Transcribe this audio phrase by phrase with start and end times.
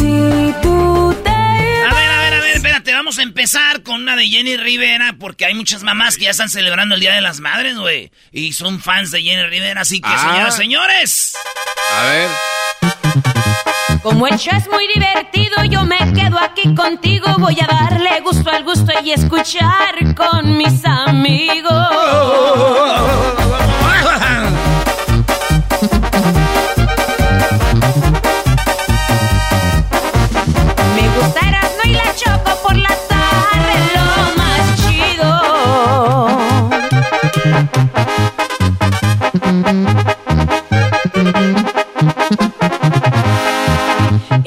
[0.00, 1.30] Si tú te...
[1.30, 5.14] A ver, a ver, a ver, espérate, vamos a empezar con una de Jenny Rivera,
[5.18, 8.10] porque hay muchas mamás que ya están celebrando el Día de las Madres, güey.
[8.32, 10.18] Y son fans de Jenny Rivera, así que, Ah.
[10.18, 11.36] señoras, señores.
[11.98, 12.30] A ver.
[14.02, 17.26] Como el show es muy divertido, yo me quedo aquí contigo.
[17.38, 21.70] Voy a darle gusto al gusto y escuchar con mis amigos.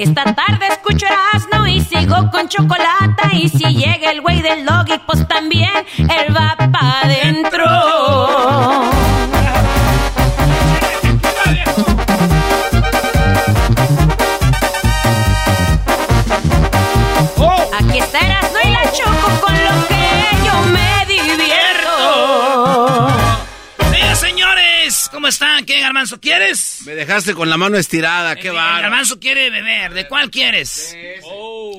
[0.03, 3.37] Esta tarde escucho Erasmo y sigo con chocolate.
[3.37, 7.63] Y si llega el güey del doggy, pues también él va pa' adentro.
[25.23, 25.63] ¿Cómo están?
[25.63, 26.81] ¿Qué, Garbanzo, quieres?
[26.85, 28.81] Me dejaste con la mano estirada, qué va.
[28.81, 29.94] Garbanzo quiere beber.
[29.94, 30.94] ¿De cuál quieres?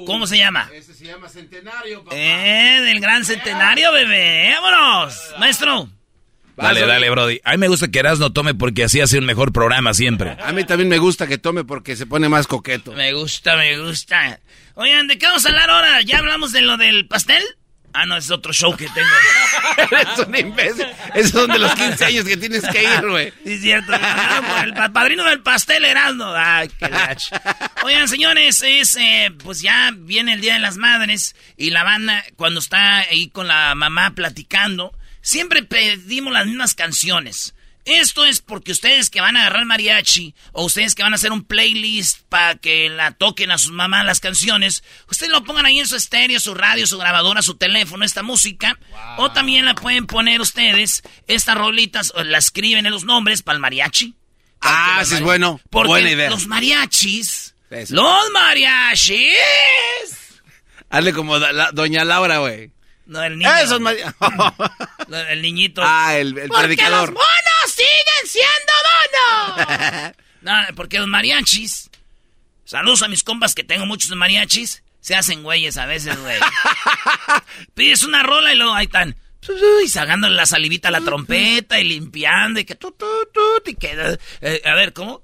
[0.07, 0.71] ¿Cómo se llama?
[0.73, 2.17] Este se llama Centenario, papá.
[2.17, 4.51] Eh, del gran centenario, bebé.
[4.59, 5.35] ¡Vámonos!
[5.39, 5.91] Maestro.
[6.57, 7.39] Dale, dale, Brody.
[7.45, 10.39] A mí me gusta que Erasmo tome porque así hace un mejor programa siempre.
[10.43, 12.93] A mí también me gusta que tome porque se pone más coqueto.
[12.93, 14.41] Me gusta, me gusta.
[14.73, 16.01] Oigan, ¿de qué vamos a hablar ahora?
[16.01, 17.43] ¿Ya hablamos de lo del pastel?
[17.97, 19.09] Ah, no, es otro show que tengo.
[19.91, 20.87] Eres un imbécil.
[21.15, 23.33] Esos son de los 15 años que tienes que ir, güey.
[23.45, 23.93] Sí, es cierto.
[23.93, 26.27] por el pa- padrino del pastel Erasmo.
[26.37, 26.91] Ay, qué.
[27.85, 32.25] Oigan, señores, es, eh, pues ya viene el Día de las Madres y la banda,
[32.37, 37.55] cuando está ahí con la mamá platicando, siempre pedimos las mismas canciones.
[37.85, 41.33] Esto es porque ustedes que van a agarrar mariachi o ustedes que van a hacer
[41.33, 45.79] un playlist para que la toquen a sus mamás las canciones, ustedes lo pongan ahí
[45.81, 48.79] en su estéreo, su radio, su grabadora, su teléfono, esta música.
[49.19, 53.57] O también la pueden poner ustedes, estas rolitas, o la escriben en los nombres para
[53.57, 54.15] el mariachi.
[54.63, 55.61] Ah, sí es bueno.
[55.69, 56.31] Porque Buena idea.
[56.31, 57.95] los mariachis, Eso.
[57.97, 59.35] los mariachis.
[60.91, 62.71] Hazle como da- la- Doña Laura, güey.
[63.07, 63.55] No, el niño.
[63.57, 64.01] Esos mari-
[65.29, 65.83] El niñito.
[65.85, 67.11] Ah, el, predicador.
[67.13, 68.73] los monos siguen siendo
[69.57, 70.15] monos.
[70.43, 71.91] no, porque los mariachis.
[72.65, 74.83] Saludos a mis compas que tengo muchos mariachis.
[75.01, 76.39] Se hacen güeyes a veces, güey.
[77.75, 79.17] Pides una rola y luego ahí están.
[79.85, 83.41] Y sagándole la salivita a la trompeta y limpiando y que tu, tu, tu,
[83.71, 85.23] y que, eh, a ver, ¿cómo?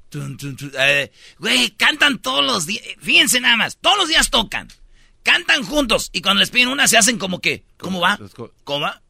[0.78, 2.84] Eh, Güey, cantan todos los días.
[3.00, 4.68] Fíjense nada más, todos los días tocan.
[5.22, 8.18] Cantan juntos y cuando les piden una se hacen como que, ¿cómo va?
[8.64, 9.00] ¿Cómo va?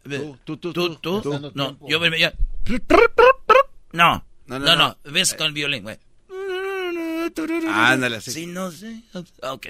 [0.44, 1.20] Tú, tú, ¿Tú, tú?
[1.22, 1.52] tú.
[1.54, 2.32] No, yo me ya.
[3.92, 5.98] No, No, no, no, ves con el violín, güey.
[7.68, 8.30] Ándale así.
[8.32, 9.02] Sí, no sé.
[9.42, 9.66] Ok.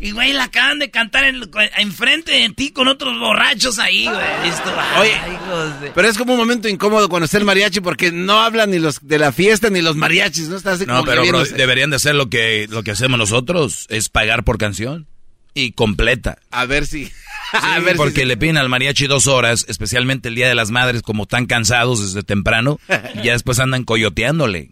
[0.00, 1.42] Y, güey, la acaban de cantar en,
[1.78, 4.48] enfrente de ti con otros borrachos ahí, güey.
[4.48, 7.80] Esto, Oye, ay, hijos de- Pero es como un momento incómodo cuando está el mariachi
[7.80, 10.56] porque no hablan ni los de la fiesta ni los mariachis, ¿no?
[10.56, 13.86] Está así No, como pero bro, deberían de hacer lo que, lo que hacemos nosotros,
[13.90, 15.06] es pagar por canción.
[15.52, 16.38] Y completa.
[16.50, 17.12] A ver si...
[17.60, 18.26] Sí, a ver porque si...
[18.26, 22.00] le piden al mariachi dos horas, especialmente el Día de las Madres, como tan cansados
[22.02, 22.80] desde temprano,
[23.14, 24.70] y ya después andan coyoteándole.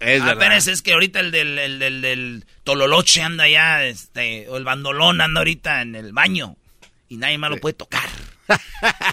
[0.00, 0.56] Es Ah, verdad.
[0.56, 5.20] es que ahorita el del, el del, del Tololoche anda ya, este, o el bandolón
[5.20, 6.56] anda ahorita en el baño.
[7.08, 8.08] Y nadie más lo puede tocar.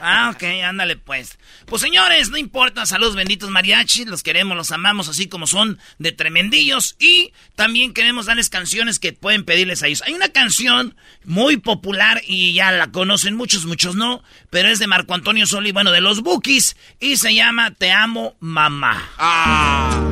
[0.02, 1.38] Ah, ok, ándale pues.
[1.66, 6.12] Pues señores, no importa, saludos benditos mariachis, los queremos, los amamos así como son de
[6.12, 6.96] tremendillos.
[7.00, 10.04] Y también queremos darles canciones que pueden pedirles a ellos.
[10.06, 14.88] Hay una canción muy popular y ya la conocen muchos, muchos no, pero es de
[14.88, 19.10] Marco Antonio Soli, bueno, de los Bookies, y se llama Te amo, mamá.
[19.18, 20.10] Ah,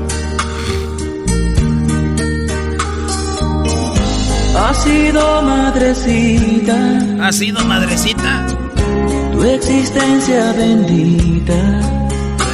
[4.74, 6.78] sido madrecita.
[7.22, 8.67] Ha sido madrecita.
[9.38, 11.60] Tu existencia bendita.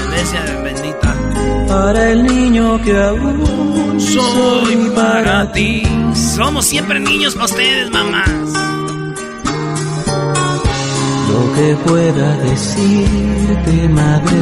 [0.03, 1.15] Iglesia bendita.
[1.65, 5.81] Para el niño que aún Soy para ti.
[6.35, 8.27] Somos siempre niños para ustedes, mamás.
[11.31, 14.41] Lo que pueda decirte, madre,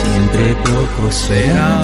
[0.00, 1.82] siempre poco será.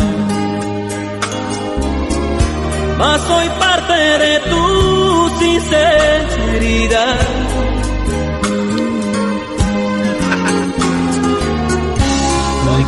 [2.96, 3.92] Mas soy parte
[4.24, 7.18] de tu sinceridad.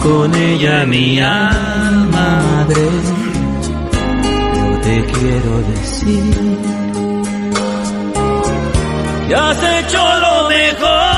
[0.02, 2.82] Con ella mi alma, madre,
[4.56, 6.34] yo te quiero decir.
[9.28, 11.17] Y has hecho lo mejor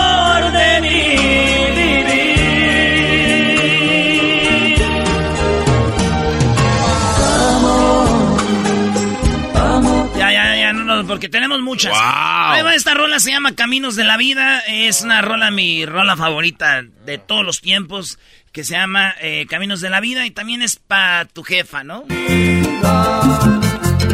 [11.11, 11.93] porque tenemos muchas.
[11.93, 14.61] Ahí va, esta rola se llama Caminos de la Vida.
[14.61, 18.21] Es una rola, mi rola favorita de todos los tiempos,
[18.53, 22.05] que se llama eh, Caminos de la Vida y también es para tu jefa, ¿no?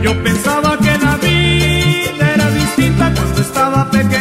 [0.03, 4.16] Yo pensaba que la vida era distinta cuando estaba pequeñito.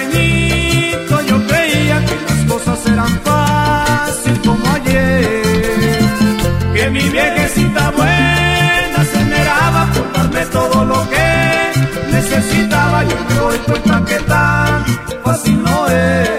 [15.25, 16.29] Fácil no es.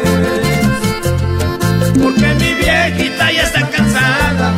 [2.03, 4.55] Porque mi viejita ya está cansada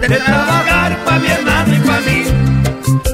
[0.00, 2.22] de trabajar para mi hermano y para mí.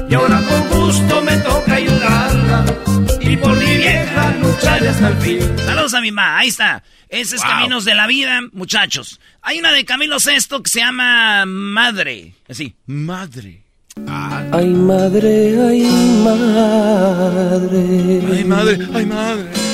[0.09, 2.65] Y ahora con gusto me toca ayudarla.
[3.21, 5.39] Y por mi vieja lucharé hasta el fin.
[5.65, 6.83] Saludos a mi mamá, ahí está.
[7.07, 9.19] Ese es Caminos de la Vida, muchachos.
[9.41, 12.33] Hay una de Camilo Sesto que se llama Madre.
[12.49, 13.61] Así, Madre.
[14.51, 15.83] Ay madre, ay
[16.25, 17.83] madre.
[18.33, 19.64] Ay, madre, ay, madre.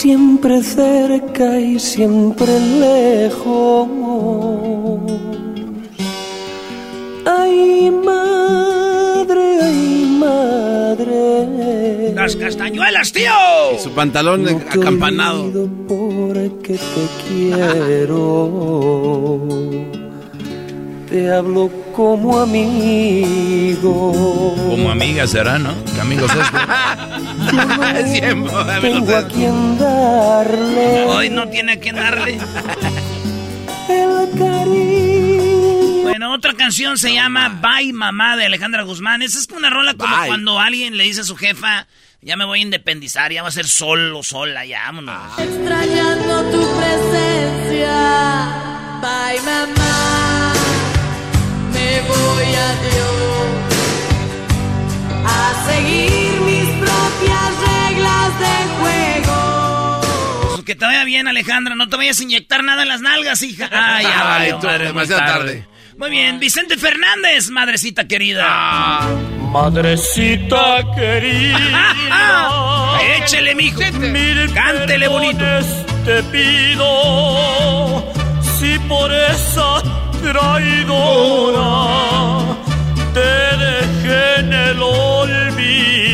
[0.00, 3.86] Siempre cerca y siempre lejos.
[7.26, 12.14] Ay madre, ay madre.
[12.14, 13.30] Las castañuelas, tío.
[13.76, 15.68] Y su pantalón No te acampanado.
[15.86, 18.48] porque te quiero.
[21.10, 24.12] Te hablo como amigo.
[24.56, 25.74] Como amiga será, ¿no?
[25.84, 26.46] Que amigos es.
[28.12, 32.34] Siempre, Tengo a quien darle Hoy no tiene a quién darle.
[33.88, 36.02] el cariño.
[36.04, 39.22] Bueno, otra canción se llama Bye Mamá de Alejandra Guzmán.
[39.22, 40.28] Esa es una rola como Bye.
[40.28, 41.88] cuando alguien le dice a su jefa,
[42.22, 45.38] ya me voy a independizar, ya va a ser solo, sola, ya vámonos.
[45.38, 47.92] Extrañando tu presencia,
[49.00, 49.89] bye mamá,
[55.26, 60.00] a seguir mis propias reglas de juego.
[60.54, 63.42] Pues que te vaya bien, Alejandra, no te vayas a inyectar nada en las nalgas,
[63.42, 63.68] hija.
[63.72, 65.66] Ay, ya Ay, tú, madre, demasiado tarde.
[65.96, 68.44] Muy bien, Vicente Fernández, madrecita querida.
[68.46, 69.08] Ah.
[69.50, 71.90] Madrecita querida.
[73.18, 73.80] Échele, mijo.
[73.98, 75.44] Mil Cántele bonito.
[76.04, 78.12] Te pido
[78.58, 79.82] si por esa
[80.22, 81.60] traidora
[83.12, 84.82] te dejé en el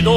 [0.07, 0.17] olvido.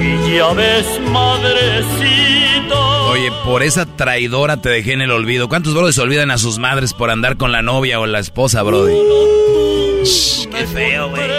[0.00, 2.76] Y ya ves, madrecita.
[3.10, 5.48] Oye, por esa traidora te dejé en el olvido.
[5.48, 8.94] ¿Cuántos brothers olvidan a sus madres por andar con la novia o la esposa, brody?
[10.50, 11.30] Qué feo, güey.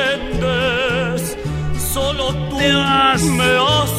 [1.93, 3.23] Solo tú me has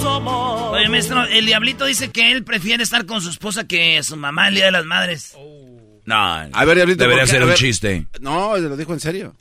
[0.04, 0.70] amado.
[0.72, 4.48] Oye, maestro, el diablito dice que él prefiere estar con su esposa que su mamá
[4.48, 5.34] el Día de las Madres.
[6.04, 7.02] No, A ver, Diablito.
[7.02, 7.58] debería ser un ver.
[7.58, 8.06] chiste.
[8.20, 9.34] No, lo dijo en serio.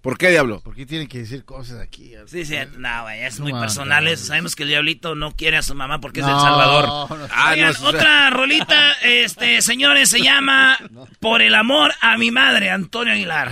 [0.00, 0.60] ¿Por qué, Diablo?
[0.60, 2.12] ¿Por qué tienen que decir cosas aquí?
[2.26, 4.06] Sí, sí, no, güey, es muy personal.
[4.06, 4.26] eso.
[4.26, 6.86] Sabemos que el diablito no quiere a su mamá porque es del Salvador.
[6.86, 7.26] no, no.
[7.32, 10.78] Ah, Oigan, no, otra rolita, este, señores, se llama
[11.20, 13.50] Por el amor a mi madre, Antonio Aguilar.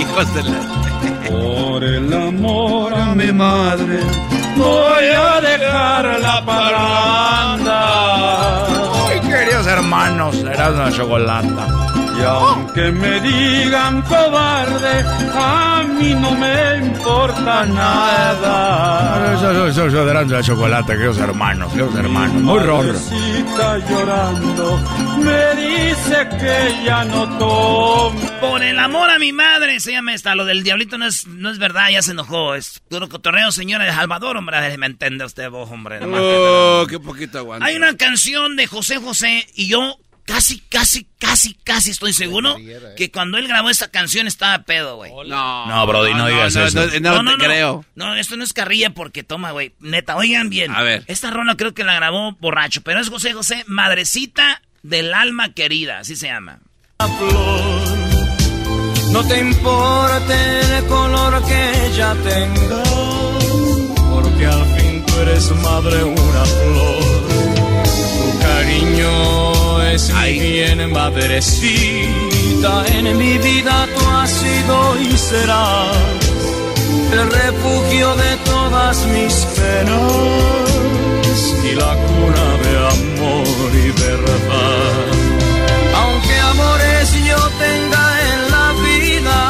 [0.00, 0.82] Hijos de la...
[1.28, 4.00] Por el amor a mi madre,
[4.56, 7.78] voy a dejar la parranda.
[9.08, 11.81] Ay, queridos hermanos, eras una chocolata.
[12.18, 15.04] Y aunque me digan cobarde,
[15.34, 19.34] a mí no me importa nada.
[19.34, 22.34] Eso, eso, eso, eran de chocolate, queridos hermanos, queridos hermanos.
[22.42, 22.60] Muy.
[22.62, 24.78] Madrecita llorando,
[25.18, 28.20] me dice que ya no tome.
[28.40, 30.34] Por el amor a mi madre, se llama esta.
[30.34, 32.54] Lo del diablito no es, no es verdad, ya se enojó.
[32.54, 34.76] Es puro cotorreo, señora de Salvador, hombre.
[34.76, 35.98] ¿Me entiende usted, vos, hombre?
[35.98, 37.66] Que- Oh, qué poquito aguanta.
[37.66, 42.56] Hay una canción de José José y yo casi, casi, casi, casi estoy seguro
[42.96, 45.12] que cuando él grabó esta canción estaba pedo, güey.
[45.28, 46.80] No, No, Brody, no digas eso.
[47.00, 47.84] No, no, te creo.
[47.94, 49.74] No, esto no es carrilla porque toma, güey.
[49.80, 50.72] Neta, oigan bien.
[50.72, 51.04] A ver.
[51.06, 56.00] Esta rola creo que la grabó borracho, pero es José José, Madrecita del alma querida,
[56.00, 56.58] así se llama.
[59.12, 62.82] No te importa el color que ella tenga,
[64.10, 67.28] porque al fin tú eres madre una flor.
[67.84, 69.51] Tu cariño
[69.92, 75.96] es mi bien madrecita, en mi vida tú has sido y serás
[77.12, 80.32] el refugio de todas mis penas
[81.70, 85.06] y la cuna de amor y verdad.
[85.94, 89.40] Aunque amores yo tenga en la vida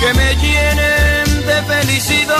[0.00, 2.36] que me llenen de felicidad.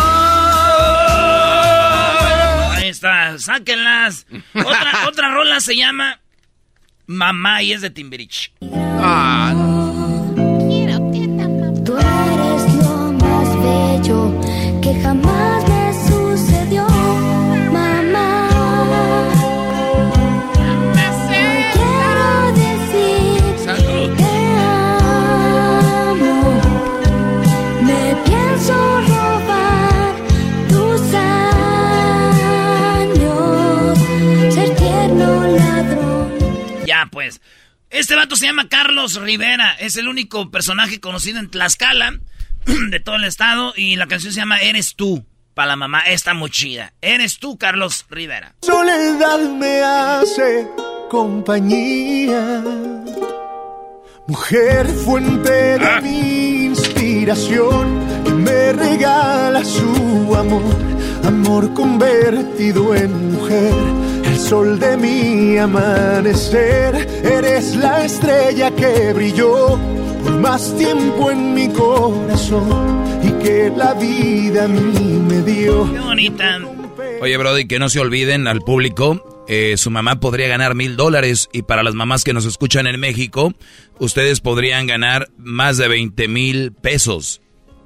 [2.72, 4.26] Ahí está, sáquenlas.
[4.54, 6.20] Otra, otra rola se llama
[7.06, 8.52] Mamá y es de Timbirich.
[8.72, 9.52] Ah,
[11.84, 14.40] Tú eres lo más bello
[14.82, 15.25] que jamás
[37.96, 39.72] Este vato se llama Carlos Rivera.
[39.80, 42.20] Es el único personaje conocido en Tlaxcala,
[42.90, 43.72] de todo el estado.
[43.74, 45.24] Y la canción se llama Eres tú.
[45.54, 46.92] Para la mamá, está muy chida.
[47.00, 48.54] Eres tú, Carlos Rivera.
[48.60, 50.68] Soledad me hace
[51.08, 52.62] compañía.
[54.26, 60.76] Mujer fuente de mi inspiración, que me regala su amor,
[61.24, 63.72] amor convertido en mujer,
[64.26, 66.94] el sol de mi amanecer.
[67.24, 69.78] Eres la estrella que brilló
[70.22, 75.90] por más tiempo en mi corazón y que la vida a mí me dio.
[75.92, 76.58] Qué bonita.
[77.20, 81.48] Oye, Brody, que no se olviden al público, eh, su mamá podría ganar mil dólares
[81.52, 83.54] y para las mamás que nos escuchan en México,
[83.98, 87.40] ustedes podrían ganar más de 20 mil pesos.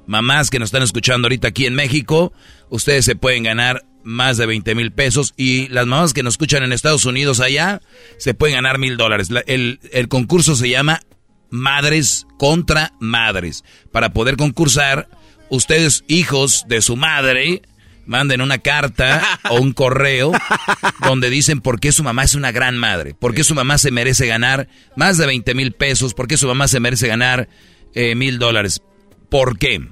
[0.07, 2.33] Mamás que nos están escuchando ahorita aquí en México,
[2.69, 6.63] ustedes se pueden ganar más de 20 mil pesos y las mamás que nos escuchan
[6.63, 7.81] en Estados Unidos allá,
[8.17, 9.29] se pueden ganar mil dólares.
[9.31, 11.01] La- El, el concurso se llama
[11.49, 13.63] Madres contra Madres.
[13.91, 15.09] Para poder concursar,
[15.49, 17.61] ustedes, hijos de su madre,
[18.05, 20.31] manden una carta o un correo
[21.05, 23.91] donde dicen por qué su mamá es una gran madre, por qué su mamá se
[23.91, 27.47] merece ganar más de 20 mil pesos, por qué su mamá se merece ganar
[27.93, 28.81] eh, mil dólares.
[29.29, 29.87] ¿Por qué?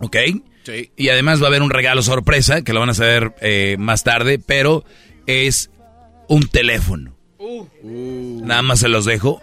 [0.00, 0.16] ¿Ok?
[0.64, 0.90] Sí.
[0.96, 4.02] Y además va a haber un regalo sorpresa que lo van a saber eh, más
[4.02, 4.84] tarde, pero
[5.26, 5.70] es
[6.28, 7.14] un teléfono.
[7.82, 9.42] Nada más se los dejo.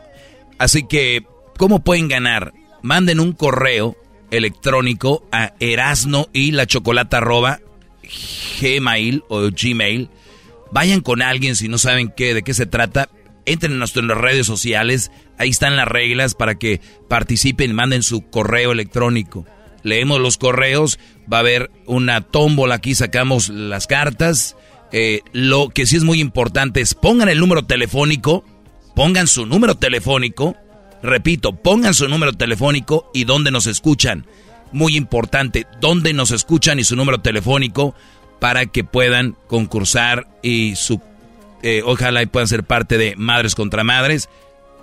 [0.57, 1.23] Así que,
[1.57, 2.53] ¿cómo pueden ganar?
[2.81, 3.95] Manden un correo
[4.31, 7.59] electrónico a erasno y la chocolata arroba
[8.59, 10.09] gmail o gmail.
[10.71, 13.09] Vayan con alguien si no saben qué, de qué se trata.
[13.45, 15.11] Entren en nuestras redes sociales.
[15.37, 19.45] Ahí están las reglas para que participen y manden su correo electrónico.
[19.83, 20.99] Leemos los correos.
[21.31, 22.75] Va a haber una tómbola.
[22.75, 24.55] Aquí sacamos las cartas.
[24.91, 28.43] Eh, lo que sí es muy importante es pongan el número telefónico.
[28.95, 30.55] Pongan su número telefónico.
[31.01, 34.25] Repito, pongan su número telefónico y dónde nos escuchan.
[34.71, 37.95] Muy importante, dónde nos escuchan y su número telefónico
[38.39, 41.01] para que puedan concursar y su
[41.63, 44.29] eh, ojalá y puedan ser parte de Madres contra Madres.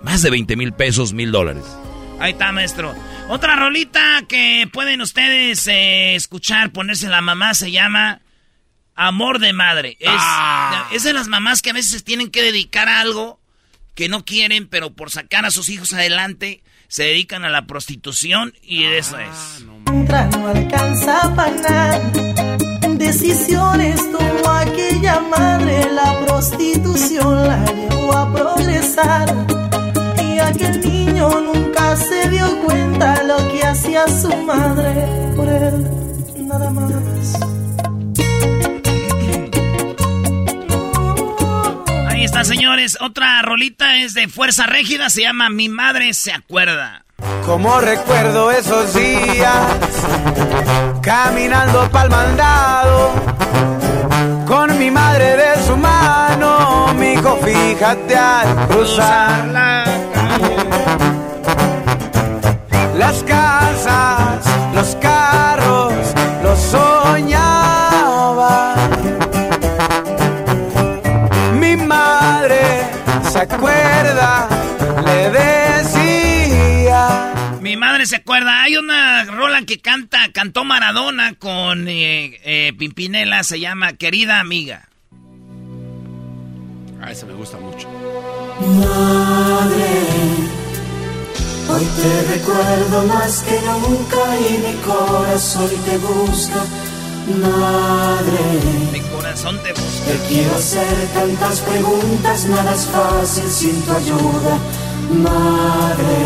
[0.01, 1.65] Más de 20 mil pesos, mil dólares.
[2.19, 2.95] Ahí está, maestro.
[3.29, 8.21] Otra rolita que pueden ustedes eh, escuchar, ponerse la mamá, se llama
[8.95, 9.95] Amor de Madre.
[9.99, 10.87] Es, Ah.
[10.91, 13.39] es de las mamás que a veces tienen que dedicar a algo
[13.95, 18.53] que no quieren, pero por sacar a sus hijos adelante, se dedican a la prostitución
[18.61, 19.63] y eso es.
[19.63, 21.19] no alcanza.
[22.97, 29.35] Decisiones tomó aquella madre, la prostitución la llevó a progresar.
[30.23, 30.81] Y aquel
[31.19, 35.87] niño nunca se dio cuenta lo que hacía su madre por él,
[36.47, 36.91] nada más.
[42.07, 42.97] Ahí está, señores.
[43.01, 47.05] Otra rolita es de Fuerza Régida, se llama Mi Madre se acuerda.
[47.45, 49.55] Como recuerdo esos días,
[51.01, 53.11] caminando pa'l mandado,
[54.47, 60.08] con mi madre de su mano, mi hijo, fíjate al cruzar la calle.
[62.97, 65.93] Las casas, los carros,
[66.43, 68.75] los soñaba.
[71.59, 72.59] Mi madre
[73.31, 74.47] se acuerda,
[75.05, 77.33] le decía.
[77.61, 83.43] Mi madre se acuerda, hay una rola que canta, cantó Maradona con eh, eh, Pimpinela,
[83.43, 84.89] se llama Querida Amiga.
[87.01, 87.87] Ah, esa me gusta mucho.
[88.59, 90.18] Madre
[91.69, 96.63] hoy te recuerdo más que nunca y mi corazón te busca.
[97.41, 98.39] Madre,
[98.91, 100.05] Mi corazón te busca.
[100.05, 104.57] te quiero hacer tantas preguntas, nada es fácil sin tu ayuda.
[105.11, 106.17] Madre,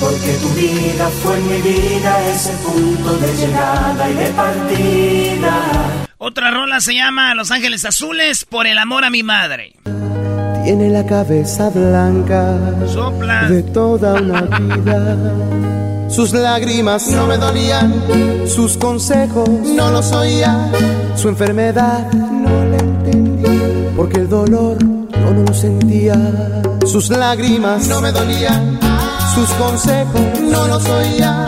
[0.00, 6.06] porque tu vida fue mi vida, ese punto de llegada y de partida.
[6.18, 9.74] Otra rola se llama Los Ángeles Azules por el amor a mi madre.
[10.64, 13.48] Tiene la cabeza blanca Sopla.
[13.50, 15.16] de toda una vida.
[16.08, 17.92] Sus lágrimas no me dolían,
[18.46, 20.70] sus consejos no los oía,
[21.16, 26.14] su enfermedad no la entendía, porque el dolor no lo sentía.
[26.86, 28.78] Sus lágrimas no me dolían,
[29.34, 31.46] sus consejos no los oía,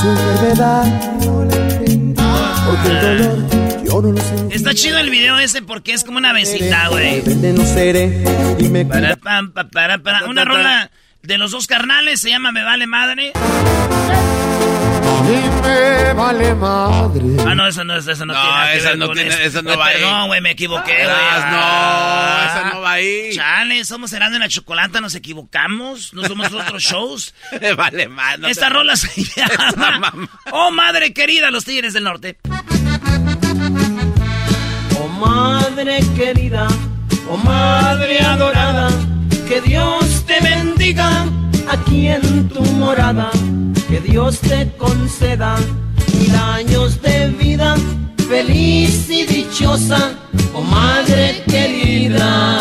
[0.00, 0.84] su enfermedad
[1.24, 2.24] no la entendía,
[2.64, 3.71] porque el dolor
[4.50, 7.22] Está chido el video ese porque es como una besita, güey.
[8.70, 10.24] Me Para, pam, pa, para, para.
[10.26, 10.90] Una rola
[11.22, 13.32] de los dos carnales se llama Me Vale Madre.
[15.24, 17.22] Y me vale madre.
[17.46, 19.42] Ah, no, esa no, esa no, No, tiene esa no tiene- esto.
[19.42, 20.00] esa no va ahí.
[20.00, 21.06] No, güey, me equivoqué, güey.
[21.08, 23.30] Ah, no, esa no va ahí.
[23.34, 26.12] Chale, somos Herando en la Chocolata, nos equivocamos.
[26.14, 27.34] No somos otros shows.
[27.76, 28.38] vale más.
[28.38, 30.12] no Esta te- rola se llama
[30.52, 32.38] Oh Madre Querida, los Tigres del Norte.
[35.24, 36.66] Madre querida,
[37.30, 38.88] oh madre adorada,
[39.46, 41.24] que Dios te bendiga
[41.68, 43.30] aquí en tu morada,
[43.88, 45.56] que Dios te conceda
[46.18, 47.76] mil años de vida,
[48.28, 50.12] feliz y dichosa,
[50.54, 52.58] oh madre querida.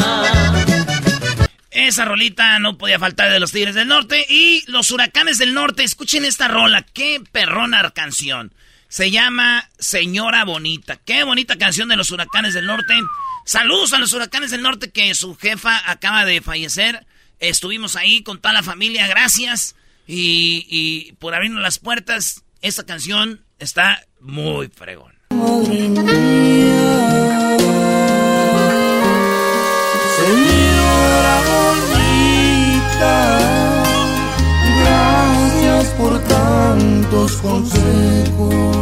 [1.71, 4.23] Esa rolita no podía faltar de los Tigres del Norte.
[4.29, 6.85] Y los Huracanes del Norte, escuchen esta rola.
[6.93, 8.53] Qué perrona canción.
[8.91, 10.97] Se llama Señora Bonita.
[10.97, 12.93] Qué bonita canción de los Huracanes del Norte.
[13.45, 17.07] Saludos a los Huracanes del Norte que su jefa acaba de fallecer.
[17.39, 19.07] Estuvimos ahí con toda la familia.
[19.07, 19.77] Gracias.
[20.07, 22.43] Y, por abrirnos las puertas.
[22.61, 25.13] Esta canción está muy fregón.
[30.17, 31.41] Señora
[31.81, 33.13] bonita,
[34.83, 38.80] gracias por tantos consejos,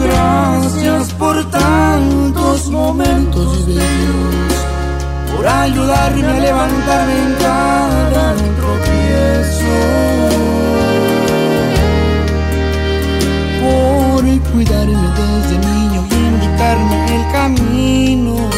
[0.00, 4.54] gracias por tantos momentos bellos,
[5.34, 9.76] por ayudarme a levantarme en cada tropiezo,
[13.62, 18.50] por cuidarme desde niño y indicarme el camino.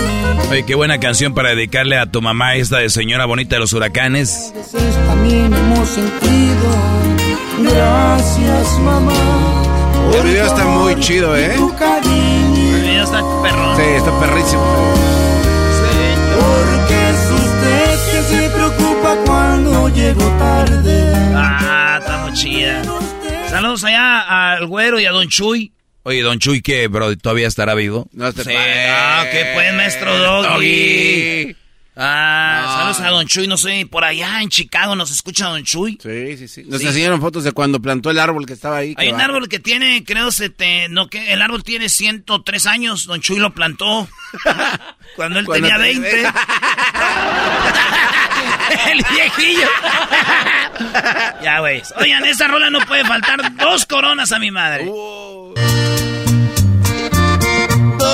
[0.51, 3.73] Oye, qué buena canción para dedicarle a tu mamá esta de Señora Bonita de los
[3.73, 4.53] Huracanes.
[5.07, 6.93] también hemos sentido.
[7.63, 9.62] Gracias, mamá.
[10.15, 11.55] El video está muy chido, ¿eh?
[11.55, 13.77] El video está perrón.
[13.77, 14.63] Sí, está perrísimo.
[16.39, 21.13] Porque es usted que se preocupa cuando llego tarde.
[21.35, 22.83] Ah, está muy chida.
[23.49, 25.73] Saludos allá al güero y a Don Chuy.
[26.05, 27.17] Oye, Don Chuy, ¿qué, bro?
[27.17, 28.09] ¿Todavía estará vivo?
[28.13, 28.77] No te Sí, pases.
[28.91, 31.57] ah, qué pues, maestro Doggy.
[31.95, 32.73] Ah, No.
[32.95, 35.99] saludos a Don Chuy, no sé, por allá en Chicago nos escucha Don Chuy.
[36.03, 36.65] Sí, sí, sí.
[36.67, 36.87] Nos Sí.
[36.87, 38.95] enseñaron fotos de cuando plantó el árbol que estaba ahí.
[38.97, 39.25] Hay que un va.
[39.25, 43.53] árbol que tiene, creo, sete, no, que el árbol tiene 103 años, Don Chuy lo
[43.53, 44.09] plantó
[45.17, 46.23] cuando él Cuando tenía te- 20.
[48.91, 49.69] el viejillo.
[51.43, 51.83] ya, güey.
[51.97, 54.91] Oigan, esa rola no puede faltar dos coronas a mi madre.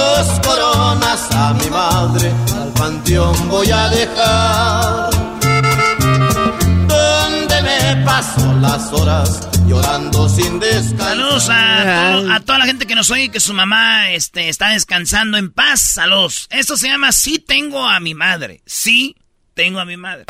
[0.09, 5.11] Dos coronas a mi madre, al panteón voy a dejar.
[6.88, 11.09] Donde me paso las horas llorando sin descansar.
[11.09, 14.71] Saludos a, todo- a toda la gente que nos oye que su mamá este, está
[14.71, 15.81] descansando en paz.
[15.81, 16.47] Saludos.
[16.51, 18.62] Esto se llama Sí tengo a mi madre.
[18.66, 19.14] Sí
[19.55, 20.25] tengo a mi madre.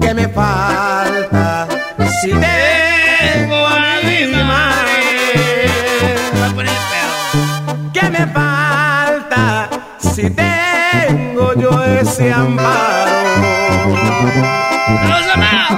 [0.00, 0.59] ¿Qué me falta?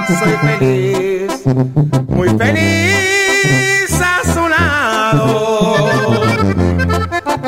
[0.07, 1.45] Soy feliz,
[2.07, 6.21] muy feliz a su lado.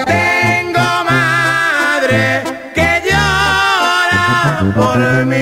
[0.06, 5.36] Tengo madre que llora por mí.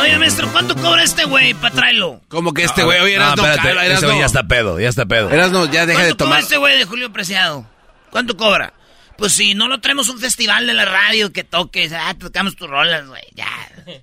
[0.00, 2.20] Oye, maestro, ¿cuánto cobra este güey para traerlo?
[2.28, 5.30] Como que este güey, oye, eras no, espérate, ese ya está pedo, ya está pedo.
[5.30, 6.40] Ya deja de ¿Cuánto cobra tomar.
[6.40, 7.66] este güey de Julio Preciado?
[8.10, 8.74] ¿Cuánto cobra?
[9.16, 12.68] Pues si no lo traemos un festival de la radio que toque, ah, tocamos tus
[12.68, 13.46] rolas, güey, ya.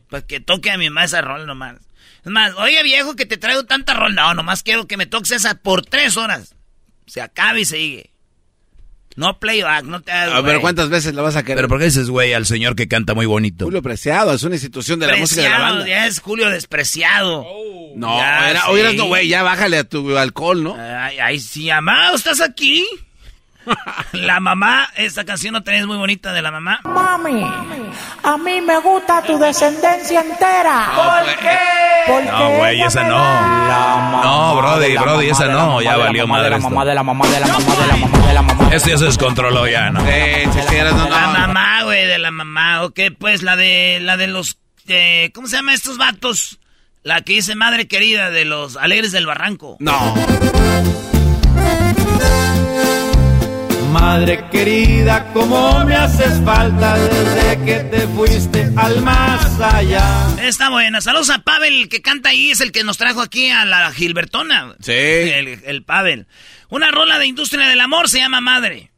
[0.09, 1.75] Pues que toque a mi mamá esa rola nomás.
[2.27, 4.13] Más, oye viejo, que te traigo tanta rol.
[4.15, 6.53] No, nomás quiero que me toques esa por tres horas.
[7.05, 8.11] Se acaba y sigue.
[9.15, 10.59] No playback, no te hagas, A ver.
[10.61, 11.57] ¿cuántas veces la vas a querer?
[11.57, 13.65] Pero ¿por qué dices, güey, al señor que canta muy bonito?
[13.65, 15.89] Julio Preciado, es una institución de la música de la Preciado, banda.
[15.89, 17.43] ya es Julio despreciado.
[17.95, 18.67] No, Ya, era, sí.
[18.69, 20.75] oyeras, no, güey, ya bájale a tu alcohol, ¿no?
[20.77, 22.85] Ay, ay, sí, amado, ¿estás aquí?
[24.13, 26.79] La mamá, esta canción no tenés muy bonita de la mamá.
[26.83, 27.43] Mami,
[28.23, 30.89] a mí me gusta tu descendencia entera.
[30.95, 31.57] ¿Por qué?
[32.07, 34.23] Porque No, güey, esa no.
[34.23, 37.47] No, Brody, Brody, esa no, ya valió madre la mamá de la mamá de la
[37.47, 38.69] mamá de la mamá de la mamá.
[38.71, 40.01] Esto ya se descontroló ya, ¿no?
[40.01, 40.75] Sí,
[41.09, 42.83] La mamá, güey, de la mamá.
[42.83, 46.59] Ok, pues la de la de los eh, ¿cómo se llama estos vatos?
[47.03, 49.77] La que dice madre querida de los alegres del barranco.
[49.79, 50.15] No.
[53.91, 60.27] Madre querida, cómo me haces falta desde que te fuiste al más allá.
[60.41, 61.01] Está buena.
[61.01, 64.75] Saludos a Pavel, que canta ahí, es el que nos trajo aquí a la Gilbertona.
[64.81, 64.91] Sí.
[64.91, 66.27] El, el Pavel.
[66.69, 68.57] Una rola de industria del amor se llama Madre.
[68.57, 68.91] Madre,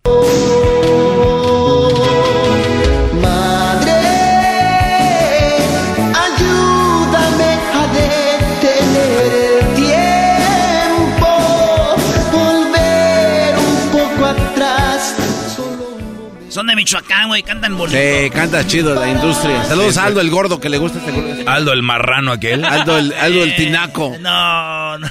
[16.60, 17.98] Son de Michoacán, güey, cantan bonito.
[17.98, 19.64] Sí, canta chido la industria.
[19.64, 21.50] Saludos a Aldo el gordo que le gusta este gordo.
[21.50, 22.66] Aldo el marrano aquel.
[22.66, 24.18] Aldo el, Aldo el Eh, tinaco.
[24.20, 25.10] No, no.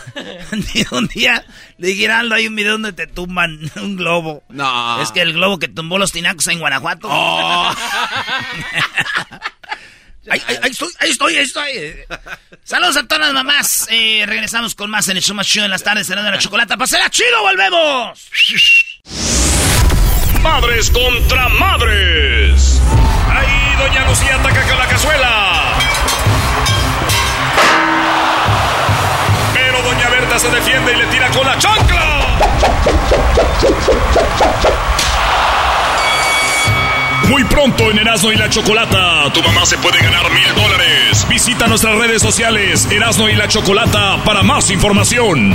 [0.91, 1.43] un día
[1.79, 4.43] le dije Aldo, hay un video donde te tumban un globo.
[4.51, 5.01] No.
[5.01, 7.09] Es que el globo que tumbó los tinacos en Guanajuato.
[7.11, 7.73] Oh.
[10.31, 11.71] ahí, ahí- ahí estoy, ahí estoy, ahí estoy.
[12.63, 13.87] Saludos a todas las mamás.
[13.91, 16.77] Eh, regresamos con más en el show más chido en las tardes, cenando la chocolata.
[16.77, 17.41] ¡Pasará chido!
[17.41, 18.29] ¡Volvemos!
[20.43, 22.81] Madres contra madres.
[23.31, 25.75] Ahí Doña Lucía ataca con la cazuela.
[29.55, 32.39] Pero Doña Berta se defiende y le tira con la chancla.
[37.29, 41.27] Muy pronto en Erasmo y la Chocolata, tu mamá se puede ganar mil dólares.
[41.29, 45.55] Visita nuestras redes sociales, Erasmo y la Chocolata, para más información.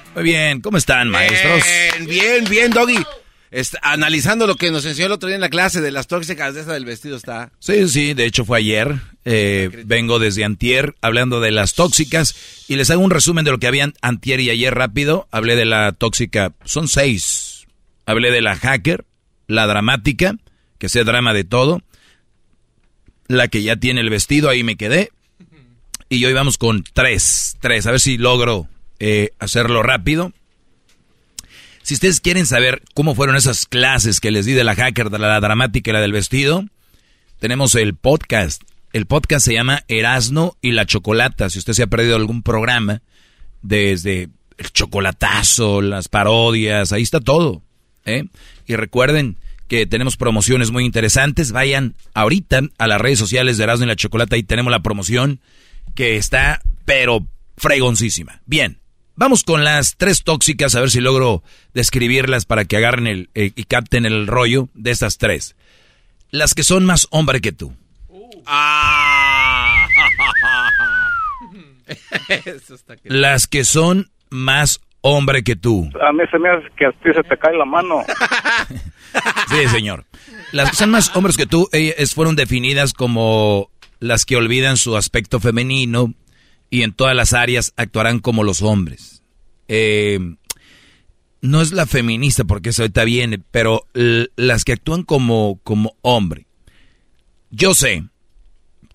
[0.13, 1.63] Muy bien, ¿cómo están, maestros?
[1.95, 3.03] Bien, bien, bien, doggy.
[3.49, 6.53] Está analizando lo que nos enseñó el otro día en la clase de las tóxicas
[6.53, 7.51] de esa del vestido está.
[7.59, 8.95] Sí, sí, de hecho fue ayer.
[9.23, 12.35] Eh, vengo desde antier hablando de las tóxicas
[12.67, 15.27] y les hago un resumen de lo que habían antier y ayer rápido.
[15.31, 17.67] Hablé de la tóxica, son seis.
[18.05, 19.05] Hablé de la hacker,
[19.47, 20.35] la dramática,
[20.77, 21.81] que sea drama de todo,
[23.27, 25.11] la que ya tiene el vestido, ahí me quedé.
[26.09, 28.67] Y hoy vamos con tres, tres, a ver si logro
[29.03, 30.31] eh, hacerlo rápido.
[31.81, 35.17] Si ustedes quieren saber cómo fueron esas clases que les di de la hacker, de
[35.17, 36.63] la dramática y la del vestido,
[37.39, 38.61] tenemos el podcast.
[38.93, 41.49] El podcast se llama Erasno y la Chocolata.
[41.49, 43.01] Si usted se ha perdido algún programa,
[43.63, 47.63] desde el chocolatazo, las parodias, ahí está todo.
[48.05, 48.25] ¿eh?
[48.67, 49.37] Y recuerden
[49.67, 51.51] que tenemos promociones muy interesantes.
[51.51, 55.39] Vayan ahorita a las redes sociales de Erasno y la Chocolata y tenemos la promoción
[55.95, 57.25] que está, pero
[57.57, 58.41] fregoncísima.
[58.45, 58.80] Bien,
[59.21, 61.43] vamos con las tres tóxicas, a ver si logro
[61.75, 65.55] describirlas para que agarren el, eh, y capten el rollo de estas tres.
[66.31, 67.71] Las que son más hombre que tú.
[68.47, 69.85] Ah.
[72.45, 75.87] Eso está que- Las que son más hombre que tú.
[76.01, 78.03] A mí se me hace que a ti se te cae la mano.
[79.49, 80.05] Sí, señor.
[80.53, 84.95] Las que son más hombres que tú ellas fueron definidas como las que olvidan su
[84.95, 86.13] aspecto femenino
[86.71, 89.21] y en todas las áreas actuarán como los hombres.
[89.67, 90.19] Eh,
[91.41, 96.47] no es la feminista porque eso ahorita viene, pero las que actúan como, como hombre.
[97.51, 98.05] Yo sé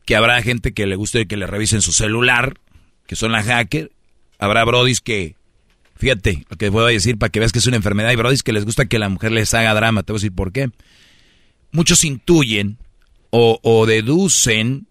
[0.07, 2.59] que habrá gente que le guste que le revisen su celular,
[3.07, 3.93] que son la hacker.
[4.39, 5.37] Habrá brodis que,
[5.97, 8.09] fíjate lo que voy a decir para que veas que es una enfermedad.
[8.09, 10.03] Hay brodis que les gusta que la mujer les haga drama.
[10.03, 10.71] Te voy a decir por qué.
[11.73, 12.79] Muchos intuyen
[13.31, 14.87] o deducen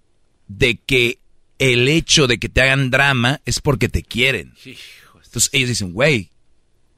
[0.48, 1.18] de que
[1.60, 4.54] el hecho de que te hagan drama es porque te quieren.
[4.66, 6.30] Entonces ellos dicen, güey,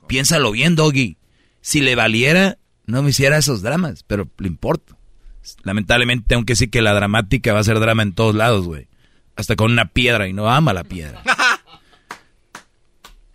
[0.08, 1.18] piénsalo bien, doggy.
[1.62, 4.96] Si le valiera, no me hiciera esos dramas, pero le importa.
[5.64, 8.88] Lamentablemente tengo que decir que la dramática va a ser drama en todos lados, güey.
[9.36, 11.22] Hasta con una piedra y no ama la piedra.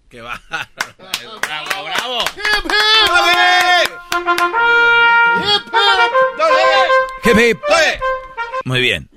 [0.08, 0.40] ¡Qué va!
[0.48, 2.18] ¡Bravo, bravo!
[7.24, 7.58] Hip, hip.
[8.64, 9.08] Muy bien.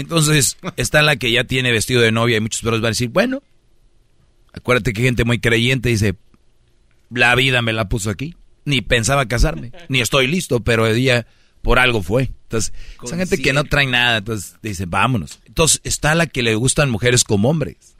[0.00, 3.10] Entonces, está la que ya tiene vestido de novia y muchos perros van a decir,
[3.10, 3.42] bueno,
[4.52, 6.16] acuérdate que hay gente muy creyente dice,
[7.10, 8.34] la vida me la puso aquí.
[8.64, 11.26] Ni pensaba casarme, ni estoy listo, pero el día
[11.62, 12.30] por algo fue.
[12.42, 12.72] Entonces,
[13.04, 15.40] son gente que no trae nada, entonces dice, vámonos.
[15.46, 17.96] Entonces, está la que le gustan mujeres como hombres.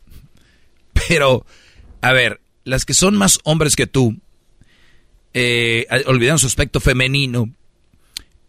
[1.09, 1.47] Pero,
[2.03, 4.17] a ver, las que son más hombres que tú,
[5.33, 7.51] eh, olvidan su aspecto femenino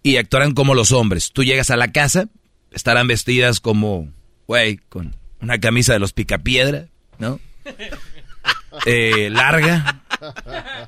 [0.03, 1.31] y actuarán como los hombres.
[1.31, 2.27] Tú llegas a la casa,
[2.71, 4.09] estarán vestidas como,
[4.47, 6.87] güey, con una camisa de los picapiedra,
[7.19, 7.39] ¿no?
[8.85, 10.01] Eh, larga,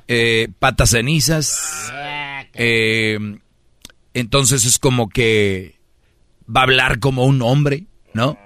[0.08, 1.92] eh, patas cenizas.
[2.54, 3.18] Eh,
[4.14, 5.78] entonces es como que
[6.48, 8.38] va a hablar como un hombre, ¿no?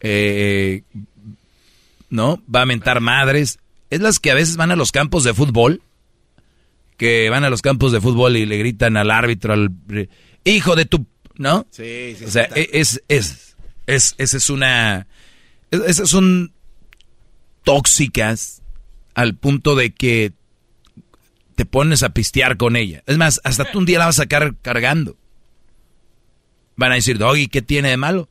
[0.00, 0.82] Eh,
[2.10, 2.42] ¿No?
[2.54, 3.58] Va a mentar madres.
[3.88, 5.80] Es las que a veces van a los campos de fútbol,
[6.96, 9.70] que van a los campos de fútbol y le gritan al árbitro, al
[10.44, 11.66] hijo de tu, ¿no?
[11.70, 12.24] Sí, sí.
[12.24, 15.06] O sea, e, es, es, es, esa es una,
[15.70, 16.52] es- esas son
[17.64, 18.62] tóxicas
[19.14, 20.32] al punto de que
[21.54, 23.02] te pones a pistear con ella.
[23.06, 25.16] Es más, hasta tú un día la vas a sacar cargando.
[26.76, 28.28] Van a decir, Doggy, ¿qué tiene de malo?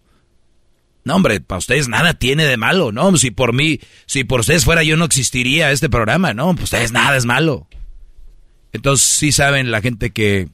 [1.05, 3.15] No, hombre, para ustedes nada tiene de malo, ¿no?
[3.17, 6.51] Si por mí, si por ustedes fuera yo no existiría este programa, ¿no?
[6.53, 7.67] Pues ustedes nada es malo.
[8.73, 10.49] Entonces sí saben la gente que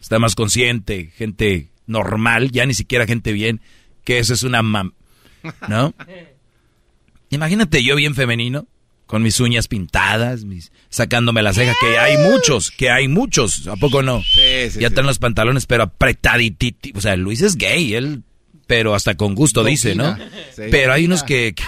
[0.00, 3.60] está más consciente, gente normal, ya ni siquiera gente bien,
[4.04, 4.92] que eso es una mam...
[5.68, 5.94] ¿No?
[7.30, 8.66] Imagínate yo bien femenino,
[9.06, 13.76] con mis uñas pintadas, mis, sacándome la ceja, que hay muchos, que hay muchos, ¿a
[13.76, 14.22] poco no?
[14.22, 14.84] Sí, sí, ya sí.
[14.84, 16.92] están los pantalones, pero apretadititi.
[16.94, 18.22] O sea, Luis es gay, él,
[18.66, 20.16] pero hasta con gusto dice, ¿no?
[20.54, 20.64] Sí.
[20.70, 21.64] Pero hay unos que, que-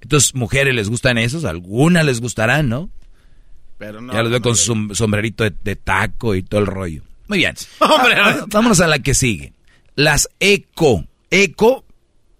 [0.00, 2.90] Entonces, mujeres les gustan esos, algunas les gustarán, ¿no?
[3.84, 6.66] Pero no, ya los veo con su som- sombrerito de, de taco y todo el
[6.66, 7.02] rollo.
[7.26, 7.54] Muy bien.
[7.80, 9.52] Hombre, Ah, Vámonos a la que sigue.
[9.96, 11.84] Las eco, eco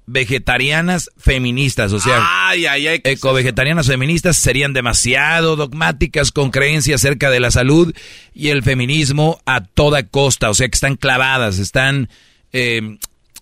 [0.07, 3.00] vegetarianas feministas, o sea, Ay, ay, ay.
[3.00, 7.94] ¿qué es eco vegetarianas feministas serían demasiado dogmáticas con creencias acerca de la salud
[8.35, 12.09] y el feminismo a toda costa, o sea que están clavadas, están
[12.52, 12.98] eh,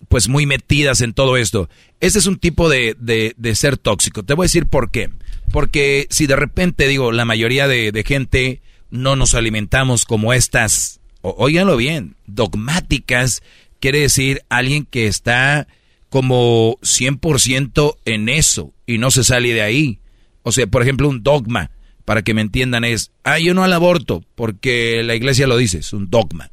[0.09, 1.69] pues muy metidas en todo esto.
[1.99, 4.23] Este es un tipo de, de- de ser tóxico.
[4.23, 5.09] Te voy a decir por qué.
[5.51, 11.77] Porque si de repente digo, la mayoría de, gente no nos alimentamos como estas, óiganlo
[11.77, 13.41] bien, dogmáticas,
[13.79, 15.67] quiere decir alguien que está
[16.09, 19.99] como 100% en eso y no se sale de ahí.
[20.43, 21.71] O sea, por ejemplo, un dogma,
[22.05, 25.79] para que me entiendan, es, ah, yo no al aborto, porque la iglesia lo dice,
[25.79, 26.51] es un dogma.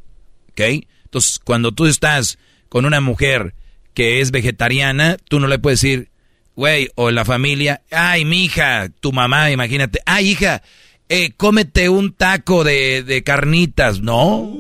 [0.51, 0.61] ¿Ok?
[1.05, 3.55] Entonces, cuando tú estás con una mujer
[3.95, 6.09] que es vegetariana, tú no le puedes decir,
[6.55, 10.63] güey, o la familia, ay, mi hija, tu mamá, imagínate, ay, hija,
[11.09, 14.01] eh, cómete un taco de, de carnitas.
[14.01, 14.53] No,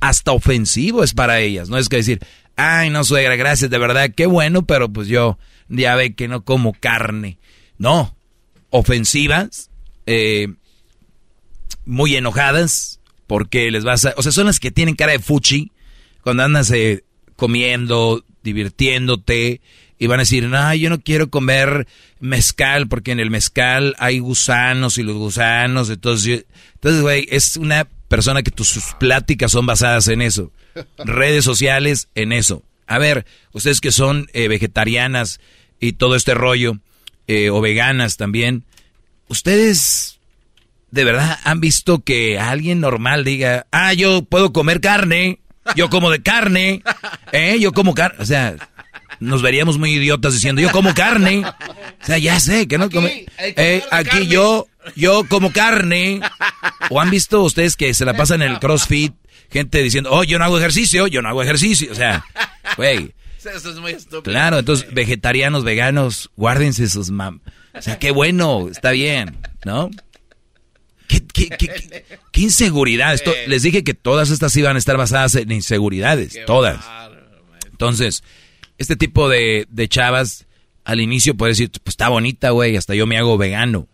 [0.00, 1.68] hasta ofensivo es para ellas.
[1.68, 2.20] No es que decir,
[2.56, 6.44] ay, no, suegra, gracias, de verdad, qué bueno, pero pues yo ya ve que no
[6.44, 7.38] como carne.
[7.78, 8.14] No,
[8.70, 9.70] ofensivas,
[10.06, 10.48] eh,
[11.84, 14.14] muy enojadas, porque les vas a...
[14.16, 15.72] O sea, son las que tienen cara de fuchi
[16.22, 17.04] cuando andas eh,
[17.36, 19.60] comiendo, divirtiéndote,
[19.98, 21.86] y van a decir, no, yo no quiero comer
[22.20, 27.56] mezcal, porque en el mezcal hay gusanos y los gusanos, entonces, yo- entonces, güey, es
[27.58, 30.52] una persona que tus pláticas son basadas en eso.
[30.98, 32.62] Redes sociales en eso.
[32.86, 35.38] A ver, ustedes que son eh, vegetarianas
[35.80, 36.78] y todo este rollo,
[37.26, 38.64] eh, o veganas también,
[39.28, 40.18] ustedes
[40.90, 45.38] de verdad han visto que alguien normal diga, ah, yo puedo comer carne,
[45.74, 46.82] yo como de carne,
[47.32, 47.58] ¿eh?
[47.60, 48.56] Yo como carne, o sea,
[49.20, 53.26] nos veríamos muy idiotas diciendo, yo como carne, o sea, ya sé que no come,
[53.38, 56.20] eh, aquí yo, yo como carne,
[56.88, 59.14] o han visto ustedes que se la pasan en el CrossFit,
[59.50, 62.24] gente diciendo, oh, yo no hago ejercicio, yo no hago ejercicio, o sea,
[62.76, 63.12] güey,
[63.44, 64.22] Eso es muy estúpido.
[64.22, 67.40] Claro, entonces vegetarianos, veganos, guárdense sus mam.
[67.72, 69.90] O sea, qué bueno, está bien, ¿no?
[71.10, 73.12] ¿Qué, qué, qué, qué- qué inseguridad?
[73.14, 76.76] Esto, les dije que todas estas iban a estar basadas en inseguridades, todas.
[77.70, 78.22] Entonces,
[78.78, 80.46] este tipo de, de chavas,
[80.84, 83.88] al inicio puede decir, pues está bonita, güey, hasta yo me hago vegano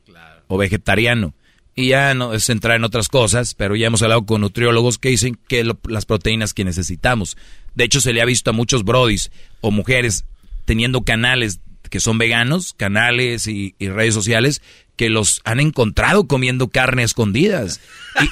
[0.49, 1.35] o vegetariano.
[1.75, 5.11] Y ya no es entrar en otras cosas, pero ya hemos hablado con nutriólogos que
[5.11, 7.37] dicen que lo- las proteínas que necesitamos.
[7.75, 10.25] De hecho, se le ha visto a muchos brodis o mujeres
[10.65, 14.63] teniendo canales que son veganos, canales y, redes sociales
[14.97, 17.81] que los han encontrado comiendo carne a escondidas.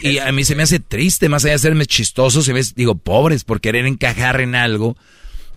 [0.02, 2.94] Y, a mí se me hace triste, más allá de serme chistoso, se me digo,
[2.94, 4.96] pobres por querer encajar en algo.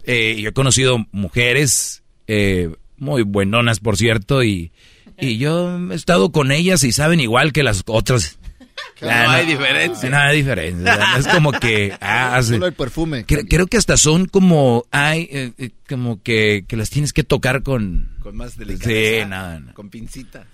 [0.04, 4.72] Eh, yo he conocido mujeres eh, muy buenonas, por cierto, y,
[5.20, 8.38] y yo he estado con ellas y saben igual que las otras.
[9.02, 10.10] No hay diferencia.
[10.10, 10.96] Nada de diferencia.
[10.98, 11.96] No Es como que...
[12.02, 13.26] ah, Solo el perfume.
[13.26, 14.86] Creo, creo que hasta son como...
[14.92, 18.16] Hay, eh, eh, como que, que las tienes que tocar con...
[18.22, 19.28] Con más Sí, delicadeza.
[19.28, 19.74] nada, nada.
[19.74, 20.48] Con pincita.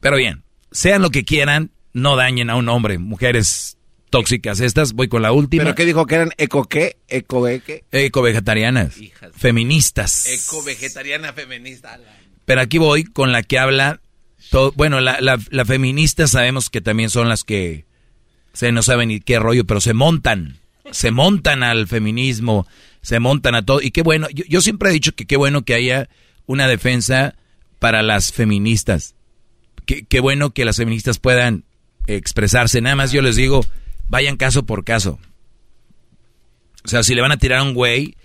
[0.00, 2.98] Pero bien, sean lo que quieran, no dañen a un hombre.
[2.98, 3.78] Mujeres
[4.10, 5.62] tóxicas estas, voy con la última.
[5.64, 6.98] ¿Pero qué dijo que eran eco qué?
[7.08, 7.84] Eco qué?
[7.90, 8.96] Eco-vegetarianas,
[9.34, 10.26] feministas.
[10.26, 11.98] Eco vegetariana feminista.
[12.44, 14.00] Pero aquí voy con la que habla...
[14.74, 17.86] bueno, la, la, la feminista sabemos que también son las que...
[18.52, 20.58] Se no saben ni qué rollo, pero se montan.
[20.90, 22.66] Se montan al feminismo,
[23.00, 23.80] se montan a todo.
[23.80, 26.08] Y qué bueno, yo, yo siempre he dicho que qué bueno que haya
[26.44, 27.34] una defensa
[27.78, 29.14] para las feministas.
[29.86, 31.64] Qué, qué bueno que las feministas puedan
[32.06, 32.80] expresarse.
[32.82, 33.64] Nada más yo les digo,
[34.08, 35.18] vayan caso por caso.
[36.84, 38.16] O sea, si le van a tirar a un güey,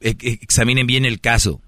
[0.00, 1.60] examinen bien el caso.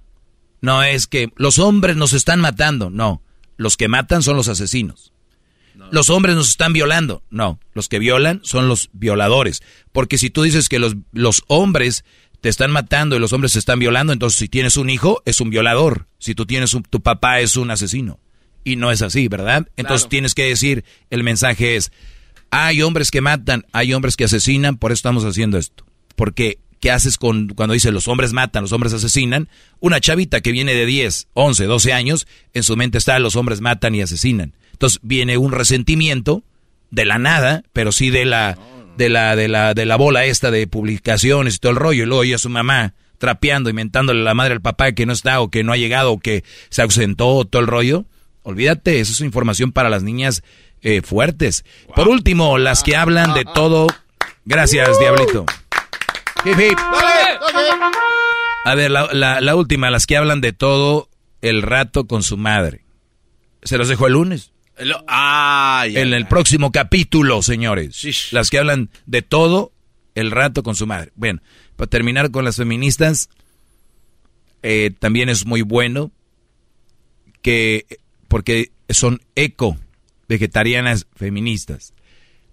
[0.61, 3.23] No es que los hombres nos están matando, no.
[3.59, 5.13] Los que matan son los asesinos.
[5.91, 7.61] Los hombres nos están violando, no.
[7.75, 9.63] Los que violan son los violadores.
[9.93, 12.05] Porque si tú dices que los, los hombres
[12.41, 15.41] te están matando y los hombres se están violando, entonces si tienes un hijo es
[15.41, 16.07] un violador.
[16.19, 18.19] Si tú tienes un, tu papá es un asesino.
[18.65, 19.69] Y no es así, ¿verdad?
[19.77, 21.93] Entonces tienes que decir, el mensaje es,
[22.51, 25.85] hay hombres que matan, hay hombres que asesinan, por eso estamos haciendo esto.
[26.17, 29.49] Porque, ¿qué haces con cuando dice los hombres matan, los hombres asesinan?
[29.81, 33.61] Una chavita que viene de 10, 11, 12 años, en su mente está los hombres
[33.61, 34.55] matan y asesinan.
[34.73, 36.43] Entonces viene un resentimiento
[36.91, 38.59] de la nada, pero sí de la
[38.97, 42.07] de la de la de la bola esta de publicaciones y todo el rollo y
[42.07, 45.41] luego oye a su mamá trapeando, inventándole a la madre al papá que no está
[45.41, 48.05] o que no ha llegado o que se ausentó todo el rollo.
[48.43, 50.43] Olvídate, eso es información para las niñas
[50.83, 51.65] eh, fuertes.
[51.95, 53.89] Por último, las que hablan de todo.
[54.45, 55.45] Gracias, Diablito.
[56.45, 56.79] Hip, hip.
[58.65, 61.09] A ver, la, la- la última, las que hablan de todo
[61.43, 62.85] el rato con su madre.
[63.63, 64.53] Se los dejo el lunes.
[64.77, 64.95] El-
[65.97, 67.97] En el próximo capítulo, señores.
[68.33, 69.73] Las que hablan de todo
[70.15, 71.13] el rato con su madre.
[71.17, 71.41] Bueno,
[71.77, 73.29] para terminar con las feministas,
[74.63, 76.13] eh, también es muy bueno
[77.43, 77.87] que,
[78.29, 79.77] porque son eco
[80.29, 81.95] vegetarianas feministas.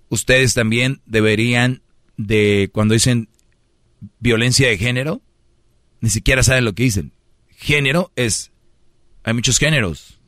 [0.09, 1.81] Ustedes también deberían
[2.17, 3.27] de, cuando dicen
[4.19, 5.21] violencia de género,
[6.01, 7.13] ni siquiera saben lo que dicen.
[7.49, 8.51] Género es,
[9.23, 10.19] hay muchos géneros.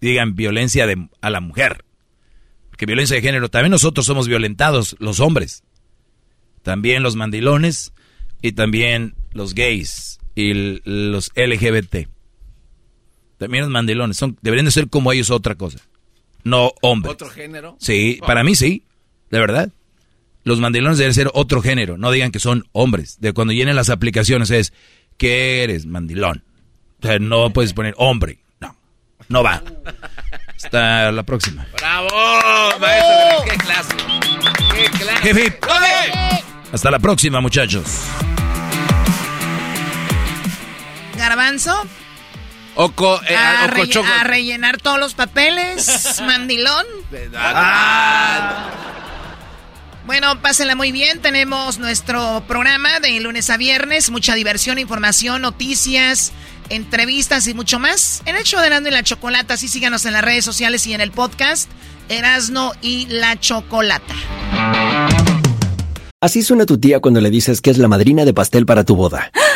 [0.00, 1.84] Digan violencia de, a la mujer.
[2.70, 5.62] Porque violencia de género, también nosotros somos violentados, los hombres.
[6.62, 7.92] También los mandilones
[8.42, 12.08] y también los gays y los LGBT.
[13.38, 15.78] También los mandilones, son, deberían de ser como ellos otra cosa.
[16.44, 17.14] No hombres.
[17.14, 17.76] ¿Otro género?
[17.80, 18.84] Sí, para mí sí,
[19.30, 19.72] de verdad.
[20.46, 23.20] Los mandilones deben ser otro género, no digan que son hombres.
[23.20, 24.72] De cuando llenen las aplicaciones es,
[25.18, 26.44] ¿qué eres, mandilón?
[27.02, 28.76] O sea, no puedes poner hombre, no,
[29.28, 29.60] no va.
[30.54, 31.66] Hasta la próxima.
[31.76, 32.08] ¡Bravo!
[32.78, 33.94] Maestro, qué clase.
[34.72, 35.30] ¡Qué clase!
[35.30, 35.54] Hip, hip.
[36.72, 37.84] Hasta la próxima, muchachos.
[41.18, 41.82] Garbanzo,
[42.76, 44.06] Oco, eh, a, Oco relle- Choco.
[44.20, 46.86] a rellenar todos los papeles, mandilón.
[47.34, 48.70] Ah.
[50.06, 51.20] Bueno, pásenla muy bien.
[51.20, 54.10] Tenemos nuestro programa de lunes a viernes.
[54.10, 56.32] Mucha diversión, información, noticias,
[56.68, 58.22] entrevistas y mucho más.
[58.24, 59.54] En el show de Erasmo y la Chocolata.
[59.54, 61.68] Así síganos en las redes sociales y en el podcast.
[62.08, 64.14] Erasno y la Chocolata.
[66.20, 68.94] Así suena tu tía cuando le dices que es la madrina de pastel para tu
[68.94, 69.32] boda.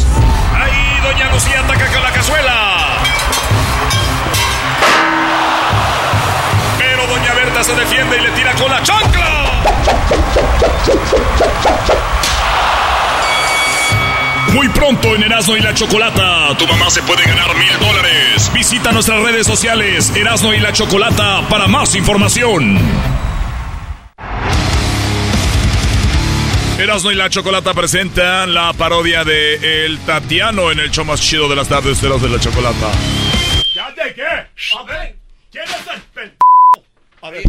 [1.03, 2.97] Doña Lucía ataca con la cazuela.
[6.77, 9.61] Pero Doña Berta se defiende y le tira con la chancla.
[14.53, 18.51] Muy pronto en Erasmo y la Chocolata, tu mamá se puede ganar mil dólares.
[18.53, 22.77] Visita nuestras redes sociales Erasmo y la Chocolata para más información.
[26.81, 31.47] Erasmo y la Chocolata presentan la parodia de El Tatiano en el show más chido
[31.47, 32.91] de las tardes, Erasmo y la Chocolata.
[33.75, 34.23] ¿Ya de qué?
[34.23, 35.15] A ver,
[35.51, 36.33] ¿quién es el pen...
[37.21, 37.43] A ver,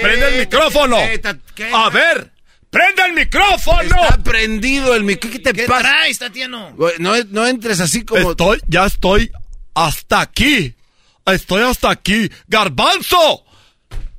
[0.00, 0.96] prende el micrófono.
[0.96, 2.30] A ver,
[2.70, 3.82] prende el micrófono.
[3.82, 5.42] Está prendido el micrófono.
[5.42, 5.82] ¿Qué te ¿Qué pasa?
[5.82, 6.74] traes, Tatiano?
[6.98, 8.30] No, no entres así como...
[8.30, 9.30] Estoy, ya estoy
[9.74, 10.72] hasta aquí.
[11.26, 12.30] Estoy hasta aquí.
[12.48, 13.44] Garbanzo.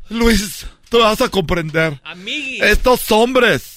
[0.10, 2.00] Luis, tú vas a comprender.
[2.04, 2.62] Amigui.
[2.62, 3.75] Estos hombres.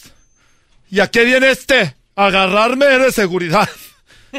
[0.91, 1.97] ¿Y a qué viene este?
[2.15, 3.69] Agarrarme de seguridad.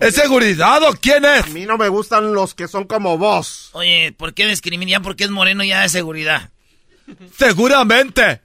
[0.00, 1.44] ¿Es seguridad o quién es?
[1.44, 3.70] A mí no me gustan los que son como vos.
[3.72, 4.88] Oye, ¿por qué discriminan?
[4.88, 6.50] Ya porque es moreno ya de seguridad.
[7.36, 8.40] Seguramente.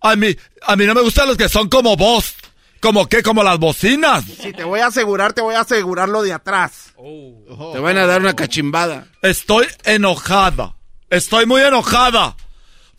[0.00, 2.34] A mí, a mí no me gustan los que son como vos.
[2.80, 3.22] ¿Como qué?
[3.22, 4.24] Como las bocinas.
[4.24, 6.92] Si te voy a asegurar, te voy a asegurar lo de atrás.
[6.96, 9.08] Te van a dar una cachimbada.
[9.22, 10.76] Estoy enojada.
[11.10, 12.36] Estoy muy enojada.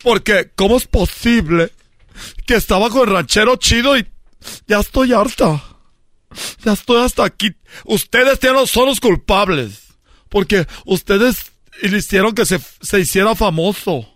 [0.02, 1.72] Porque, ¿cómo es posible
[2.46, 4.06] que estaba con el ranchero chido y
[4.66, 5.62] ya estoy harta?
[6.64, 7.54] Ya estoy hasta aquí.
[7.84, 9.88] Ustedes son los culpables.
[10.28, 11.52] Porque ustedes
[11.82, 14.06] hicieron que se, se hiciera famoso.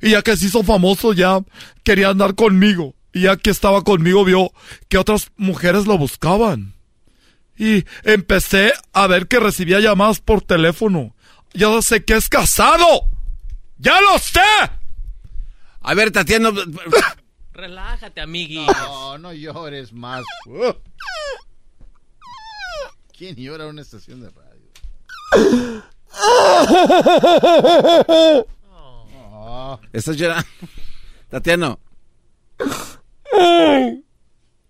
[0.00, 1.40] Y ya que se hizo famoso, ya
[1.82, 2.94] quería andar conmigo.
[3.12, 4.52] Y ya que estaba conmigo, vio
[4.88, 6.74] que otras mujeres lo buscaban.
[7.56, 11.16] Y empecé a ver que recibía llamadas por teléfono.
[11.54, 13.08] Ya sé que es casado.
[13.78, 14.40] ¡Ya lo sé!
[15.80, 16.52] A ver, Tatiano...
[17.58, 18.64] Relájate, amigui.
[18.64, 20.22] No, no llores más.
[20.46, 20.72] Uh.
[23.16, 25.82] ¿Quién llora en una estación de radio?
[29.92, 30.46] Estás llorando.
[31.28, 31.80] Tatiano.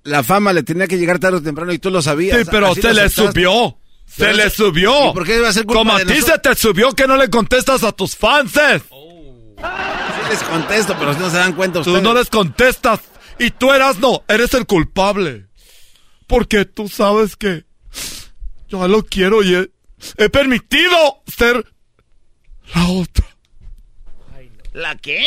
[0.05, 2.39] La fama le tenía que llegar tarde o temprano y tú lo sabías.
[2.39, 3.76] Sí, pero Así se le subió.
[4.07, 5.11] Se le subió.
[5.11, 7.18] ¿Y por qué va a ser culpa Como a ti se te subió que no
[7.18, 8.53] le contestas a tus fans.
[9.59, 12.03] Sí les contesto, pero no se dan cuenta Tú ustedes.
[12.03, 13.01] no les contestas.
[13.39, 15.47] Y tú eras no, eres el culpable.
[16.27, 17.65] Porque tú sabes que
[18.69, 19.71] yo lo quiero y he,
[20.17, 21.65] he permitido ser
[22.75, 23.27] la otra.
[24.73, 25.27] ¿La qué?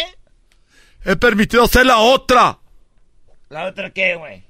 [1.04, 2.60] He permitido ser la otra.
[3.50, 4.44] ¿La otra qué, güey?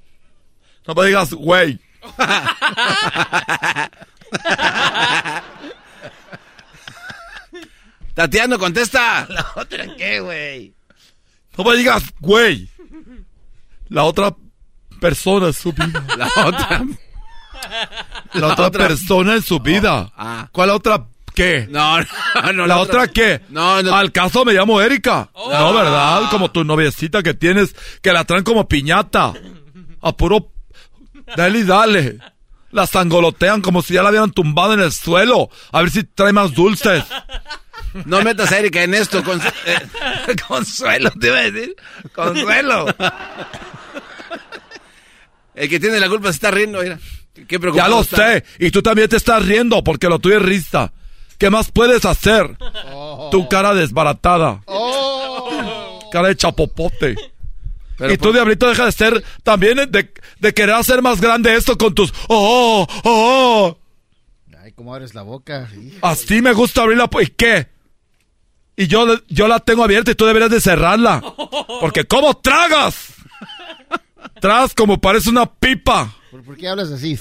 [0.86, 1.80] No me digas, güey.
[8.14, 9.26] Tatiano, contesta.
[9.30, 10.74] ¿La otra qué, güey?
[11.58, 12.70] No me digas, güey.
[13.90, 14.36] La otra
[15.00, 16.06] persona en su vida.
[16.18, 16.84] La otra.
[18.34, 20.12] La otra persona en su vida.
[20.16, 20.48] Ah.
[20.52, 21.68] ¿Cuál otra qué?
[21.70, 22.68] No, no, no.
[22.68, 23.42] ¿La otra qué?
[23.50, 23.94] No, no.
[23.94, 25.30] Al caso me llamo Erika.
[25.34, 25.52] Oh.
[25.52, 26.30] No, ¿verdad?
[26.32, 29.34] Como tu noviecita que tienes, que la traen como piñata.
[30.02, 30.52] A puro...
[31.36, 32.20] Dale y dale.
[32.72, 35.50] La sangolotean como si ya la hubieran tumbado en el suelo.
[35.72, 37.04] A ver si trae más dulces.
[38.06, 39.24] No metas a Erika en esto.
[39.24, 39.40] Con...
[39.42, 41.76] eh, Consuelo, te iba a decir.
[42.14, 42.86] Consuelo.
[45.56, 47.00] El que tiene la culpa se está riendo, mira.
[47.48, 48.18] Qué Ya lo está.
[48.34, 48.46] sé.
[48.60, 50.92] Y tú también te estás riendo porque lo tuyo es risa.
[51.38, 52.56] ¿Qué más puedes hacer?
[53.32, 54.62] Tu cara desbaratada.
[56.12, 57.16] Cara de chapopote.
[57.98, 61.56] Pero y tú, por- Diablito, deja de ser también de, de querer hacer más grande
[61.56, 62.12] esto con tus...
[62.28, 63.78] ¡Oh, oh, oh!
[64.64, 65.70] Ay, cómo abres la boca.
[65.80, 65.98] Hijo.
[66.06, 67.10] Así me gusta abrirla.
[67.22, 67.68] ¿Y qué?
[68.82, 71.22] Y yo, yo la tengo abierta y tú deberías de cerrarla.
[71.80, 73.14] Porque ¿cómo tragas?
[74.40, 76.12] Tragas como parece una pipa.
[76.32, 77.16] ¿Por, por qué hablas así?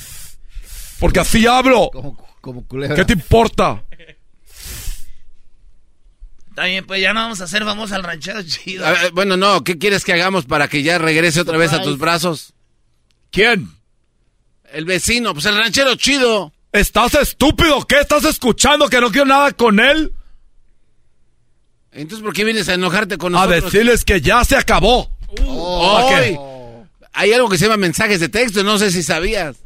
[0.99, 1.91] Porque así hablo.
[1.93, 2.97] Como, como culebra.
[2.97, 3.85] ¿Qué te importa?
[6.49, 8.87] Está bien, pues ya no vamos a hacer vamos al ranchero chido.
[8.87, 11.83] A ver, bueno, no, ¿qué quieres que hagamos para que ya regrese otra vez a
[11.83, 12.55] tus brazos?
[13.31, 13.69] ¿Quién?
[14.73, 16.55] El vecino, pues el ranchero chido.
[16.73, 17.87] ¿Estás estúpido?
[17.87, 18.89] ¿Qué estás escuchando?
[18.89, 20.15] ¿Que no quiero nada con él?
[21.93, 23.73] Entonces, ¿por qué vienes a enojarte con A nosotros?
[23.73, 25.11] decirles que ya se acabó.
[25.45, 26.37] Oh, ¿Para Ay,
[27.13, 29.57] Hay algo que se llama mensajes de texto, no sé si sabías.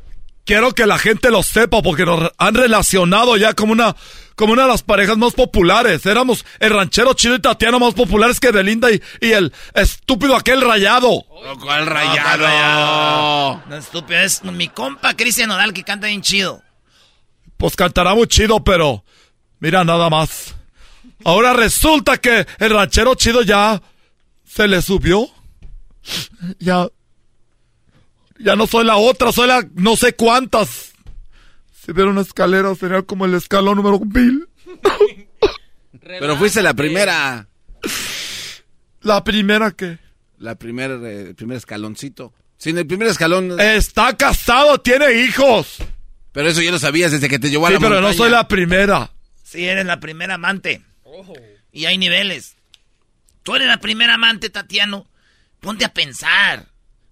[0.46, 3.94] quiero que la gente lo sepa porque nos han relacionado ya como una,
[4.36, 6.04] como una de las parejas más populares.
[6.06, 10.60] Éramos el ranchero chido y Tatiana más populares que Belinda y, y el estúpido aquel
[10.62, 11.24] rayado.
[11.60, 13.62] ¿Cuál rayado?
[13.68, 16.62] No, estúpido, es mi compa Cristian Nodal que canta bien chido.
[17.56, 19.04] Pues cantará muy chido, pero
[19.60, 20.54] mira nada más.
[21.24, 23.82] Ahora resulta que el ranchero chido ya
[24.44, 25.28] se le subió.
[26.58, 26.88] Ya.
[28.38, 30.92] Ya no soy la otra, soy la no sé cuántas.
[31.72, 34.48] Si hubiera una escalera sería como el escalón número mil.
[36.00, 37.48] Pero fuiste la primera.
[39.00, 39.98] ¿La primera qué?
[40.38, 42.32] La primera, eh, el primer escaloncito.
[42.58, 43.58] Sin el primer escalón.
[43.60, 45.78] Está casado, tiene hijos.
[46.32, 48.30] Pero eso ya lo sabías desde que te llevó a Sí, la pero no soy
[48.30, 49.12] la primera.
[49.42, 50.82] Sí, eres la primera amante.
[51.72, 52.56] Y hay niveles.
[53.42, 55.06] Tú eres la primera amante, Tatiano.
[55.60, 56.66] Ponte a pensar.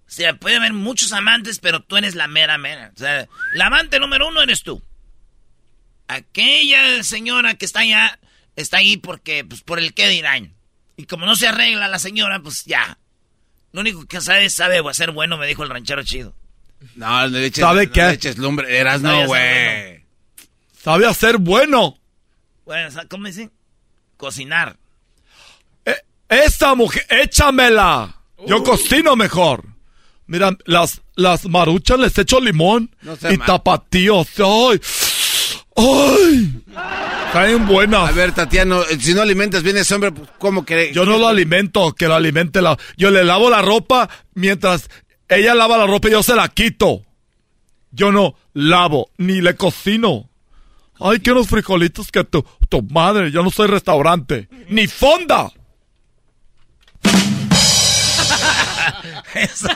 [0.07, 2.91] O sea, puede haber muchos amantes, pero tú eres la mera mera.
[2.95, 4.83] O sea, la amante número uno eres tú.
[6.07, 8.19] Aquella señora que está allá,
[8.55, 10.53] está ahí porque, pues, por el qué dirán.
[10.97, 12.99] Y como no se arregla la señora, pues ya.
[13.71, 16.35] Lo único que sabe es sabe ser bueno, me dijo el ranchero chido.
[16.95, 18.01] No, no le eches, ¿Sabe no qué?
[18.03, 18.77] le eches lumbre.
[18.77, 20.05] Eras no, hacer güey.
[20.79, 21.97] Sabe hacer bueno.
[22.65, 23.49] Bueno, ¿cómo dice?
[24.17, 24.77] Cocinar.
[26.29, 28.15] Esa mujer, échamela.
[28.47, 29.63] Yo cocino mejor.
[30.25, 33.45] Mira, las, las maruchas les echo limón No y mal.
[33.45, 34.27] tapatíos.
[34.39, 34.81] ¡Ay!
[35.75, 36.63] ¡Ay!
[37.33, 38.09] Caen buenas.
[38.09, 40.95] A ver, Tatiano, si no alimentas bien a ese hombre, pues, ¿cómo crees?
[40.95, 42.77] Yo no lo alimento, que lo alimente la...
[42.97, 44.89] Yo le lavo la ropa mientras
[45.27, 47.03] ella lava la ropa y yo se la quito.
[47.91, 50.29] Yo no lavo, ni le cocino.
[51.05, 54.47] Ay, que unos frijolitos que tu, tu madre, yo no soy restaurante.
[54.69, 55.51] Ni fonda.
[59.35, 59.67] Eso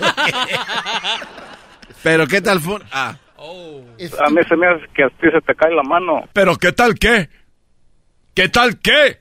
[2.01, 2.79] Pero ¿qué tal fue?
[2.93, 3.17] Ah.
[3.37, 6.23] A mí se me hace que a ti se te cae la mano.
[6.31, 7.29] Pero ¿qué tal qué?
[8.33, 9.19] ¿Qué tal qué?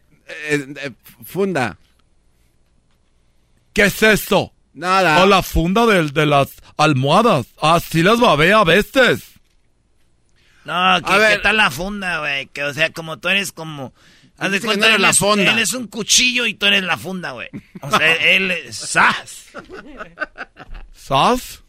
[0.49, 0.91] Eh, eh,
[1.25, 1.77] funda.
[3.73, 4.53] ¿Qué es eso?
[4.75, 5.25] Nada.
[5.25, 7.49] O la funda del- de, las almohadas.
[7.61, 9.36] Así las babé a veces.
[10.67, 11.37] No, que, A ver.
[11.37, 12.47] ¿qué tal la funda, güey?
[12.49, 13.95] Que, o sea, como tú eres como...
[14.39, 15.51] Haz de que cuenta, él la es- fonda.
[15.51, 17.49] Él es un cuchillo y tú eres la funda, güey.
[17.81, 18.77] O sea, él es...
[18.77, 19.47] ¡Sas!
[20.93, 21.63] ¿Sas?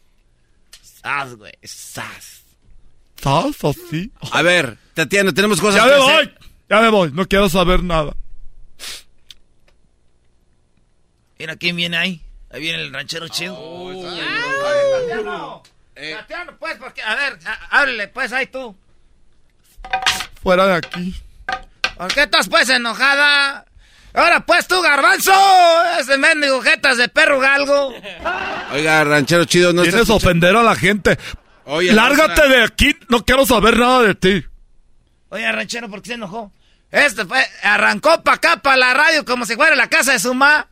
[0.82, 1.52] ¡Sas, güey!
[1.62, 2.42] ¡Sas!
[3.22, 4.12] ¿Sas así?
[4.32, 6.14] A ver, Tatiano, tenemos cosas Ya que me hacer.
[6.26, 6.34] voy.
[6.68, 7.10] Ya me voy.
[7.12, 8.14] No quiero saber nada.
[11.38, 12.20] Mira, ¿quién viene ahí?
[12.50, 13.54] Ahí viene el ranchero chido.
[14.02, 15.62] Tatiano,
[15.94, 17.02] Tatiano, pues, porque...
[17.02, 17.38] A ver,
[17.70, 18.76] háblele, pues, ahí tú.
[20.42, 21.14] Fuera de aquí.
[21.96, 23.66] ¿Por qué estás, pues, enojada?
[24.14, 25.32] Ahora, pues, tú, garbanzo.
[25.98, 27.92] Ese mendigo jetas de perro galgo.
[28.72, 31.18] Oiga, ranchero chido, no Vienes a ofender a la gente.
[31.64, 32.96] Oye, Lárgate de aquí.
[33.08, 34.44] No quiero saber nada de ti.
[35.28, 36.52] Oye, ranchero, ¿por qué se enojó?
[36.90, 40.32] Este fue, arrancó pa' acá, pa' la radio, como si fuera la casa de su
[40.32, 40.66] ma.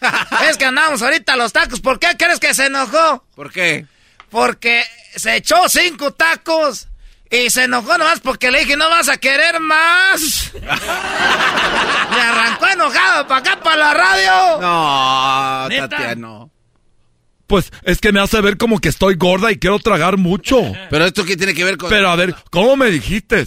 [0.50, 1.80] es que andamos ahorita a los tacos.
[1.80, 3.24] ¿Por qué crees que se enojó?
[3.34, 3.86] ¿Por qué?
[4.28, 4.84] Porque
[5.16, 6.88] se echó cinco tacos
[7.34, 10.52] y se enojó nomás porque le dije, ¿no vas a querer más?
[10.54, 14.60] Me arrancó enojado pa' acá, pa' la radio.
[14.60, 15.88] No, ¿Neta?
[15.88, 16.50] Tatiano.
[17.46, 20.60] Pues es que me hace ver como que estoy gorda y quiero tragar mucho.
[20.90, 21.90] Pero esto qué tiene que ver con...
[21.90, 23.46] Pero a ver, ¿cómo me dijiste?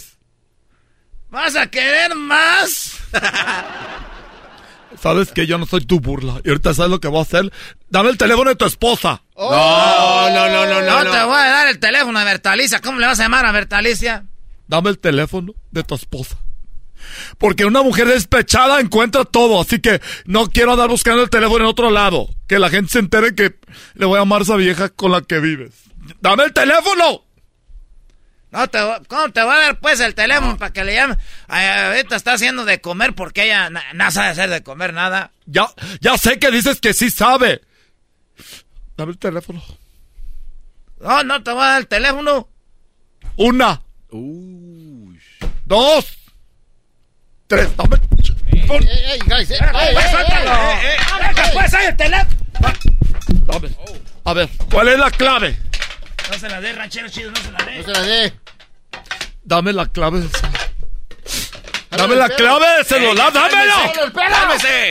[1.30, 2.96] ¿Vas a querer más?
[5.00, 6.40] Sabes que yo no soy tu burla.
[6.44, 7.52] Y ahorita sabes lo que voy a hacer.
[7.88, 9.22] Dame el teléfono de tu esposa.
[9.38, 11.04] No, no, no, no, no.
[11.04, 12.80] No te voy a dar el teléfono a Bertalicia.
[12.80, 14.24] ¿Cómo le vas a llamar a Bertalicia?
[14.66, 16.36] Dame el teléfono de tu esposa.
[17.38, 21.70] Porque una mujer despechada encuentra todo, así que no quiero andar buscando el teléfono en
[21.70, 22.28] otro lado.
[22.48, 23.54] Que la gente se entere que
[23.94, 25.72] le voy a amar a esa vieja con la que vives.
[26.20, 27.22] ¡Dame el teléfono!
[28.50, 28.78] No te,
[29.08, 31.16] ¿Cómo te voy a dar pues el teléfono para que le llame?
[31.48, 35.32] Ahorita está haciendo de comer porque ella no sabe hacer de comer nada.
[35.46, 35.68] Ya,
[36.00, 37.60] ya sé que dices que sí sabe.
[38.98, 39.62] Dame el teléfono.
[40.98, 42.48] No, no te voy a dar el teléfono.
[43.36, 43.80] Una.
[45.66, 46.18] Dos.
[47.46, 47.76] Tres.
[47.76, 48.00] Dame.
[48.50, 49.72] Deja,
[51.52, 52.36] pues ahí el teléfono.
[53.46, 53.68] Dame.
[54.24, 55.56] A ver, ¿cuál es la clave?
[56.32, 57.78] No se la dé, ranchero chido, no se la dé.
[57.78, 58.32] No se la dé.
[59.44, 60.70] Dame la clave del celular.
[61.90, 63.74] Dame la clave del celular, dámelo.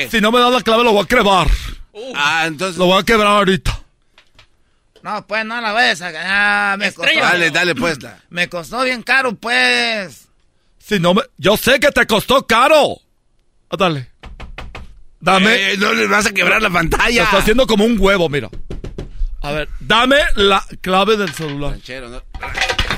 [0.09, 1.47] Si no me das la clave, lo voy a quebrar.
[2.15, 2.77] Ah, entonces...
[2.77, 3.76] Lo voy a quebrar ahorita.
[5.07, 6.77] No, pues no la vayas a ganar.
[6.77, 7.17] Me costó.
[7.17, 8.03] Dale, dale, pues.
[8.03, 10.27] la- Me costó bien caro, pues.
[10.79, 11.21] Si no me...
[11.37, 12.99] Yo sé que te costó caro.
[13.69, 14.09] Ah, Dale.
[15.21, 15.71] Dame...
[15.71, 17.23] Eh, no le vas a quebrar la Lo pantalla.
[17.23, 18.49] está haciendo como un huevo, mira.
[19.43, 21.71] A ver, dame la clave del celular.
[21.71, 22.21] Ranchero, no.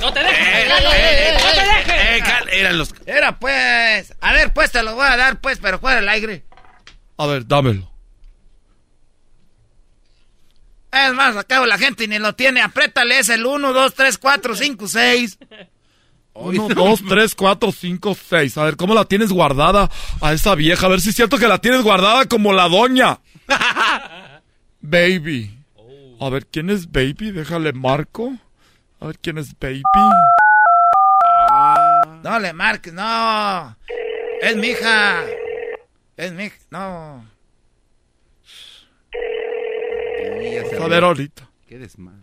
[0.00, 0.48] ¡No te dejes!
[0.48, 1.44] Eh, ¡No te eh, dejes!
[1.44, 1.94] ¡No te dejes!
[2.08, 2.94] eh, cal- Eran los...
[3.06, 4.14] Era pues.
[4.20, 6.44] A ver, pues te lo voy a dar, pues, pero fuera el aire.
[7.18, 7.88] A ver, dámelo.
[10.92, 12.60] Es más, acabo la gente y ni lo tiene.
[12.60, 15.38] Apriétale, es el 1, 2, 3, 4, 5, 6.
[16.32, 18.56] Uno, dos, tres, cuatro, cinco, seis.
[18.56, 20.86] A ver, ¿cómo la tienes guardada a esa vieja?
[20.86, 23.18] A ver si es cierto que la tienes guardada como la doña.
[24.80, 25.58] Baby.
[26.20, 27.32] A ver, ¿quién es Baby?
[27.32, 28.32] Déjale marco.
[29.00, 29.82] A ver, ¿quién es Baby?
[32.22, 33.76] No le marques, no.
[34.40, 35.24] Es mi hija.
[36.16, 37.29] Es mi hija, no.
[40.80, 41.48] A ver, ahorita.
[41.68, 42.20] Qué desmadre.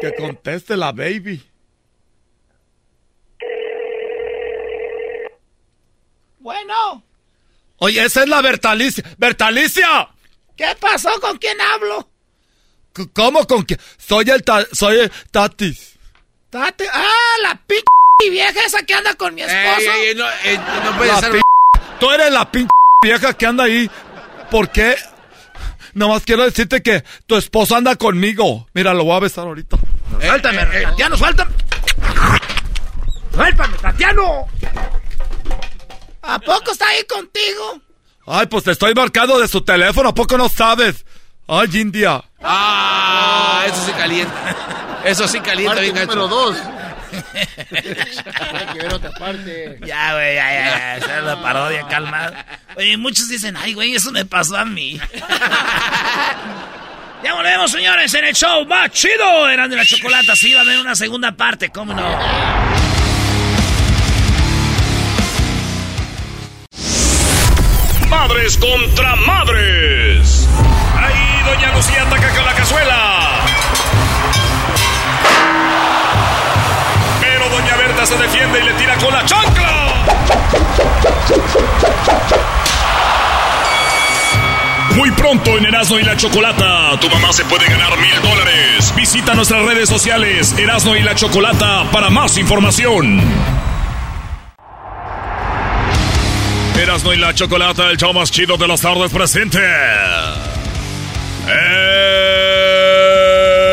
[0.00, 1.42] Que conteste la Baby.
[6.38, 7.02] Bueno,
[7.78, 9.04] Oye, esa es la Bertalicia.
[9.18, 10.08] ¡Bertalicia!
[10.56, 11.10] ¿qué pasó?
[11.20, 12.08] ¿Con quién hablo?
[13.12, 13.78] ¿Cómo con quién?
[13.98, 15.96] Soy el, ta- soy el Tatis.
[16.48, 16.88] Tate.
[16.90, 17.12] Ah,
[17.42, 17.74] la p
[18.30, 19.90] vieja esa que anda con mi esposo.
[19.92, 20.24] Ey, ey, no,
[20.84, 21.32] no puede La ser...
[21.32, 21.40] p-
[22.00, 22.70] Tú eres la pinche
[23.02, 23.90] vieja que anda ahí.
[24.50, 24.96] ¿Por qué?
[25.94, 28.68] Nomás quiero decirte que tu esposo anda conmigo.
[28.74, 29.76] Mira, lo voy a besar ahorita.
[30.20, 31.50] Eh, Suéltame, Tatiano, suéltame.
[33.32, 34.46] Suéltame, Tatiano.
[36.22, 37.80] ¿A poco está ahí contigo?
[38.26, 40.08] Ay, pues te estoy marcando de su teléfono.
[40.10, 41.04] ¿A poco no sabes?
[41.46, 42.24] Ay, India.
[42.42, 44.56] Ah, eso sí calienta.
[45.04, 46.06] Eso sí calienta Parte bien gacho.
[46.16, 46.56] número dos.
[47.70, 49.78] Hay que ver otra parte.
[49.84, 50.96] Ya, güey, ya, ya, ya.
[50.96, 52.46] Esa es la parodia, calmada.
[52.76, 55.00] Oye, muchos dicen, ay, güey, eso me pasó a mí.
[57.22, 59.48] ya volvemos, señores, en el show más chido.
[59.48, 60.34] Eran de la chocolata.
[60.36, 62.06] Sí, va a haber una segunda parte, ¿cómo no?
[68.08, 70.48] Madres contra madres.
[70.96, 73.15] Ahí doña Lucía ataca con la cazuela.
[78.06, 80.04] Se defiende y le tira con la chancla.
[84.94, 88.94] Muy pronto en Erasmo y la Chocolata, tu mamá se puede ganar mil dólares.
[88.94, 93.20] Visita nuestras redes sociales, Erasmo y la Chocolata, para más información.
[96.80, 99.58] Erasmo y la Chocolata, el show más chido de las tardes presente.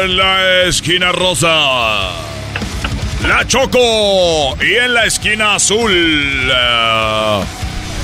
[0.02, 2.33] En la esquina rosa.
[3.28, 4.56] La Choco.
[4.62, 5.92] Y en la esquina azul.
[5.92, 7.44] eh,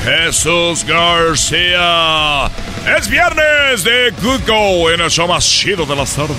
[0.06, 2.50] Jesús García.
[2.98, 6.38] Es viernes de Good Go en el show más chido de las tardes.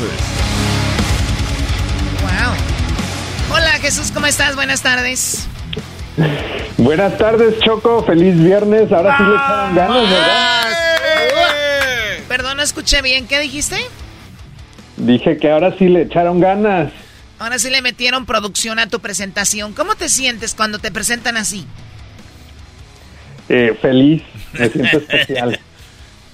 [2.22, 3.56] Wow.
[3.56, 4.54] Hola, Jesús, ¿cómo estás?
[4.56, 5.46] Buenas tardes.
[6.78, 8.02] Buenas tardes, Choco.
[8.04, 8.90] Feliz viernes.
[8.90, 10.62] Ahora sí le echaron ganas, ¿verdad?
[12.28, 13.26] Perdón, no escuché bien.
[13.26, 13.76] ¿Qué dijiste?
[14.96, 16.90] Dije que ahora sí le echaron ganas.
[17.40, 19.72] Ahora sí le metieron producción a tu presentación.
[19.72, 21.66] ¿Cómo te sientes cuando te presentan así?
[23.48, 24.22] Eh, feliz.
[24.52, 25.58] Me siento especial.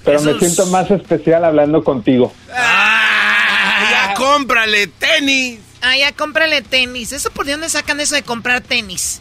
[0.04, 2.34] Pero me siento más especial hablando contigo.
[2.48, 5.60] Ya cómprale tenis.
[5.80, 7.12] Ah, ya cómprale tenis.
[7.12, 9.20] ¿Eso por dónde sacan eso de comprar tenis?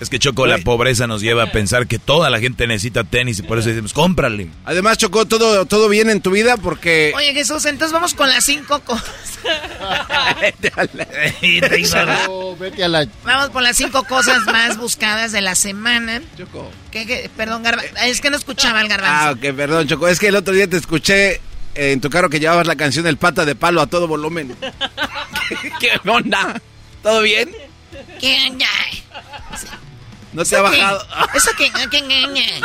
[0.00, 3.38] Es que Choco, la pobreza nos lleva a pensar que toda la gente necesita tenis
[3.38, 4.48] y por eso decimos, cómprale.
[4.64, 7.12] Además, Chocó, todo, todo bien en tu vida porque...
[7.16, 9.08] Oye, Jesús, entonces vamos con las cinco cosas.
[12.28, 13.06] Oh, vete a la...
[13.24, 16.22] Vamos por las cinco cosas más buscadas de la semana.
[16.90, 17.30] ¿Qué, qué?
[17.36, 19.32] Perdón, Garba- Es que no escuchaba el Ah, garbanzo.
[19.48, 20.08] ok, perdón, Choco.
[20.08, 21.40] Es que el otro día te escuché
[21.74, 24.54] en tu carro que llevabas la canción El Pata de Palo a todo volumen.
[25.60, 26.60] ¿Qué, qué onda?
[27.02, 27.50] ¿Todo bien?
[28.20, 28.50] ¿Qué?
[28.50, 28.68] ña?
[30.34, 30.78] ¿No te ha ¿Eso qué?
[30.78, 31.06] bajado?
[31.34, 31.70] ¿Eso qué?
[31.90, 32.60] ¿Qué?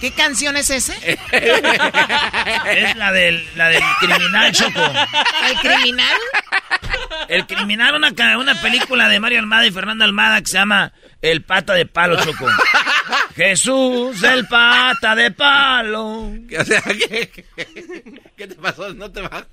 [0.00, 0.94] ¿Qué canción es ese?
[1.32, 4.80] Es la del, la del criminal, Choco.
[5.50, 6.16] ¿El criminal?
[7.28, 10.92] El criminal, una, ca- una película de Mario Almada y Fernando Almada que se llama
[11.20, 12.46] El Pata de Palo, Choco.
[13.34, 16.06] Jesús, el Pata de Palo.
[16.06, 17.44] O sea, ¿qué,
[18.36, 18.94] qué te pasó?
[18.94, 19.46] ¿No te va?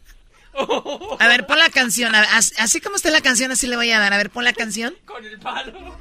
[1.19, 2.11] A ver, pon la canción.
[2.11, 2.25] Ver,
[2.57, 4.13] así como está la canción, así le voy a dar.
[4.13, 4.95] A ver, pon la canción.
[5.05, 5.73] Con el palo.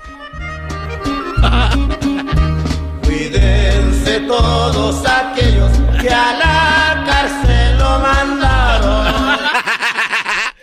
[3.03, 9.39] Cuídense todos aquellos que a la cárcel lo mandaron.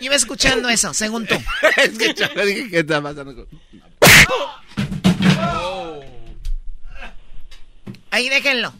[0.06, 1.34] iba escuchando eso, según tú.
[1.76, 3.34] es que Choco, dije, ¿qué está pasando?
[3.34, 3.46] con-
[8.10, 8.72] Ahí déjenlo.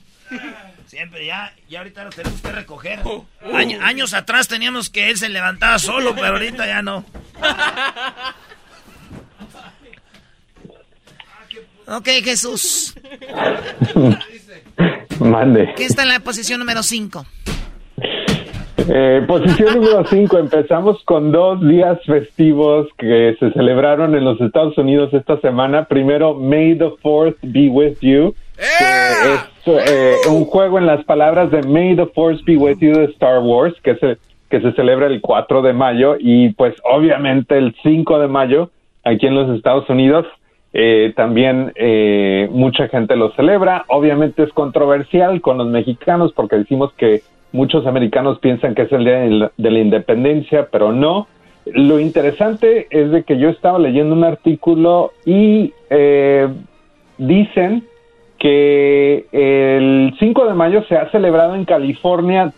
[0.92, 2.98] Siempre ya, ya ahorita lo tenemos que recoger.
[3.54, 7.02] Año- años atrás teníamos que él se levantaba solo, pero ahorita ya no.
[11.88, 12.94] Ok, Jesús.
[15.18, 15.72] Mande.
[15.78, 17.24] ¿Qué está en la posición número 5?
[18.94, 20.38] Eh, posición número 5.
[20.40, 25.86] Empezamos con dos días festivos que se celebraron en los Estados Unidos esta semana.
[25.86, 28.34] Primero, May the 4th be with you.
[28.56, 32.92] Que es eh, un juego en las palabras de May the Force be with you
[32.92, 34.18] de Star Wars, que se,
[34.50, 36.16] que se celebra el 4 de mayo.
[36.18, 38.70] Y pues obviamente el 5 de mayo,
[39.04, 40.26] aquí en los Estados Unidos,
[40.74, 43.84] eh, también eh, mucha gente lo celebra.
[43.88, 47.20] Obviamente es controversial con los mexicanos porque decimos que
[47.52, 51.26] muchos americanos piensan que es el día de la- de la independencia, pero no.
[51.66, 56.48] Lo interesante es de que yo estaba leyendo un artículo y eh,
[57.18, 57.84] dicen
[58.42, 62.52] que el 5 de mayo se ha celebrado en California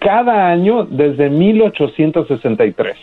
[0.00, 2.96] cada año desde 1863.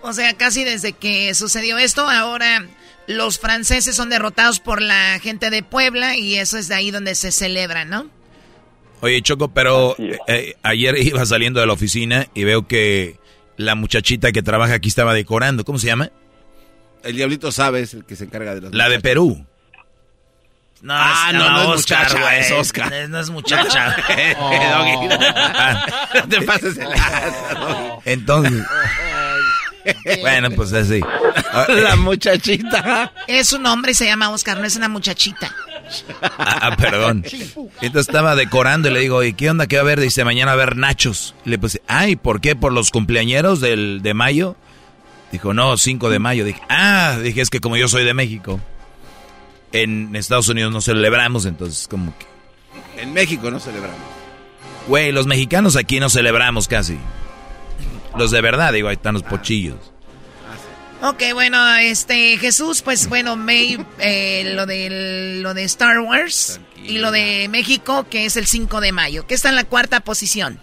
[0.00, 2.64] O sea, casi desde que sucedió esto, ahora
[3.06, 7.14] los franceses son derrotados por la gente de Puebla y eso es de ahí donde
[7.14, 8.06] se celebra, ¿no?
[9.02, 9.96] Oye, Choco, pero
[10.26, 13.18] eh, ayer iba saliendo de la oficina y veo que
[13.58, 15.64] la muchachita que trabaja aquí estaba decorando.
[15.64, 16.10] ¿Cómo se llama?
[17.02, 18.74] El diablito sabe, es el que se encarga de los.
[18.74, 19.44] La de Perú.
[20.84, 22.40] No, Ah, es- no, no es Oscar, muchacha, güey.
[22.40, 22.90] es Oscar.
[22.92, 23.96] No, no es muchacha.
[24.38, 25.08] Doggy.
[26.14, 26.88] No te pases el
[28.04, 28.62] Entonces.
[30.20, 31.00] bueno, pues así.
[31.68, 33.12] La muchachita.
[33.26, 35.54] Es un hombre y se llama Oscar, no es una muchachita.
[36.22, 37.24] Ah, ah, perdón.
[37.80, 40.00] Entonces estaba decorando y le digo, ¿y qué onda que va a haber?
[40.00, 41.34] Dice, mañana va a haber nachos.
[41.44, 42.56] Y le puse, ay, ¿por qué?
[42.56, 44.56] ¿Por los cumpleañeros del, de mayo?
[45.32, 46.44] Dijo, no, 5 de mayo.
[46.44, 48.60] Dije, ah, dije, es que como yo soy de México,
[49.74, 52.26] en Estados Unidos no celebramos, entonces como que...
[53.02, 53.98] En México no celebramos.
[54.86, 56.96] Güey, los mexicanos aquí no celebramos casi.
[58.16, 59.76] Los de verdad, digo, ahí están los pochillos.
[61.02, 66.98] Ok, bueno, este Jesús, pues bueno, May, eh, lo, de, lo de Star Wars y
[66.98, 70.60] lo de México, que es el 5 de mayo, que está en la cuarta posición.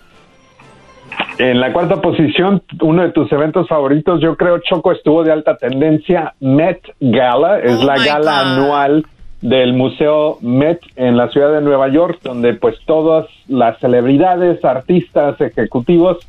[1.42, 5.58] En la cuarta posición, uno de tus eventos favoritos, yo creo, Choco, estuvo de alta
[5.58, 6.36] tendencia.
[6.40, 8.52] Met Gala, es Oh la gala God.
[8.52, 9.06] anual
[9.42, 15.42] del Museo Met en la ciudad de Nueva York, donde pues todas las celebridades, artistas,
[15.42, 16.20] ejecutivos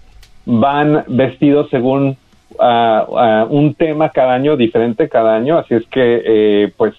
[0.46, 2.16] van vestidos según
[2.58, 5.58] ah, un tema cada año, diferente cada año.
[5.58, 6.94] Así es que eh, pues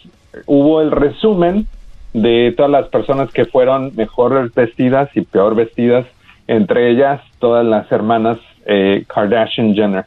[0.46, 1.66] hubo el resumen
[2.14, 6.06] de todas las personas que fueron mejor vestidas y peor vestidas,
[6.48, 10.06] entre ellas todas las hermanas eh, Kardashian Jenner.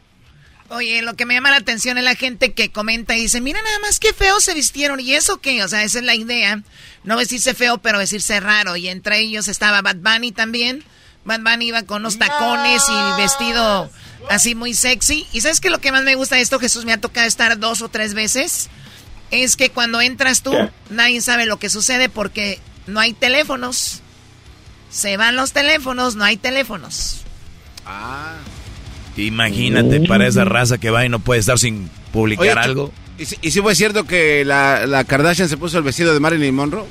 [0.68, 3.62] Oye, lo que me llama la atención es la gente que comenta y dice, mira
[3.62, 4.98] nada más qué feo se vistieron.
[4.98, 5.62] ¿Y eso qué?
[5.62, 6.60] O sea, esa es la idea.
[7.04, 8.76] No vestirse feo, pero vestirse raro.
[8.76, 10.82] Y entre ellos estaba Bad Bunny también.
[11.24, 13.88] Bad Bunny iba con unos tacones y vestido
[14.28, 15.26] así muy sexy.
[15.32, 15.70] ¿Y sabes qué?
[15.70, 18.14] Lo que más me gusta de esto, Jesús, me ha tocado estar dos o tres
[18.14, 18.68] veces.
[19.30, 20.52] Es que cuando entras tú,
[20.90, 24.02] nadie sabe lo que sucede porque no hay teléfonos.
[24.96, 27.20] Se van los teléfonos, no hay teléfonos.
[27.84, 28.36] Ah.
[29.16, 32.92] Imagínate para esa raza que va y no puede estar sin publicar Oye, algo.
[33.18, 36.20] ¿Y si, y si fue cierto que la, la Kardashian se puso el vestido de
[36.20, 36.84] Marilyn Monroe?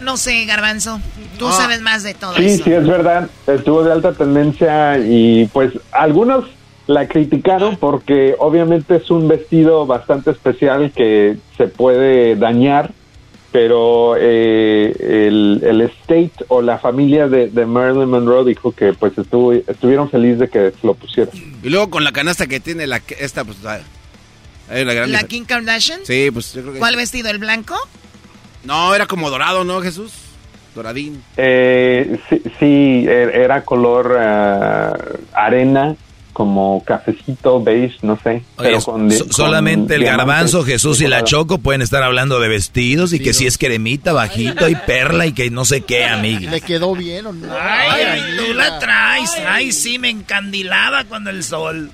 [0.00, 1.00] No sé, Garbanzo.
[1.38, 1.52] Tú Ah.
[1.52, 2.64] sabes más de todo Sí, eso.
[2.64, 3.28] sí, es verdad.
[3.46, 6.44] Estuvo de alta tendencia y pues algunos
[6.86, 12.90] la criticaron porque obviamente es un vestido bastante especial que se puede dañar,
[13.54, 14.92] pero eh,
[15.28, 20.10] el, el estate o la familia de, de Marilyn Monroe dijo que pues estuvo, estuvieron
[20.10, 21.32] felices de que se lo pusieran.
[21.62, 25.20] Y luego con la canasta que tiene la que- esta, pues hay una gran ¿La
[25.20, 26.00] difer- Kim Kardashian?
[26.02, 27.30] Sí, pues yo creo que ¿Cuál vestido?
[27.30, 27.76] ¿El blanco?
[28.64, 30.10] No, era como dorado, ¿no, Jesús?
[30.74, 31.22] Doradín.
[31.36, 34.96] Eh, sí, sí, er- era color ah,
[35.32, 35.94] arena,
[36.34, 38.42] como cafecito, beige, no sé.
[38.58, 41.24] Oye, pero con so- con solamente el garbanzo, Jesús y la.
[41.24, 45.32] Choco pueden estar hablando de vestidos y que si es cremita, bajito y perla y
[45.32, 46.50] que no sé qué, amiga.
[46.50, 47.48] ¿Le quedó bien o no?
[47.58, 49.30] Ay, tú la traes.
[49.46, 51.90] Ay, sí, me encandilaba cuando el sol.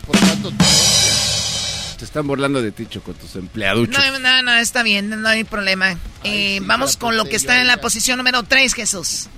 [1.99, 4.03] Te están burlando de ti, Choco, tus empleaduchos.
[4.03, 5.99] No, no, no, está bien, no hay problema.
[6.25, 9.29] Eh, vamos con lo que está en la posición número 3, Jesús.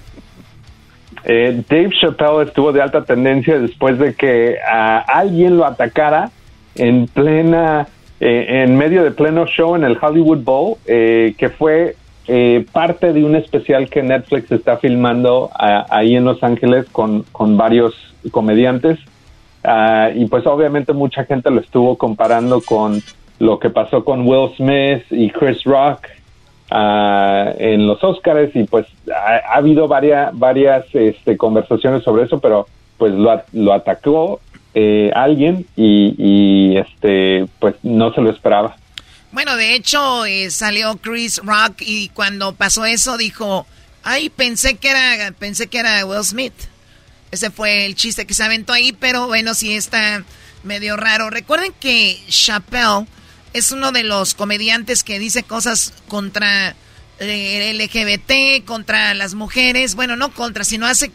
[1.24, 6.30] Eh, Dave Chappelle estuvo de alta tendencia después de que a alguien lo atacara
[6.74, 7.86] en plena,
[8.20, 11.96] eh, en medio de pleno show en el Hollywood Bowl, eh, que fue
[12.28, 17.24] eh, parte de un especial que Netflix está filmando ah, ahí en Los Ángeles con,
[17.32, 17.94] con varios
[18.30, 18.98] comediantes.
[19.64, 23.00] Ah, y pues obviamente mucha gente lo estuvo comparando con
[23.38, 26.06] lo que pasó con Will Smith y Chris Rock
[26.72, 32.40] ah, en los Oscars y pues ha, ha habido varias varias este, conversaciones sobre eso,
[32.40, 32.66] pero
[32.98, 34.40] pues lo, lo atacó
[34.74, 38.76] eh, alguien y, y, este pues no se lo esperaba.
[39.32, 43.66] Bueno, de hecho, eh, salió Chris Rock y cuando pasó eso dijo,
[44.02, 46.54] ay, pensé que era, pensé que era Will Smith.
[47.30, 50.22] Ese fue el chiste que se aventó ahí, pero bueno, sí está
[50.64, 51.28] medio raro.
[51.30, 53.06] Recuerden que Chappelle
[53.52, 56.74] es uno de los comediantes que dice cosas contra
[57.18, 59.94] eh, el LGBT, contra las mujeres.
[59.94, 61.10] Bueno, no contra, sino hace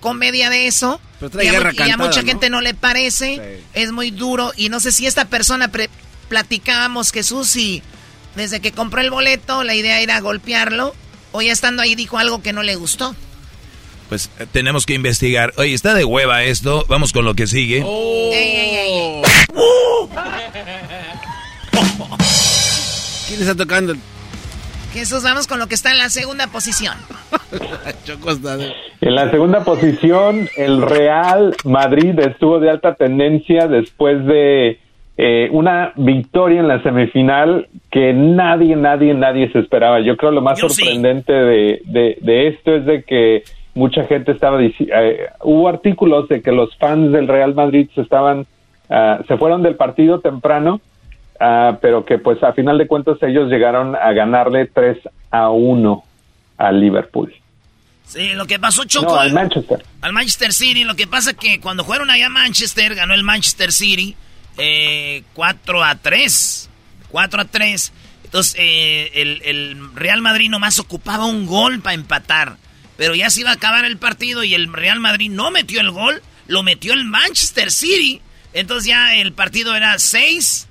[0.00, 1.00] comedia de eso.
[1.18, 2.26] Pero trae y, a, guerra mu- y a mucha ¿no?
[2.28, 3.62] gente no le parece.
[3.74, 4.52] Es muy duro.
[4.56, 5.90] Y no sé si esta persona pre-
[6.28, 7.82] platicábamos, Jesús, y
[8.36, 10.94] desde que compró el boleto, la idea era golpearlo.
[11.32, 13.14] O ya estando ahí dijo algo que no le gustó.
[14.08, 15.52] Pues eh, tenemos que investigar.
[15.58, 16.86] Oye, está de hueva esto.
[16.88, 17.78] Vamos con lo que sigue.
[17.78, 19.22] Ey, ey, ey.
[23.28, 23.94] ¿Quién está tocando?
[24.92, 26.94] Jesús, vamos con lo que está en la segunda posición.
[29.00, 34.78] En la segunda posición, el Real Madrid estuvo de alta tendencia después de
[35.16, 40.00] eh, una victoria en la semifinal que nadie, nadie, nadie se esperaba.
[40.00, 40.82] Yo creo lo más Yo sí.
[40.82, 43.42] sorprendente de, de- de esto es de que
[43.74, 48.00] mucha gente estaba dici- eh, hubo artículos de que los fans del Real Madrid se
[48.02, 48.46] estaban
[48.90, 50.80] ah, se fueron del partido temprano
[51.40, 54.98] ah, pero que pues a final de cuentas ellos llegaron a ganarle 3
[55.30, 56.04] a 1
[56.58, 57.34] al Liverpool.
[58.04, 59.14] Sí, lo que pasó, Choco.
[59.14, 59.84] No, al Manchester.
[60.00, 60.84] al Manchester City.
[60.84, 64.16] Lo que pasa que cuando fueron allá a Manchester, ganó el Manchester City
[64.56, 66.70] eh, 4 a 3.
[67.10, 67.92] 4 a 3.
[68.24, 72.56] Entonces, eh, el, el Real Madrid nomás ocupaba un gol para empatar.
[72.96, 75.90] Pero ya se iba a acabar el partido y el Real Madrid no metió el
[75.90, 78.20] gol, lo metió el Manchester City.
[78.52, 80.67] Entonces ya el partido era 6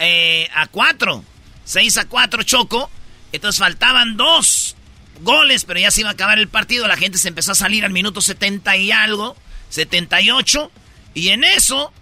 [0.00, 1.24] eh, a 4.
[1.64, 2.90] 6 a 4, Choco.
[3.32, 4.74] Entonces faltaban dos
[5.20, 6.88] goles, pero ya se iba a acabar el partido.
[6.88, 9.36] La gente se empezó a salir al minuto 70 y algo,
[9.68, 10.72] 78.
[11.14, 11.92] Y en eso,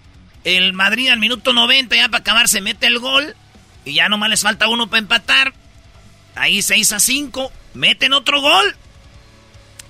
[0.44, 3.34] el Madrid al minuto 90, ya para acabar, se mete el gol.
[3.84, 5.52] Y ya nomás les falta uno para empatar.
[6.34, 7.52] Ahí 6 a 5.
[7.74, 8.76] Meten otro gol.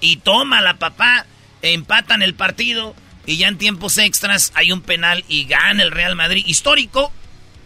[0.00, 1.26] Y toma la papá.
[1.62, 2.94] Empatan el partido.
[3.26, 6.44] Y ya en tiempos extras hay un penal y gana el Real Madrid.
[6.46, 7.12] Histórico,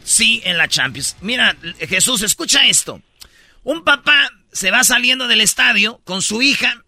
[0.04, 1.16] sí, en la Champions.
[1.20, 3.00] Mira, Jesús, escucha esto.
[3.64, 6.84] Un papá se va saliendo del estadio con su hija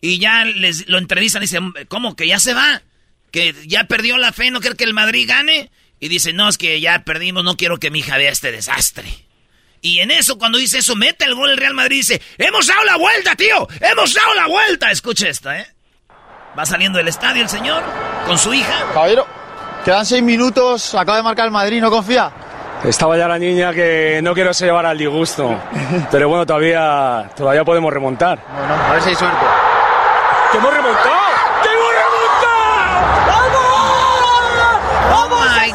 [0.00, 2.82] y ya les lo entrevistan y dicen, ¿cómo que ya se va?
[3.30, 5.70] Que ya perdió la fe, no quiere que el Madrid gane.
[5.98, 9.26] Y dice, no, es que ya perdimos, no quiero que mi hija vea este desastre.
[9.82, 12.66] Y en eso, cuando dice eso, mete el gol el Real Madrid y dice, hemos
[12.66, 14.90] dado la vuelta, tío, hemos dado la vuelta.
[14.90, 15.66] Escucha esta, ¿eh?
[16.58, 17.82] Va saliendo del estadio el señor
[18.26, 18.90] con su hija.
[18.92, 19.26] Caballero,
[19.84, 22.32] quedan seis minutos, acaba de marcar el Madrid, ¿no confía?
[22.84, 25.54] Estaba ya la niña que no quiero se llevar al disgusto.
[26.10, 28.42] Pero bueno, todavía, todavía podemos remontar.
[28.48, 29.46] Bueno, a ver si hay suerte.
[30.50, 31.10] ¡Que hemos remontado!
[31.62, 32.20] ¡Que hemos remontado!
[35.12, 35.72] ¡Oh, my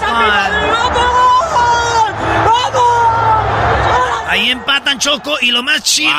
[4.28, 6.12] Ahí empatan Choco y lo más chido,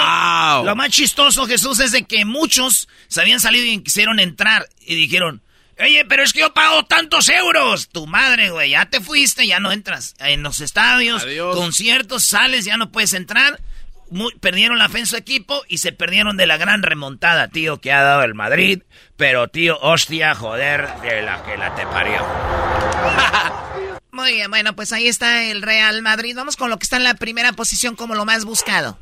[0.64, 4.94] lo más chistoso Jesús es de que muchos se habían salido y quisieron entrar y
[4.94, 5.42] dijeron,
[5.80, 7.88] oye, pero es que yo pago tantos euros.
[7.88, 10.14] Tu madre, güey, ya te fuiste, ya no entras.
[10.18, 13.60] En los estadios, conciertos, sales, ya no puedes entrar.
[14.40, 17.92] Perdieron la fe en su equipo y se perdieron de la gran remontada, tío, que
[17.92, 18.82] ha dado el Madrid.
[19.16, 22.24] Pero, tío, hostia, joder, de la que la te parió.
[24.12, 26.34] Muy bien, bueno, pues ahí está el Real Madrid.
[26.36, 28.98] Vamos con lo que está en la primera posición como lo más buscado.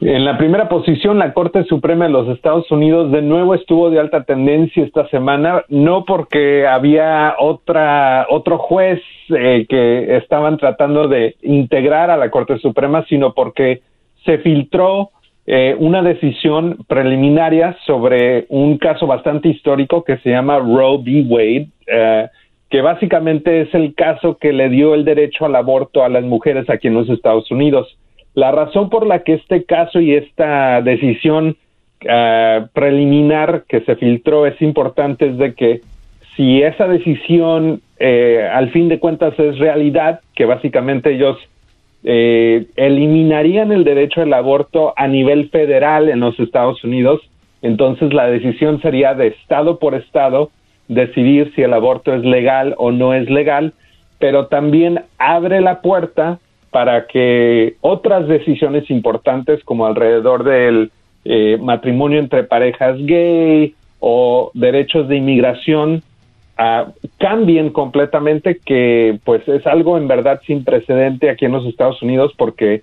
[0.00, 4.00] En la primera posición, la Corte Suprema de los Estados Unidos de nuevo estuvo de
[4.00, 11.36] alta tendencia esta semana, no porque había otra otro juez eh, que estaban tratando de
[11.42, 13.82] integrar a la Corte Suprema, sino porque
[14.24, 15.10] se filtró
[15.46, 21.24] eh, una decisión preliminaria sobre un caso bastante histórico que se llama Roe v.
[21.28, 22.28] Wade, eh,
[22.68, 26.68] que básicamente es el caso que le dio el derecho al aborto a las mujeres
[26.68, 27.96] aquí en los Estados Unidos.
[28.34, 31.56] La razón por la que este caso y esta decisión
[32.08, 35.80] ah, preliminar que se filtró es importante es de que
[36.36, 41.38] si esa decisión eh, al fin de cuentas es realidad, que básicamente ellos
[42.02, 47.20] eh, eliminarían el derecho al aborto a nivel federal en los Estados Unidos,
[47.62, 50.50] entonces la decisión sería de estado por estado
[50.88, 53.72] decidir si el aborto es legal o no es legal,
[54.18, 56.40] pero también abre la puerta
[56.74, 60.90] para que otras decisiones importantes como alrededor del
[61.24, 66.02] eh, matrimonio entre parejas gay o derechos de inmigración
[66.58, 66.86] ah,
[67.18, 72.32] cambien completamente, que pues es algo en verdad sin precedente aquí en los Estados Unidos
[72.36, 72.80] porque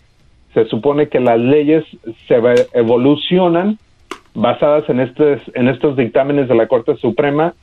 [0.54, 1.84] se supone que las leyes
[2.30, 2.42] se
[2.74, 3.78] evolucionan
[4.34, 7.56] basadas en estos, en estos dictámenes de la Corte Suprema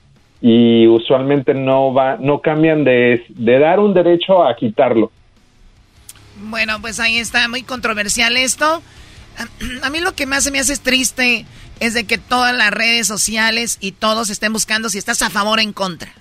[0.43, 5.11] y usualmente no va no cambian de, de dar un derecho a quitarlo.
[6.43, 8.82] Bueno, pues ahí está, muy controversial esto.
[9.82, 11.47] A mí lo que más se me hace triste
[11.80, 15.59] es de que todas las redes sociales y todos estén buscando si estás a favor
[15.59, 16.12] o en contra.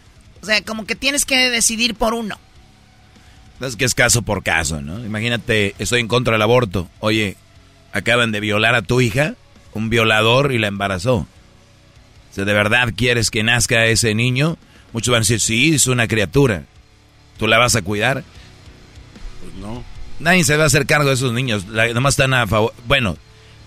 [0.41, 2.37] O sea, como que tienes que decidir por uno.
[3.59, 5.03] Es que es caso por caso, ¿no?
[5.03, 6.87] Imagínate, estoy en contra del aborto.
[6.99, 7.37] Oye,
[7.91, 9.33] acaban de violar a tu hija,
[9.73, 11.15] un violador y la embarazó.
[11.15, 11.27] O
[12.31, 14.57] sea, ¿de verdad quieres que nazca ese niño?
[14.93, 16.65] Muchos van a decir, sí, es una criatura.
[17.39, 18.23] ¿Tú la vas a cuidar?
[19.41, 19.83] Pues no.
[20.19, 21.67] Nadie se va a hacer cargo de esos niños.
[21.67, 22.73] La, nomás están a favor.
[22.87, 23.17] Bueno,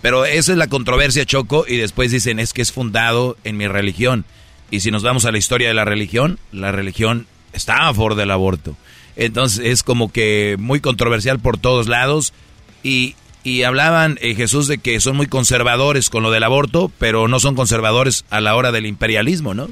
[0.03, 1.65] pero esa es la controversia, Choco.
[1.69, 4.25] Y después dicen, es que es fundado en mi religión.
[4.71, 8.15] Y si nos vamos a la historia de la religión, la religión está a favor
[8.15, 8.77] del aborto.
[9.17, 12.33] Entonces es como que muy controversial por todos lados.
[12.83, 17.29] Y, y hablaban eh, Jesús de que son muy conservadores con lo del aborto, pero
[17.29, 19.69] no son conservadores a la hora del imperialismo, ¿no?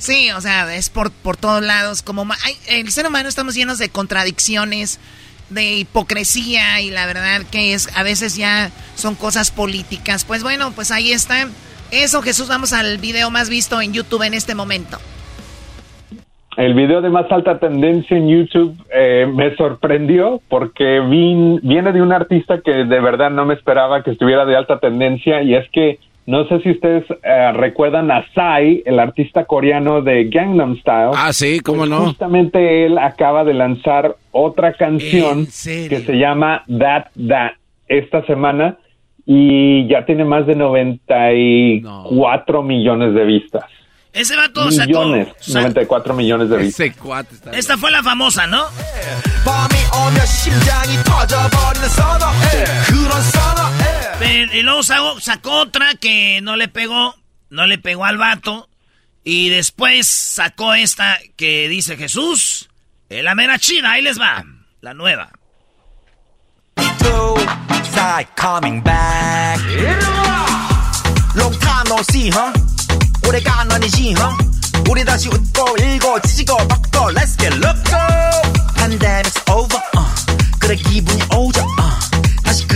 [0.00, 2.00] Sí, o sea, es por, por todos lados.
[2.00, 4.98] Como hay, el ser humano estamos llenos de contradicciones,
[5.50, 10.24] de hipocresía y la verdad que es a veces ya son cosas políticas.
[10.24, 11.48] Pues bueno, pues ahí está.
[11.90, 14.96] Eso, Jesús, vamos al video más visto en YouTube en este momento.
[16.56, 22.12] El video de más alta tendencia en YouTube eh, me sorprendió porque viene de un
[22.12, 25.98] artista que de verdad no me esperaba que estuviera de alta tendencia y es que
[26.26, 31.10] no sé si ustedes eh, recuerdan a Psy, el artista coreano de Gangnam Style.
[31.14, 32.00] Ah, sí, cómo Pues no.
[32.06, 37.52] Justamente él acaba de lanzar otra canción que se llama That That
[37.88, 38.76] esta semana
[39.26, 43.64] y ya tiene más de 94 millones de vistas.
[44.12, 45.04] Ese vato sacó.
[45.04, 46.80] Millones, 94 millones de vistas.
[46.86, 47.50] Ese cuate está...
[47.52, 48.64] Esta fue la famosa, ¿no?
[54.19, 57.15] Pero- y luego sacó, sacó otra que no le pegó,
[57.49, 58.69] no le pegó al vato.
[59.23, 62.69] Y después sacó esta que dice Jesús,
[63.09, 64.43] eh, la mera chida, ahí les va,
[64.81, 65.31] la nueva.
[67.95, 69.59] side coming back.
[71.35, 72.51] Long time no see, huh?
[73.27, 74.35] 오래가 안 아니지, huh?
[74.89, 77.97] 우리 다시 웃고 일고 지지고 뻗고 let's get loco.
[78.75, 80.59] Pandemic's over, uh.
[80.59, 82.08] 그래 기분이 오죠, uh.
[82.50, 82.66] 다시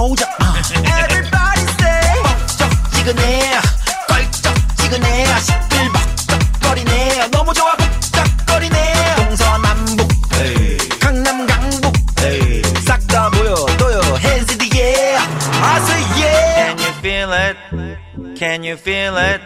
[0.00, 0.56] 오죠, uh.
[0.88, 3.60] Everybody say 벅적지근해,
[4.08, 9.16] 껄쩍지근해, 시끌벅적거리네, 너무 좋아 벅적거리네.
[9.16, 10.08] 동서남북,
[10.98, 11.92] 강남 강북,
[12.86, 15.18] 싹다 보여줘요 hands in the air
[15.60, 17.56] I say yeah Can you feel it?
[18.34, 19.42] Can you feel it?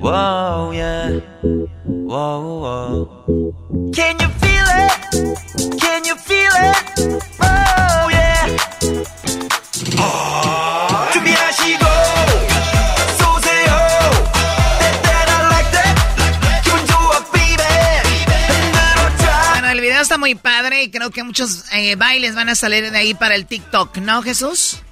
[0.00, 1.20] Whoa yeah
[1.86, 3.52] Whoa whoa
[3.94, 5.78] Can you feel it?
[5.78, 7.22] Can you feel it?
[7.38, 8.19] Whoa yeah
[19.50, 22.90] Bueno, el video está muy padre y creo que muchos eh, bailes van a salir
[22.90, 24.82] de ahí para el TikTok, ¿no, Jesús?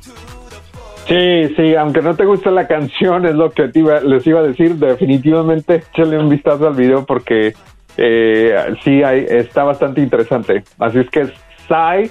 [1.08, 4.74] Sí, sí, aunque no te guste la canción, es lo que les iba a decir.
[4.74, 7.54] Definitivamente échale un vistazo al video porque
[7.96, 10.64] eh, sí hay, está bastante interesante.
[10.78, 11.32] Así es que
[11.66, 12.10] Sai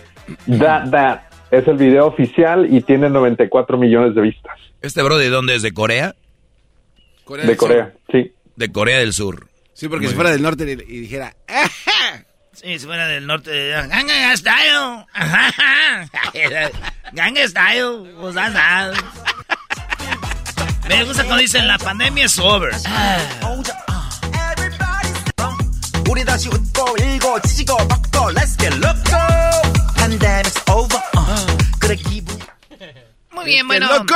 [0.59, 1.26] That That.
[1.51, 4.57] Es el video oficial y tiene 94 millones de vistas.
[4.81, 5.61] ¿Este bro de dónde es?
[5.61, 6.15] ¿De Corea?
[7.27, 8.31] de Corea, sí.
[8.55, 9.47] De Corea del Sur.
[9.73, 11.35] Sí, porque Muy si fuera del norte y, dijera...
[12.53, 15.05] Sí, si fuera del norte de Ganga Style.
[17.13, 18.15] Ganga Style.
[18.19, 18.35] pues.
[20.89, 22.73] Me gusta cuando dicen la pandemia es over.
[22.73, 23.61] 우
[33.31, 33.87] muy bien, este, bueno.
[33.91, 34.15] ¡Loco!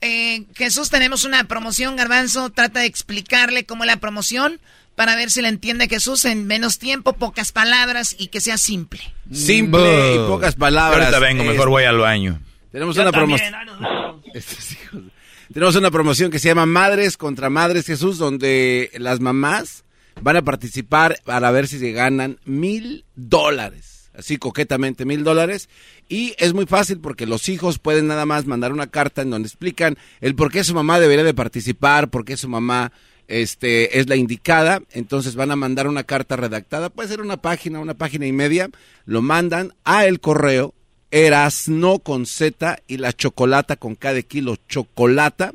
[0.00, 2.50] Eh, Jesús, tenemos una promoción, Garbanzo.
[2.50, 4.58] Trata de explicarle cómo es la promoción
[4.94, 9.00] para ver si la entiende Jesús en menos tiempo, pocas palabras y que sea simple.
[9.30, 11.06] Simple y pocas palabras.
[11.06, 12.40] Ahorita vengo, mejor este, voy al baño.
[12.72, 13.54] Tenemos una promoción.
[13.54, 14.14] Ah,
[15.52, 19.84] tenemos una promoción que se llama Madres contra Madres Jesús, donde las mamás
[20.20, 23.97] van a participar para ver si se ganan mil dólares.
[24.18, 25.68] Así coquetamente, mil dólares.
[26.08, 29.46] Y es muy fácil porque los hijos pueden nada más mandar una carta en donde
[29.46, 32.90] explican el por qué su mamá debería de participar, por qué su mamá
[33.28, 34.82] este, es la indicada.
[34.90, 38.70] Entonces van a mandar una carta redactada, puede ser una página, una página y media.
[39.06, 40.74] Lo mandan a el correo
[41.12, 45.54] Erasno con Z y la chocolata con K de kilo chocolata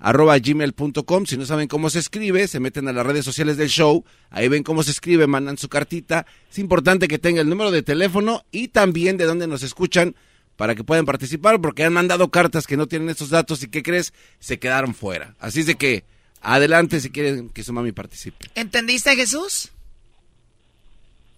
[0.00, 1.26] arroba gmail.com.
[1.26, 4.04] Si no saben cómo se escribe, se meten a las redes sociales del show.
[4.30, 6.26] Ahí ven cómo se escribe, mandan su cartita.
[6.50, 10.14] Es importante que tenga el número de teléfono y también de dónde nos escuchan
[10.56, 13.82] para que puedan participar, porque han mandado cartas que no tienen esos datos y ¿qué
[13.82, 14.12] crees?
[14.40, 15.34] Se quedaron fuera.
[15.40, 16.04] Así es de que
[16.42, 18.46] adelante si quieren que su mami participe.
[18.54, 19.72] ¿Entendiste, Jesús?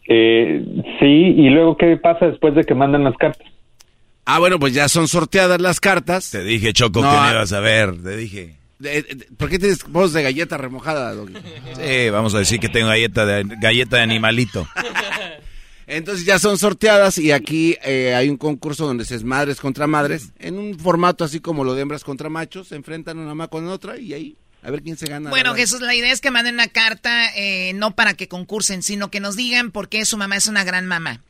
[0.09, 0.65] Eh,
[0.99, 3.52] sí, y luego, ¿qué pasa después de que mandan las cartas?
[4.25, 6.31] Ah, bueno, pues ya son sorteadas las cartas.
[6.31, 8.01] Te dije, Choco, que no ibas a ver.
[8.03, 8.57] Te dije.
[9.37, 11.35] ¿Por qué tienes voz de galleta remojada, Doggy?
[11.77, 14.67] Sí, vamos a decir que tengo galleta de, galleta de animalito.
[15.87, 19.87] Entonces ya son sorteadas y aquí eh, hay un concurso donde se es madres contra
[19.87, 23.49] madres, en un formato así como lo de hembras contra machos, se enfrentan una mamá
[23.49, 25.29] con otra y ahí a ver quién se gana.
[25.31, 29.11] Bueno, Jesús, la idea es que manden una carta, eh, no para que concursen, sino
[29.11, 31.21] que nos digan por qué su mamá es una gran mamá.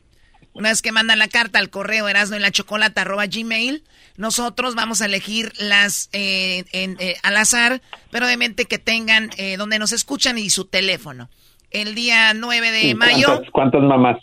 [0.53, 3.83] Una vez que mandan la carta al correo erasno y la chocolate arroba gmail,
[4.17, 7.81] nosotros vamos a elegir las eh, eh, al azar,
[8.11, 11.29] pero obviamente que tengan donde nos escuchan y su teléfono.
[11.71, 13.41] El día 9 de mayo.
[13.51, 14.17] ¿Cuántas mamás?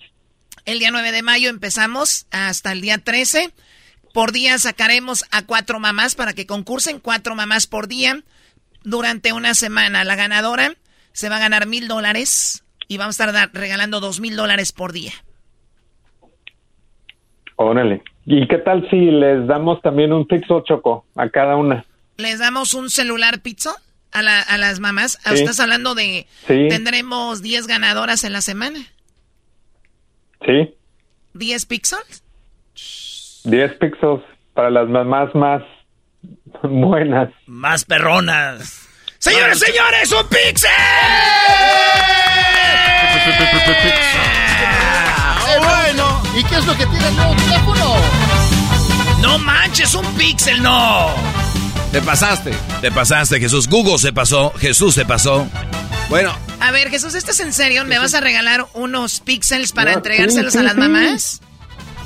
[0.64, 3.52] El día 9 de mayo empezamos hasta el día 13.
[4.12, 8.22] Por día sacaremos a cuatro mamás para que concursen, cuatro mamás por día
[8.82, 10.04] durante una semana.
[10.04, 10.74] La ganadora
[11.12, 14.92] se va a ganar mil dólares y vamos a estar regalando dos mil dólares por
[14.92, 15.12] día.
[17.62, 18.02] Órale.
[18.24, 21.84] ¿Y qué tal si les damos también un Pixel Choco a cada una?
[22.16, 23.74] ¿Les damos un celular Pixel
[24.12, 25.18] a, a las mamás?
[25.30, 26.26] ¿Estás hablando de...
[26.46, 28.78] ¿Tendremos 10 ganadoras en la semana?
[30.46, 30.74] Sí.
[31.34, 32.24] ¿10 píxeles?
[33.44, 34.22] 10 píxeles
[34.54, 35.62] para las mamás más
[36.62, 37.28] buenas.
[37.44, 38.88] Más perronas.
[39.18, 40.70] Señores, señores, un pixel.
[46.40, 47.94] ¿Y qué es lo que tiene el nuevo teléfono?
[49.20, 51.08] No manches, un pixel, no.
[51.92, 52.52] Te pasaste.
[52.80, 53.68] Te pasaste, Jesús.
[53.68, 55.46] Google se pasó, Jesús se pasó.
[56.08, 56.32] Bueno.
[56.60, 57.84] A ver, Jesús, ¿estás en serio?
[57.84, 61.40] ¿Me vas a regalar unos píxeles para entregárselos a las mamás?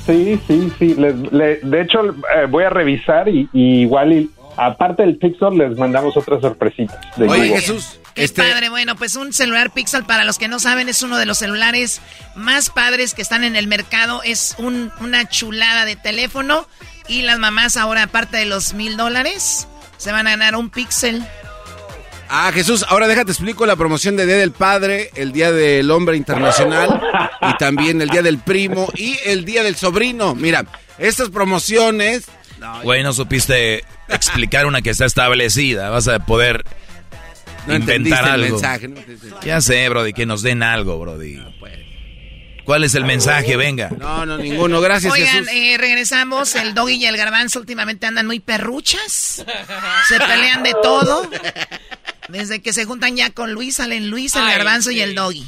[0.05, 0.95] Sí, sí, sí.
[0.95, 6.41] de hecho, eh, voy a revisar y, igual, y, aparte del Pixel, les mandamos otras
[6.41, 6.99] sorpresitas.
[7.17, 7.99] Oye, Jesús.
[8.15, 11.17] Qué este padre, bueno, pues un celular Pixel, para los que no saben, es uno
[11.17, 12.01] de los celulares
[12.33, 14.23] más padres que están en el mercado.
[14.23, 16.65] Es un, una chulada de teléfono.
[17.09, 21.27] Y las mamás ahora, aparte de los mil dólares, se van a ganar un Pixel.
[22.29, 26.17] Ah, Jesús, ahora déjate explico la promoción de Día del Padre, el Día del Hombre
[26.17, 27.01] Internacional
[27.41, 30.35] y también el Día del Primo y el Día del Sobrino.
[30.35, 30.65] Mira,
[30.97, 32.25] estas promociones...
[32.83, 35.89] Güey, no, supiste explicar una que está establecida.
[35.91, 36.63] Vas a poder
[37.67, 38.59] inventar algo.
[39.43, 41.41] ya sé, Brody, que nos den algo, Brody.
[42.65, 43.55] ¿Cuál es el mensaje?
[43.57, 43.91] Venga.
[43.91, 44.81] No, no, ninguno.
[44.81, 46.55] Gracias, Oigan, eh, regresamos.
[46.55, 49.45] El doggy y el garbanzo últimamente andan muy perruchas.
[50.07, 51.29] Se pelean de todo.
[52.27, 55.45] Desde que se juntan ya con Luis, salen Luis, el garbanzo y el doggy.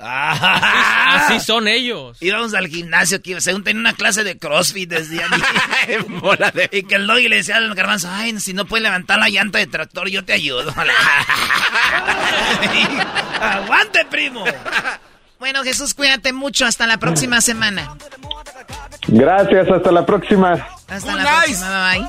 [0.00, 2.16] Así, son ellos.
[2.20, 5.42] Íbamos al gimnasio, que según tenía una clase de CrossFit desde allí.
[6.72, 9.58] Y que el doggy le decía al garbanzo, ay, si no puedes levantar la llanta
[9.58, 10.72] de tractor, yo te ayudo.
[13.40, 14.44] Aguante, primo.
[15.38, 16.66] Bueno, Jesús, cuídate mucho.
[16.66, 17.96] Hasta la próxima semana.
[19.06, 20.66] Gracias, hasta la próxima.
[20.88, 22.08] Hasta la próxima, bye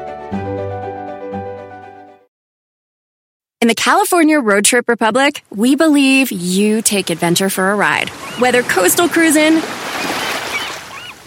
[3.61, 8.09] In the California Road Trip Republic, we believe you take adventure for a ride.
[8.39, 9.61] Whether coastal cruising,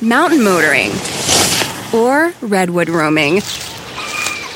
[0.00, 0.90] mountain motoring,
[1.94, 3.36] or redwood roaming.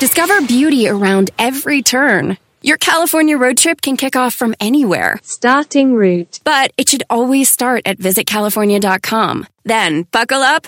[0.00, 5.20] Discover beauty around every turn your California road trip can kick off from anywhere.
[5.22, 6.40] Starting route.
[6.42, 9.46] But it should always start at visitcalifornia.com.
[9.64, 10.66] Then buckle up,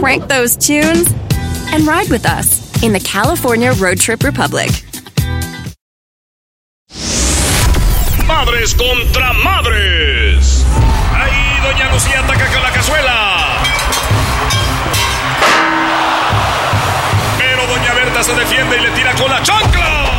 [0.00, 1.14] crank those tunes,
[1.72, 4.70] and ride with us in the California Road Trip Republic.
[8.36, 10.66] Madres contra madres.
[11.14, 13.62] Ahí Doña Lucía ataca con la cazuela.
[17.38, 20.10] Pero Doña Berta se defiende y le tira con la chancla.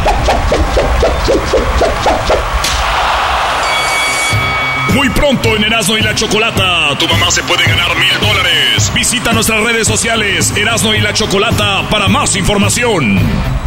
[4.95, 8.91] Muy pronto en Erasmo y la Chocolata, tu mamá se puede ganar mil dólares.
[8.95, 13.66] Visita nuestras redes sociales Erasmo y la Chocolata para más información.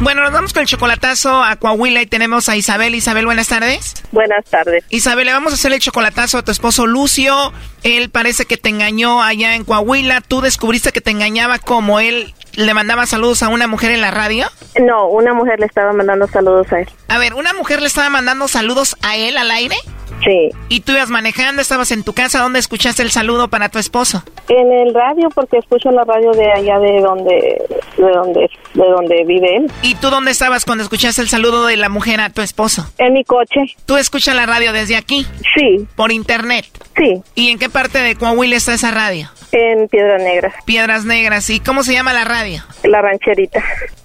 [0.00, 2.94] Bueno, nos vamos con el chocolatazo a Coahuila y tenemos a Isabel.
[2.94, 3.94] Isabel, buenas tardes.
[4.12, 4.84] Buenas tardes.
[4.90, 7.52] Isabel, le vamos a hacer el chocolatazo a tu esposo Lucio.
[7.84, 10.20] Él parece que te engañó allá en Coahuila.
[10.20, 14.10] ¿Tú descubriste que te engañaba como él le mandaba saludos a una mujer en la
[14.10, 14.46] radio?
[14.80, 16.88] No, una mujer le estaba mandando saludos a él.
[17.08, 19.76] A ver, ¿una mujer le estaba mandando saludos a él al aire?
[20.24, 20.50] Sí.
[20.68, 22.40] ¿Y tú ibas manejando, estabas en tu casa?
[22.40, 24.22] ¿Dónde escuchaste el saludo para tu esposo?
[24.48, 27.62] En el radio, porque escucho la radio de allá de donde,
[27.98, 29.72] de donde, de donde vive él.
[29.82, 32.86] ¿Y tú dónde estabas cuando escuchaste el saludo de la mujer a tu esposo?
[32.98, 33.60] En mi coche.
[33.86, 35.26] ¿Tú escuchas la radio desde aquí?
[35.54, 35.86] Sí.
[35.94, 36.66] ¿Por internet?
[36.96, 37.22] Sí.
[37.34, 39.30] ¿Y en qué parte de Coahuila está esa radio?
[39.52, 40.54] En Piedras Negras.
[40.64, 41.50] Piedras Negras.
[41.50, 42.43] ¿Y cómo se llama la radio?
[42.84, 43.62] La rancherita.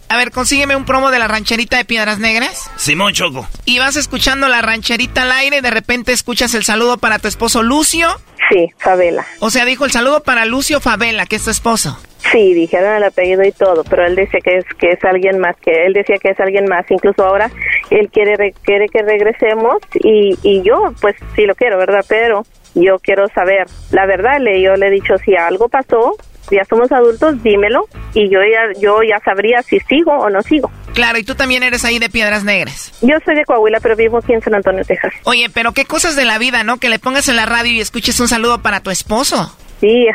[0.10, 2.70] A ver, consígueme un promo de la rancherita de Piedras Negras.
[2.78, 3.48] Simón Choco.
[3.66, 7.28] Y vas escuchando la rancherita al aire y de repente escuchas el saludo para tu
[7.28, 8.08] esposo Lucio.
[8.50, 9.24] Sí, Favela.
[9.40, 12.00] O sea, dijo el saludo para Lucio Favela, que es tu esposo.
[12.32, 15.56] Sí, dijeron el apellido y todo, pero él decía que es que es alguien más,
[15.64, 16.86] que él decía que es alguien más.
[16.90, 17.52] Incluso ahora
[17.92, 22.04] él quiere re- quiere que regresemos y, y yo, pues sí lo quiero, ¿verdad?
[22.10, 24.40] Pero yo quiero saber la verdad.
[24.42, 26.16] Le yo le he dicho si algo pasó,
[26.52, 30.72] ya somos adultos, dímelo y yo ya yo ya sabría si sigo o no sigo.
[30.94, 32.92] Claro, y tú también eres ahí de Piedras Negras.
[33.02, 35.14] Yo soy de Coahuila, pero vivo aquí en San Antonio, Texas.
[35.24, 36.78] Oye, pero qué cosas de la vida, ¿no?
[36.78, 39.56] Que le pongas en la radio y escuches un saludo para tu esposo.
[39.80, 40.08] Sí.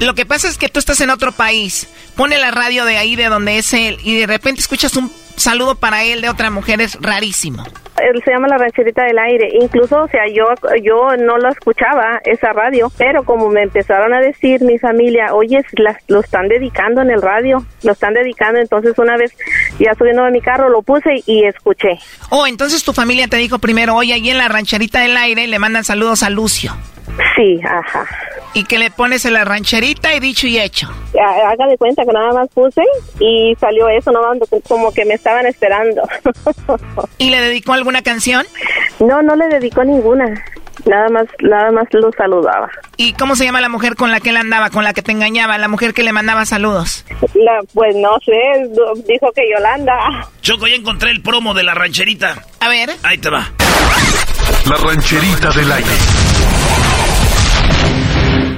[0.00, 1.88] Lo que pasa es que tú estás en otro país.
[2.16, 5.74] Pone la radio de ahí, de donde es él, y de repente escuchas un saludo
[5.76, 6.80] para él de otra mujer.
[6.80, 7.64] Es rarísimo.
[8.00, 9.48] Él se llama la rancherita del aire.
[9.60, 10.44] Incluso, o sea, yo
[10.84, 15.58] yo no lo escuchaba esa radio, pero como me empezaron a decir mi familia, oye,
[15.72, 18.60] la- lo están dedicando en el radio, lo están dedicando.
[18.60, 19.32] Entonces una vez
[19.80, 21.98] ya subiendo a mi carro lo puse y escuché.
[22.30, 25.58] Oh, entonces tu familia te dijo primero, oye, ahí en la rancherita del aire le
[25.58, 26.76] mandan saludos a Lucio.
[27.36, 28.06] Sí, ajá.
[28.54, 30.88] Y que le pones en la rancherita y dicho y hecho.
[31.20, 32.82] Ha- Haga de cuenta que nada más puse
[33.20, 34.20] y salió eso, no
[34.68, 36.02] como que me estaban esperando.
[37.18, 38.44] ¿Y le dedicó alguna canción?
[39.00, 40.26] No, no le dedicó ninguna.
[40.86, 42.70] Nada más, nada más lo saludaba.
[42.96, 45.10] ¿Y cómo se llama la mujer con la que él andaba, con la que te
[45.10, 47.04] engañaba, la mujer que le mandaba saludos?
[47.34, 48.32] La, pues no sé,
[49.08, 50.28] dijo que Yolanda.
[50.40, 52.44] Choco, ya encontré el promo de la rancherita.
[52.60, 52.90] A ver.
[53.02, 53.44] Ahí te va.
[54.70, 55.90] La rancherita del aire.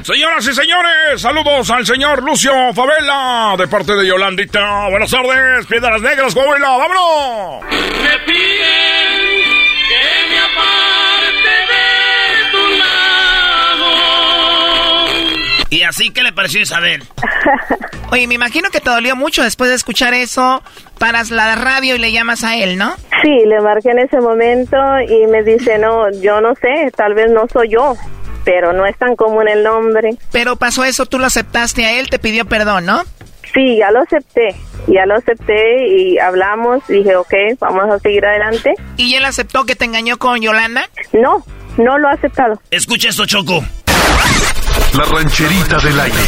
[0.03, 4.89] Señoras y señores, saludos al señor Lucio Favela de parte de Yolandita.
[4.89, 7.63] Buenas tardes, Piedras Negras, Coahuila, vámonos.
[7.71, 9.43] Me piden
[9.89, 13.91] que me aparte de tu lado.
[15.69, 17.03] Y así, ¿qué le pareció a Isabel?
[18.11, 20.63] Oye, me imagino que te dolió mucho después de escuchar eso.
[20.99, 22.97] Paras la radio y le llamas a él, ¿no?
[23.23, 24.77] Sí, le marqué en ese momento
[25.09, 27.95] y me dice, no, yo no sé, tal vez no soy yo,
[28.45, 30.11] pero no es tan común el nombre.
[30.33, 33.03] Pero pasó eso, tú lo aceptaste a él, te pidió perdón, ¿no?
[33.53, 34.55] Sí, ya lo acepté,
[34.87, 38.75] ya lo acepté y hablamos, dije, ok, vamos a seguir adelante.
[38.97, 40.89] ¿Y él aceptó que te engañó con Yolanda?
[41.12, 41.45] No,
[41.77, 42.61] no lo ha aceptado.
[42.71, 43.65] Escucha esto, Choco.
[44.97, 46.19] La rancherita del aire.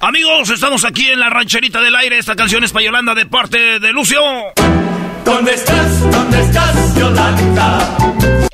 [0.00, 2.18] Amigos, estamos aquí en la rancherita del aire.
[2.18, 4.20] Esta canción es para Yolanda de parte de Lucio.
[5.24, 6.10] ¿Dónde estás?
[6.10, 7.96] ¿Dónde estás, Yolanda?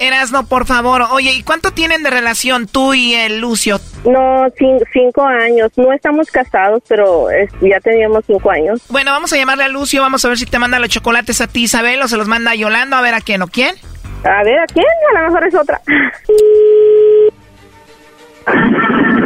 [0.00, 1.02] Erasno, por favor.
[1.10, 3.80] Oye, ¿y cuánto tienen de relación tú y el Lucio?
[4.04, 5.70] No, cin- cinco años.
[5.76, 8.80] No estamos casados, pero es- ya teníamos cinco años.
[8.88, 11.46] Bueno, vamos a llamarle a Lucio, vamos a ver si te manda los chocolates a
[11.48, 13.74] ti, Isabel, o se los manda a Yolanda, a ver a quién o quién.
[14.24, 14.84] A ver, ¿a quién?
[15.16, 15.80] A lo mejor es otra.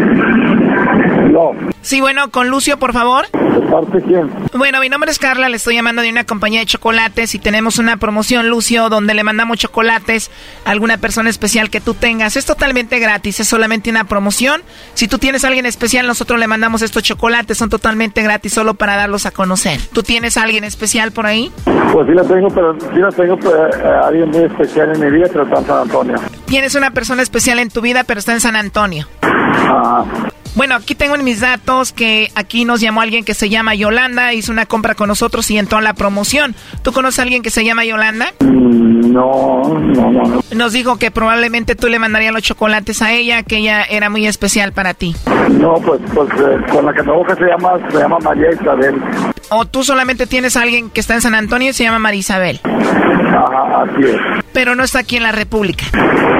[1.31, 1.53] No.
[1.82, 3.27] Sí, bueno, con Lucio, por favor.
[3.32, 4.31] ¿De parte quién?
[4.55, 7.78] Bueno, mi nombre es Carla, le estoy llamando de una compañía de chocolates y tenemos
[7.78, 10.31] una promoción, Lucio, donde le mandamos chocolates
[10.65, 12.36] a alguna persona especial que tú tengas.
[12.36, 14.62] Es totalmente gratis, es solamente una promoción.
[14.94, 18.74] Si tú tienes a alguien especial, nosotros le mandamos estos chocolates, son totalmente gratis solo
[18.74, 19.81] para darlos a conocer.
[19.93, 21.53] ¿Tú tienes a alguien especial por ahí?
[21.93, 25.11] Pues sí la tengo, pero sí la tengo, pero eh, alguien muy especial en mi
[25.11, 26.16] vida, pero está en San Antonio.
[26.47, 29.09] Tienes una persona especial en tu vida, pero está en San Antonio.
[29.23, 30.05] Ajá.
[30.54, 34.34] Bueno, aquí tengo en mis datos que aquí nos llamó alguien que se llama Yolanda,
[34.34, 36.54] hizo una compra con nosotros y entró en la promoción.
[36.82, 38.26] ¿Tú conoces a alguien que se llama Yolanda?
[38.40, 40.22] Mm, No, no, no.
[40.22, 40.42] no.
[40.54, 44.26] Nos dijo que probablemente tú le mandarías los chocolates a ella, que ella era muy
[44.26, 45.14] especial para ti.
[45.50, 48.94] No, pues, pues eh, con la que busca se llama, se llama María Isabel.
[49.50, 52.60] O tú solamente tienes a alguien que está en San Antonio y se llama Marisabel,
[52.64, 54.16] Ajá, así es.
[54.54, 55.84] pero no está aquí en la República.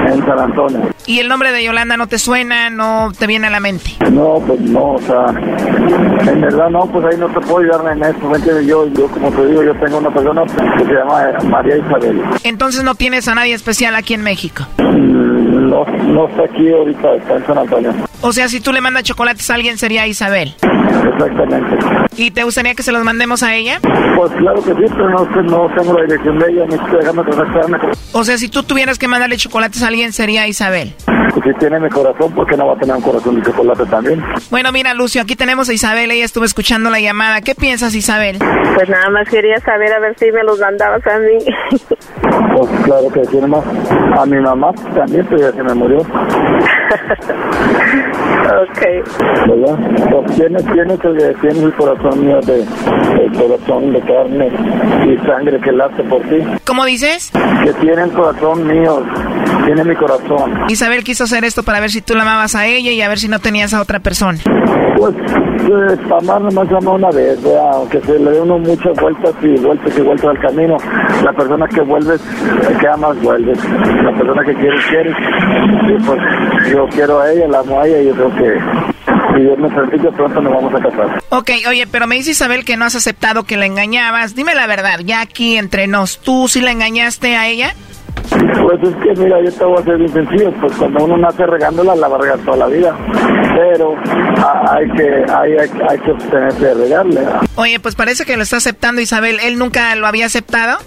[0.09, 0.89] En San Antonio.
[1.07, 3.91] ¿Y el nombre de Yolanda no te suena, no te viene a la mente?
[4.11, 8.03] No, pues no, o sea, en verdad no, pues ahí no te puedo ayudar en
[8.05, 8.67] eso, ¿me entiendes?
[8.67, 12.23] Yo, yo, como te digo, yo tengo una persona que se llama eh, María Isabel.
[12.45, 14.65] Entonces no tienes a nadie especial aquí en México.
[14.79, 17.93] Mm, No, no está aquí ahorita, está en San Antonio.
[18.21, 20.55] O sea, si tú le mandas chocolates a alguien sería Isabel.
[20.89, 21.77] Exactamente.
[22.17, 23.79] ¿Y te gustaría que se los mandemos a ella?
[24.17, 27.25] Pues claro que sí, pero no, sé, no tengo la dirección de ella, necesito dejarme
[27.25, 27.79] contactarme.
[27.79, 30.95] con- O sea, si tú tuvieras que mandarle chocolates a alguien sería Isabel.
[31.33, 33.87] Pues si tiene mi corazón, ¿por qué no va a tener un corazón de chocolate
[33.87, 34.23] también?
[34.51, 36.11] Bueno, mira, Lucio, aquí tenemos a Isabel.
[36.11, 37.41] Ella estuvo escuchando la llamada.
[37.41, 38.37] ¿Qué piensas, Isabel?
[38.75, 41.39] Pues nada más quería saber a ver si me los mandabas a mí.
[42.55, 43.65] Pues claro que tiene más.
[44.19, 45.99] A mi mamá también, pero ya se me murió.
[48.63, 48.83] ok.
[49.49, 49.79] ¿Verdad?
[50.11, 54.51] Pues tiene, tiene, que- tiene el corazón mío de, el corazón de carne
[55.07, 56.39] y sangre que late por ti.
[56.67, 57.31] ¿Cómo dices?
[57.65, 59.03] Que tiene el corazón mío,
[59.67, 60.53] tiene mi corazón.
[60.69, 63.19] Isabel quiso hacer esto para ver si tú la amabas a ella y a ver
[63.19, 64.39] si no tenías a otra persona.
[64.97, 67.71] Pues, eh, amar nomás ama una vez, ¿verdad?
[67.75, 70.77] aunque se le dé uno muchas vueltas y vueltas y vueltas al camino.
[71.25, 72.21] La persona que vuelves,
[72.81, 73.59] que amas, vuelves.
[74.05, 75.17] La persona que quieres, quieres.
[75.89, 76.21] Y pues
[76.73, 79.69] yo quiero a ella, la amo a ella y yo creo que si Dios me
[79.69, 81.23] permite pronto nos vamos a casar.
[81.31, 84.35] Ok, oye, pero me dice Isabel que no has aceptado que la engañabas.
[84.35, 87.75] Dime la verdad, ya aquí entre nos, ¿tú sí la engañaste a ella?
[88.31, 91.45] Pues es que mira, yo te voy a ser bien sencillo, pues cuando uno nace
[91.45, 92.97] regándola, la va a regar toda la vida.
[93.57, 93.95] Pero
[94.71, 97.21] hay que, hay, hay, hay que abstenerse de regarle.
[97.57, 99.39] Oye, pues parece que lo está aceptando Isabel.
[99.43, 100.79] ¿Él nunca lo había aceptado?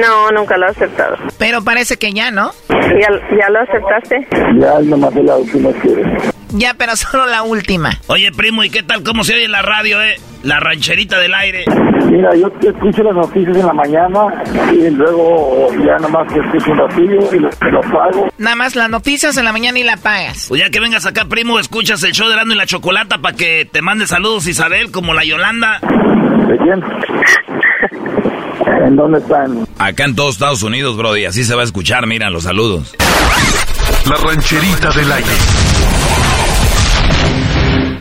[0.00, 1.16] No, nunca lo he aceptado.
[1.38, 2.50] Pero parece que ya, ¿no?
[2.68, 4.26] ¿Ya, ya lo aceptaste?
[4.60, 6.04] Ya nomás de la última que...
[6.50, 7.90] Ya, pero solo la última.
[8.06, 9.02] Oye, primo, ¿y qué tal?
[9.02, 10.16] ¿Cómo se oye en la radio, eh?
[10.42, 11.64] La rancherita del aire.
[12.10, 14.20] Mira, yo escucho las noticias en la mañana
[14.72, 18.28] y luego ya nomás te escucho un ratillo y lo, lo pago.
[18.38, 20.46] Nada más las noticias en la mañana y la pagas.
[20.48, 23.36] Pues ya que vengas acá, primo, escuchas el show de Erasmo y la Chocolata para
[23.36, 25.80] que te mande saludos Isabel, como la Yolanda.
[25.82, 26.80] ¿De quién?
[28.86, 29.66] ¿En dónde están?
[29.78, 31.24] Acá en todos Estados Unidos, Brody.
[31.24, 32.94] Así se va a escuchar, mira, los saludos.
[34.08, 35.30] La rancherita del aire.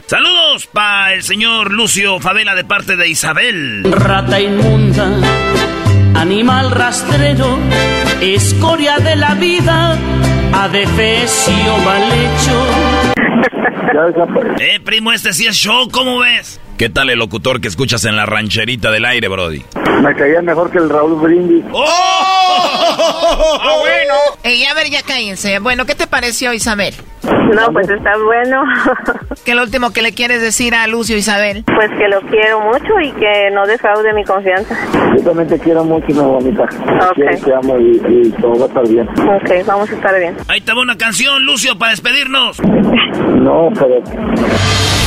[0.06, 3.84] Saludos para el señor Lucio Favela de parte de Isabel.
[3.92, 5.10] Rata inmunda,
[6.16, 7.58] animal rastrero,
[8.22, 9.98] escoria de la vida,
[10.54, 12.87] adefesio mal hecho.
[14.60, 16.60] Eh, primo, este sí es show, ¿cómo ves?
[16.78, 19.64] ¿Qué tal el locutor que escuchas en la rancherita del aire, Brody?
[20.04, 21.66] Me caía mejor que el Raúl Brindis.
[21.72, 22.37] ¡Oh!
[22.60, 24.14] ¡Ah, bueno!
[24.44, 25.60] Ey, a ver, ya cállense.
[25.60, 26.94] Bueno, ¿qué te pareció, Isabel?
[27.24, 28.64] No, pues está bueno.
[29.46, 31.64] ¿Qué es lo último que le quieres decir a Lucio, Isabel?
[31.66, 34.76] Pues que lo quiero mucho y que no defraude mi confianza.
[35.18, 36.66] Yo también te quiero mucho, mi bonita.
[37.16, 39.08] Te, te amo y, y todo va a estar bien.
[39.10, 40.38] Ok, vamos a estar bien.
[40.48, 42.60] Ahí te va una canción, Lucio, para despedirnos.
[42.62, 45.07] No, pero...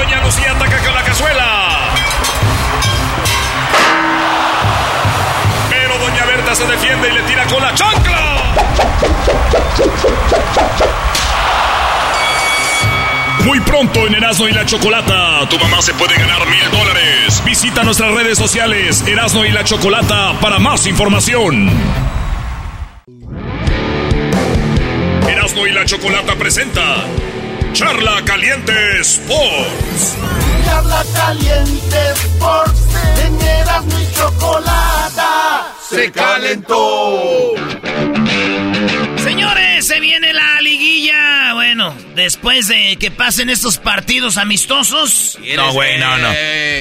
[0.00, 1.90] Doña Lucía ataca con la cazuela.
[5.68, 8.54] Pero doña Berta se defiende y le tira con la chancla.
[13.44, 17.42] Muy pronto en Erasmo y la Chocolata, tu mamá se puede ganar mil dólares.
[17.44, 21.68] Visita nuestras redes sociales Erasmo y la Chocolata para más información.
[25.28, 27.04] Erasmo y la Chocolata presenta
[27.72, 30.16] Charla Caliente Sports.
[30.64, 32.80] Charla Caliente Sports.
[33.24, 35.74] En Erasmo y Chocolata.
[35.88, 37.52] Se calentó.
[39.22, 41.54] Señores, se viene la liguilla.
[41.54, 45.38] Bueno, después de que pasen estos partidos amistosos.
[45.56, 46.28] No, güey, no, no.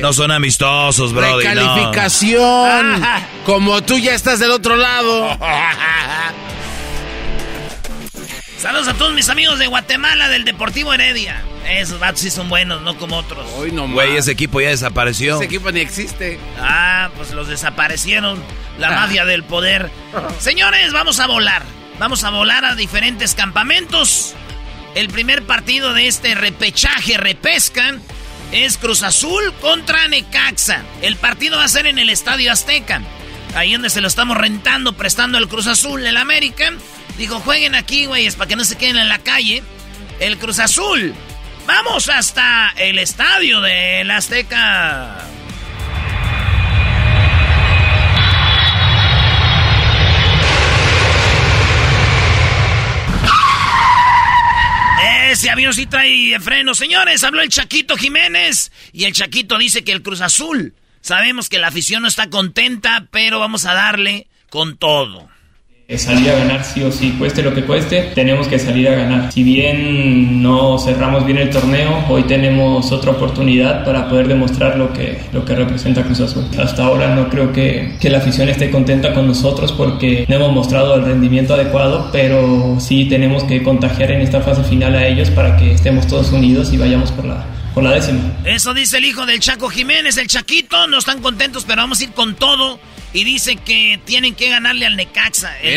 [0.01, 1.45] No son amistosos, Brody.
[1.45, 1.51] no.
[1.51, 3.03] Recalificación.
[3.45, 5.37] Como tú ya estás del otro lado.
[8.59, 11.41] Saludos a todos mis amigos de Guatemala del Deportivo Heredia.
[11.65, 13.49] Esos vatos sí son buenos, no como otros.
[13.55, 15.37] Hoy no Güey, ese equipo ya desapareció.
[15.37, 16.37] Ese equipo ni existe.
[16.59, 18.43] Ah, pues los desaparecieron.
[18.77, 19.89] La mafia del poder.
[20.39, 21.63] Señores, vamos a volar.
[21.99, 24.35] Vamos a volar a diferentes campamentos.
[24.93, 27.95] El primer partido de este repechaje, repesca,
[28.51, 30.83] es Cruz Azul contra Necaxa.
[31.01, 33.01] El partido va a ser en el Estadio Azteca.
[33.55, 36.73] Ahí donde se lo estamos rentando, prestando el Cruz Azul, el América.
[37.19, 39.61] Digo, jueguen aquí, güeyes, para que no se queden en la calle.
[40.21, 41.13] El Cruz Azul.
[41.67, 45.17] Vamos hasta el estadio del Azteca.
[55.29, 56.73] Ese avión sí trae freno.
[56.73, 58.71] Señores, habló el Chaquito Jiménez.
[58.93, 60.73] Y el Chaquito dice que el Cruz Azul.
[61.01, 65.29] Sabemos que la afición no está contenta, pero vamos a darle con todo.
[65.97, 69.31] Salir a ganar sí o sí, cueste lo que cueste, tenemos que salir a ganar.
[69.31, 74.93] Si bien no cerramos bien el torneo, hoy tenemos otra oportunidad para poder demostrar lo
[74.93, 76.45] que, lo que representa Cruz Azul.
[76.59, 80.53] Hasta ahora no creo que, que la afición esté contenta con nosotros porque no hemos
[80.53, 85.31] mostrado el rendimiento adecuado, pero sí tenemos que contagiar en esta fase final a ellos
[85.31, 87.43] para que estemos todos unidos y vayamos por la,
[87.73, 88.19] por la décima.
[88.45, 90.85] Eso dice el hijo del Chaco Jiménez, el Chaquito.
[90.85, 92.79] No están contentos, pero vamos a ir con todo.
[93.13, 95.57] Y dice que tienen que ganarle al Necaxa.
[95.59, 95.71] El-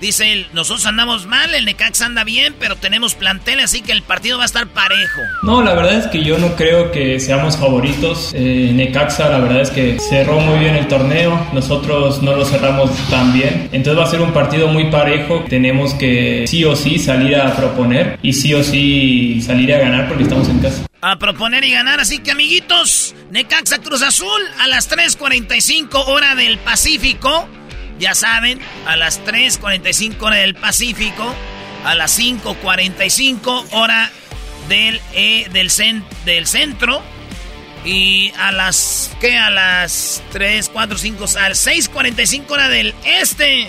[0.00, 4.02] Dice él, nosotros andamos mal, el Necaxa anda bien, pero tenemos plantel, así que el
[4.02, 5.22] partido va a estar parejo.
[5.42, 8.32] No, la verdad es que yo no creo que seamos favoritos.
[8.34, 11.46] Eh, Necaxa, la verdad es que cerró muy bien el torneo.
[11.52, 13.70] Nosotros no lo cerramos tan bien.
[13.72, 15.44] Entonces va a ser un partido muy parejo.
[15.48, 20.08] Tenemos que sí o sí salir a proponer y sí o sí salir a ganar
[20.08, 20.86] porque estamos en casa.
[21.00, 26.58] A proponer y ganar, así que amiguitos, Necaxa Cruz Azul a las 3.45 hora del
[26.58, 27.48] Pacífico.
[27.98, 31.34] Ya saben, a las 3.45 hora del Pacífico,
[31.84, 34.10] a las 5.45 hora
[34.68, 37.02] del, eh, del, cen- del centro.
[37.84, 39.38] Y a las, ¿qué?
[39.38, 43.68] A las 3, 4, 5, a las 6.45 hora del este.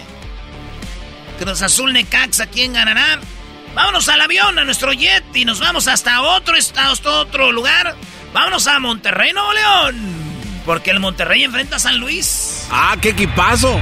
[1.39, 3.19] Cruz Azul Necaxa, ¿quién ganará?
[3.75, 7.95] Vámonos al avión, a nuestro jet y nos vamos hasta otro hasta otro lugar.
[8.33, 10.26] Vámonos a Monterrey, Nuevo León.
[10.67, 12.67] Porque el Monterrey enfrenta a San Luis.
[12.69, 13.79] Ah, qué equipazo.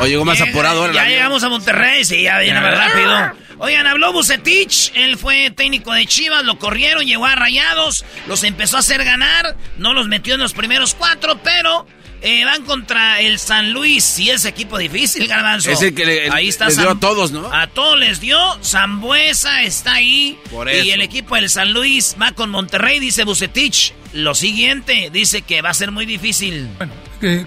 [0.00, 0.92] O llegó más Llega- apurado ahora.
[0.92, 3.32] Ya llegamos a Monterrey, sí, ya viene más rápido.
[3.58, 8.76] Oigan, habló Bucetich, él fue técnico de Chivas, lo corrieron, llegó a Rayados, los empezó
[8.76, 11.86] a hacer ganar, no los metió en los primeros cuatro, pero
[12.22, 15.70] eh, van contra el San Luis y ese equipo difícil, Garbanzo.
[15.70, 17.52] Es el que le- ahí está les dio a todos, ¿no?
[17.52, 20.94] A todos les dio, Zambuesa está ahí Por y eso.
[20.94, 23.92] el equipo del San Luis va con Monterrey, dice Bucetich.
[24.12, 26.68] Lo siguiente, dice que va a ser muy difícil.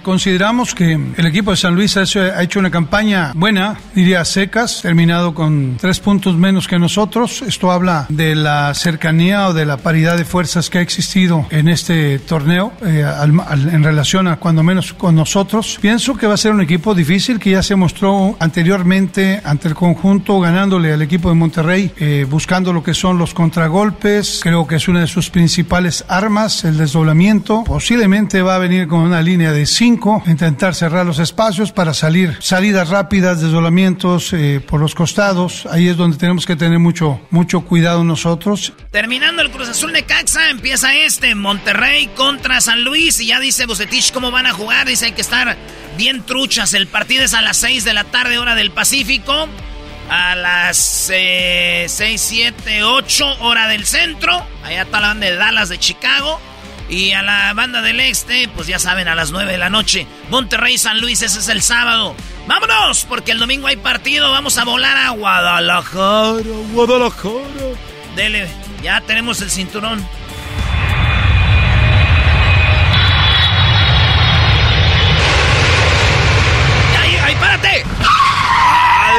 [0.02, 2.04] Consideramos que el equipo de San Luis ha
[2.42, 7.42] hecho, una campaña buena, diría secas, terminado con tres puntos menos que nosotros.
[7.42, 11.68] Esto habla de la cercanía o de la paridad de fuerzas que ha existido en
[11.68, 13.06] este torneo eh,
[13.72, 15.78] en relación a cuando menos con nosotros.
[15.82, 19.76] Pienso que va a ser un equipo difícil que ya se mostró anteriormente ante el
[19.76, 24.40] conjunto ganándole al equipo de Monterrey, eh, buscando lo que son los contragolpes.
[24.44, 27.64] Creo que es una de sus principales armas, el desdoblamiento.
[27.64, 32.38] Posiblemente va a venir con una línea de cinco, intentar cerrar los espacios para salir,
[32.42, 35.66] salidas rápidas, desdoblamientos eh, por los costados.
[35.66, 38.74] Ahí es donde tenemos que tener mucho, mucho cuidado nosotros.
[38.92, 44.12] Terminando el Cruz Azul Necaxa, empieza este Monterrey contra San Luis y ya dice Bucetich
[44.12, 44.88] cómo van a jugar.
[44.88, 45.58] Dice hay que estar
[45.98, 46.74] bien truchas.
[46.74, 49.48] El partido es a las 6 de la tarde, hora del Pacífico.
[50.10, 54.44] A las eh, 6, 7, 8, hora del centro.
[54.64, 56.40] Allá está la banda de Dallas de Chicago.
[56.90, 60.08] Y a la banda del este, pues ya saben, a las 9 de la noche.
[60.30, 62.16] Monterrey San Luis, ese es el sábado.
[62.48, 63.06] ¡Vámonos!
[63.08, 64.32] Porque el domingo hay partido.
[64.32, 66.42] Vamos a volar a Guadalajara.
[66.74, 67.76] Guadalajara.
[68.16, 68.50] Dele,
[68.82, 70.04] ya tenemos el cinturón.
[77.00, 77.84] ¡Ahí, ahí, párate!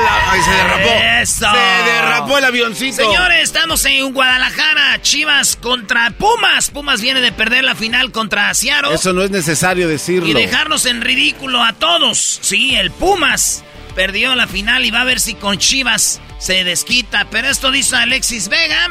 [0.08, 0.90] Ay, se derrapó.
[1.20, 1.46] ¡Eso!
[1.50, 2.96] Se derrapó el avioncito.
[2.96, 5.00] Señores, estamos en Guadalajara.
[5.02, 6.70] Chivas contra Pumas.
[6.70, 8.94] Pumas viene de perder la final contra Seattle.
[8.94, 10.28] Eso no es necesario decirlo.
[10.28, 12.18] Y dejarnos en ridículo a todos.
[12.42, 13.64] Sí, el Pumas
[13.94, 17.26] perdió la final y va a ver si con Chivas se desquita.
[17.30, 18.88] Pero esto dice Alexis Vega.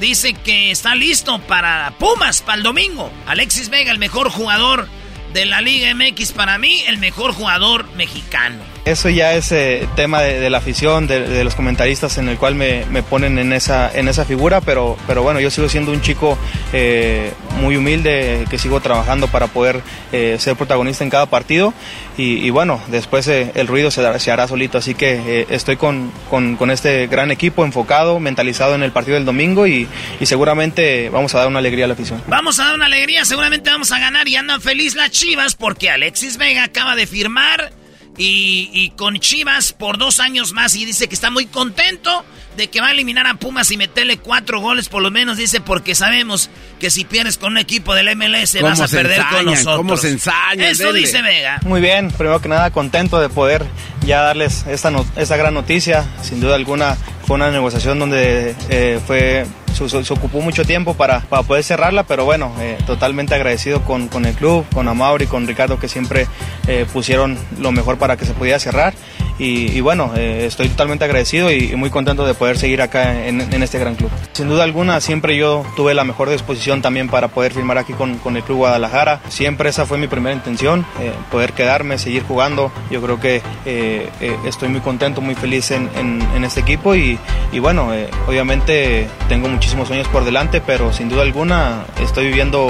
[0.00, 3.10] Dice que está listo para Pumas para el domingo.
[3.26, 4.88] Alexis Vega, el mejor jugador
[5.32, 8.75] de la Liga MX para mí, el mejor jugador mexicano.
[8.86, 12.84] Eso ya es eh, tema de, la afición, de, los comentaristas en el cual me,
[12.86, 16.38] me ponen en esa, en esa figura, pero, pero bueno, yo sigo siendo un chico
[16.72, 19.82] eh, muy humilde, que sigo trabajando para poder
[20.12, 21.74] eh, ser protagonista en cada partido
[22.16, 26.70] y, bueno, después el ruido se, se hará solito, así que estoy con, con, con
[26.70, 29.86] este gran equipo enfocado, mentalizado en el partido del domingo y,
[30.18, 32.22] y seguramente vamos a dar una alegría a la afición.
[32.28, 35.90] Vamos a dar una alegría, seguramente vamos a ganar y andan feliz las Chivas porque
[35.90, 37.72] Alexis Vega acaba de firmar
[38.18, 42.24] y, y con Chivas por dos años más y dice que está muy contento
[42.56, 45.60] de que va a eliminar a Pumas y meterle cuatro goles por lo menos, dice,
[45.60, 46.48] porque sabemos
[46.80, 49.44] que si pierdes con un equipo del MLS ¿Cómo vas a perder con ensañan?
[49.44, 49.76] nosotros.
[49.76, 50.60] ¿Cómo se ensañan?
[50.62, 51.00] Eso Dele.
[51.00, 51.60] dice Vega.
[51.64, 53.66] Muy bien, primero que nada contento de poder
[54.06, 56.06] ya darles esta, no- esta gran noticia.
[56.22, 59.44] Sin duda alguna fue una negociación donde eh, fue
[59.76, 63.82] se, se- se ocupó mucho tiempo para, para poder cerrarla, pero bueno, eh, totalmente agradecido
[63.82, 66.26] con, con el club, con Amauri, con Ricardo, que siempre
[66.66, 68.94] eh, pusieron lo mejor para que se pudiera cerrar.
[69.38, 73.26] Y, y bueno, eh, estoy totalmente agradecido y, y muy contento de poder seguir acá
[73.26, 74.10] en, en este gran club.
[74.32, 78.16] Sin duda alguna, siempre yo tuve la mejor disposición también para poder firmar aquí con,
[78.16, 79.20] con el Club Guadalajara.
[79.28, 82.72] Siempre esa fue mi primera intención, eh, poder quedarme, seguir jugando.
[82.90, 86.94] Yo creo que eh, eh, estoy muy contento, muy feliz en, en- en este equipo
[86.94, 87.18] y,
[87.52, 87.90] y bueno,
[88.26, 92.68] obviamente tengo muchísimos sueños por delante, pero sin duda alguna estoy viviendo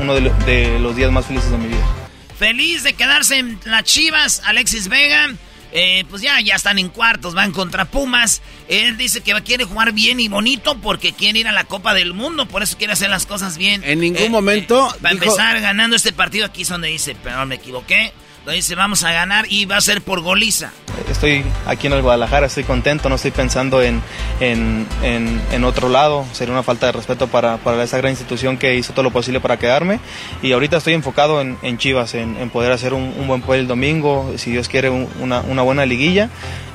[0.00, 1.86] uno de, lo- de los días más felices de mi vida.
[2.36, 5.28] Feliz de quedarse en las Chivas, Alexis Vega.
[5.70, 8.42] eh, pues ya, ya están en cuartos, van contra Pumas.
[8.68, 12.12] Él dice que quiere jugar bien y bonito porque quiere ir a la Copa del
[12.12, 13.82] Mundo, por eso quiere hacer las cosas bien.
[13.84, 17.54] En ningún momento Para dijo- empezar ganando este partido, aquí es donde dice, pero me
[17.54, 18.12] equivoqué.
[18.50, 20.72] Dice, vamos a ganar y va a ser por goliza.
[21.08, 24.02] Estoy aquí en el Guadalajara, estoy contento, no estoy pensando en,
[24.40, 26.24] en, en- en otro lado.
[26.32, 29.40] Sería una falta de respeto para, para esa gran institución que hizo todo lo posible
[29.40, 30.00] para quedarme.
[30.42, 34.34] Y ahorita estoy enfocado en, Chivas, en, poder hacer un, un buen papel el domingo,
[34.36, 36.28] si Dios quiere, un- una, una buena liguilla.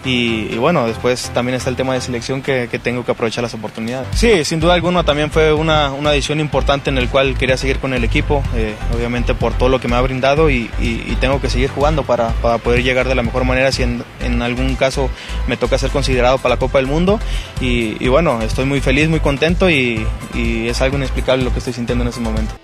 [0.05, 3.43] Y, y bueno, después también está el tema de selección que, que tengo que aprovechar
[3.43, 4.07] las oportunidades.
[4.15, 7.79] Sí, sin duda alguna también fue una, una decisión importante en el cual quería seguir
[7.79, 11.17] con el equipo, eh, obviamente por todo lo que me ha brindado y, y- y
[11.19, 14.41] tengo que seguir jugando para, para poder llegar de la mejor manera si en, en
[14.41, 15.09] algún caso
[15.47, 17.19] me toca ser considerado para la Copa del Mundo.
[17.59, 21.59] Y, y bueno, estoy muy feliz, muy contento y, y es algo inexplicable lo que
[21.59, 22.55] estoy sintiendo en ese momento.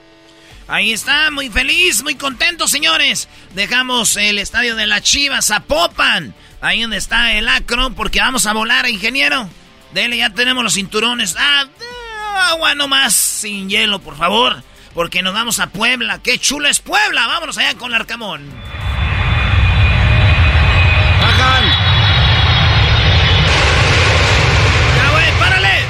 [0.67, 3.27] Ahí está, muy feliz, muy contento, señores.
[3.53, 6.33] Dejamos el estadio de las Chivas a Popan.
[6.63, 9.49] Ahí donde está el acro, porque vamos a volar, ingeniero.
[9.91, 11.35] Dele, ya tenemos los cinturones.
[11.37, 14.63] Ah, eh, agua nomás, sin hielo, por favor.
[14.93, 16.19] Porque nos vamos a Puebla.
[16.23, 17.27] ¡Qué chula es Puebla!
[17.27, 18.49] Vámonos allá con el Arcamón.
[21.21, 21.65] ¡Bajan!
[24.95, 25.85] ¡Ya, güey, párale!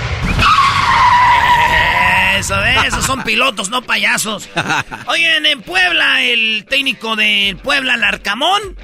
[2.40, 4.50] Eso, esos son pilotos, no payasos.
[5.06, 8.76] Oigan, en Puebla, el técnico del Puebla, el Arcamón,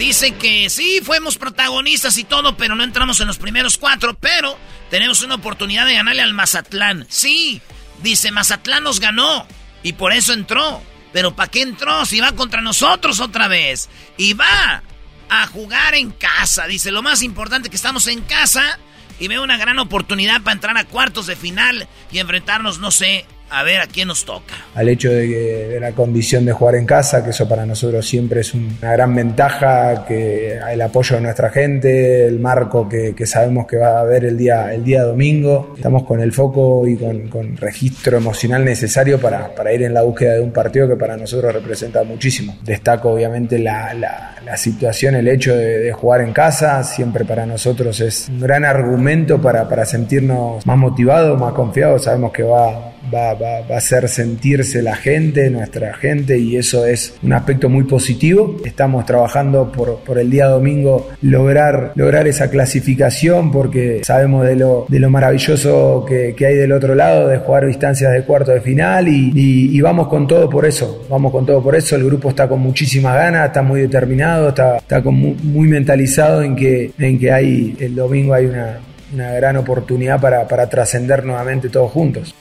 [0.00, 4.56] dice que sí, fuimos protagonistas y todo, pero no entramos en los primeros cuatro, pero
[4.88, 7.06] tenemos una oportunidad de ganarle al Mazatlán.
[7.10, 7.60] Sí,
[8.02, 9.46] dice, Mazatlán nos ganó
[9.82, 10.82] y por eso entró.
[11.12, 13.90] Pero ¿para qué entró si va contra nosotros otra vez?
[14.16, 14.82] Y va
[15.28, 16.66] a jugar en casa.
[16.66, 18.78] Dice, lo más importante que estamos en casa
[19.18, 23.26] y veo una gran oportunidad para entrar a cuartos de final y enfrentarnos, no sé,
[23.50, 24.54] a ver a quién nos toca.
[24.74, 28.06] al hecho de, que- de la condición de jugar en casa, que eso para nosotros
[28.06, 33.66] siempre es una gran ventaja, que el apoyo de nuestra gente, el marco que, sabemos
[33.66, 35.74] que va a haber el día, el día domingo.
[35.76, 40.02] Estamos con el foco y con, con registro emocional necesario para, para ir en la
[40.02, 42.56] búsqueda de un partido que para nosotros representa muchísimo.
[42.62, 47.44] Destaco obviamente la, la- la situación, el hecho de, de jugar en casa, siempre para
[47.46, 52.04] nosotros es un gran argumento para, para sentirnos más motivados, más confiados.
[52.04, 57.32] Sabemos que va, va, a hacer sentirse la gente, nuestra gente, y eso es un
[57.32, 58.56] aspecto muy positivo.
[58.64, 64.98] Estamos trabajando por, el día domingo lograr, lograr esa clasificación porque sabemos de lo, de
[64.98, 69.80] lo maravilloso que, hay del otro lado, de jugar instancias de cuarto de final y,
[69.80, 71.96] vamos con todo por eso, vamos con todo por eso.
[71.96, 76.92] El grupo está con muchísimas ganas, está muy determinado, está, está muy, mentalizado en que,
[76.98, 78.80] en que hay, el domingo hay una,
[79.14, 82.34] una gran oportunidad para, para trascender nuevamente todos juntos.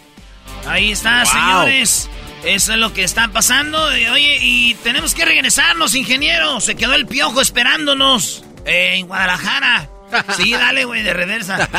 [0.68, 2.10] Ahí está, señores.
[2.44, 3.98] Eso es lo que está pasando.
[3.98, 6.61] Y, Oye, y tenemos que regresarnos, ingeniero.
[6.61, 9.90] Se quedó el piojo esperándonos eh, en Guadalajara.
[10.38, 11.69] Sí, dale, güey, de reversa.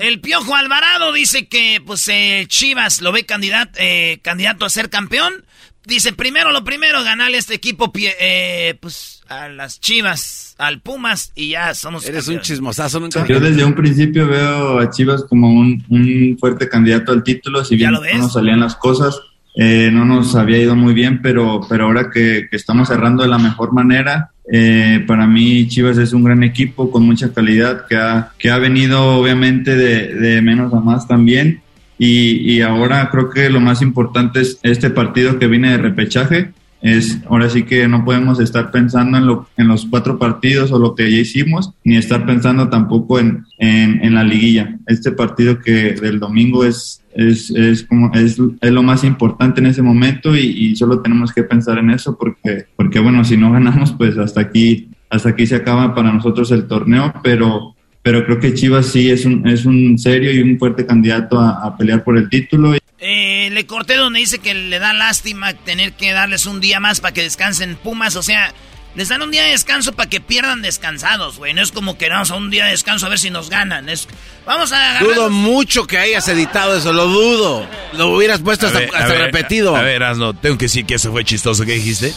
[0.00, 4.90] El Piojo Alvarado dice que pues eh, Chivas lo ve candidato, eh, candidato a ser
[4.90, 5.44] campeón.
[5.88, 10.80] Dice, primero lo primero, ganarle a este equipo pie- eh, pues a las Chivas, al
[10.80, 12.46] Pumas y ya somos Eres un campeones.
[12.46, 13.26] chismosazo, nunca.
[13.26, 17.76] Yo desde un principio veo a Chivas como un, un fuerte candidato al título, si
[17.76, 19.18] bien lo no nos salían las cosas,
[19.56, 23.30] eh, no nos había ido muy bien, pero, pero ahora que, que estamos cerrando de
[23.30, 27.96] la mejor manera, eh, para mí Chivas es un gran equipo con mucha calidad que
[27.96, 31.62] ha, que ha venido obviamente de, de menos a más también.
[31.98, 36.52] Y, y ahora creo que lo más importante es este partido que viene de repechaje.
[36.80, 40.78] Es, ahora sí que no podemos estar pensando en, lo, en los cuatro partidos o
[40.78, 44.78] lo que ya hicimos, ni estar pensando tampoco en, en, en la liguilla.
[44.86, 49.66] Este partido que del domingo es, es, es, como, es, es lo más importante en
[49.66, 53.50] ese momento y, y solo tenemos que pensar en eso porque, porque bueno, si no
[53.50, 57.74] ganamos, pues hasta aquí, hasta aquí se acaba para nosotros el torneo, pero,
[58.08, 61.62] pero creo que Chivas sí es un, es un serio y un fuerte candidato a,
[61.62, 62.74] a pelear por el título.
[62.98, 67.00] Eh, le corté donde dice que le da lástima tener que darles un día más
[67.02, 68.54] para que descansen Pumas, o sea,
[68.94, 71.52] les dan un día de descanso para que pierdan descansados, güey.
[71.52, 73.90] No es como que vamos a un día de descanso a ver si nos ganan.
[73.90, 74.08] Es,
[74.46, 77.68] vamos a agarrar- Dudo mucho que hayas editado eso, lo dudo.
[77.92, 79.76] Lo hubieras puesto A hasta, ver, a hasta ver, repetido.
[79.76, 81.66] A ver, Asno, tengo que decir que eso fue chistoso.
[81.66, 82.14] ¿Qué dijiste?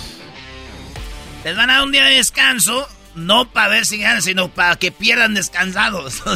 [1.43, 4.75] Les van a dar un día de descanso, no para ver si ganan, sino para
[4.75, 6.21] que pierdan descansados.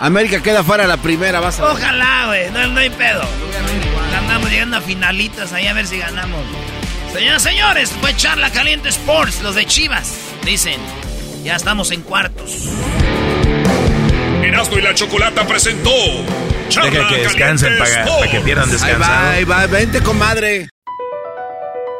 [0.00, 1.72] América queda fuera la primera, vas a ver.
[1.72, 3.22] Ojalá, güey, no, no hay pedo.
[4.16, 6.40] Andamos llegando a finalitas ahí a ver si ganamos.
[7.12, 10.14] Señoras y señores, fue Charla Caliente Sports, los de Chivas.
[10.44, 10.80] Dicen,
[11.42, 12.68] ya estamos en cuartos.
[14.42, 15.90] Erasmo y la Chocolata presentó.
[16.68, 19.30] Charla Deja que descansen Caliente para, para que pierdan descansado.
[19.30, 20.68] Ahí va, vente, comadre.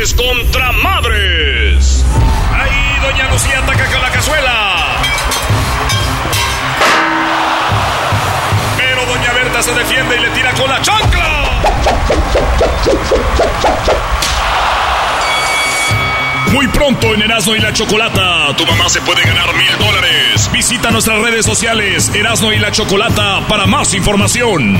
[0.00, 2.06] Contra madres.
[2.54, 4.96] Ahí Doña Lucía ataca con la cazuela.
[8.78, 11.62] Pero Doña Berta se defiende y le tira con la chancla.
[16.50, 20.50] Muy pronto en Erasmo y la Chocolata, tu mamá se puede ganar mil dólares.
[20.50, 24.78] Visita nuestras redes sociales Erasmo y la Chocolata para más información.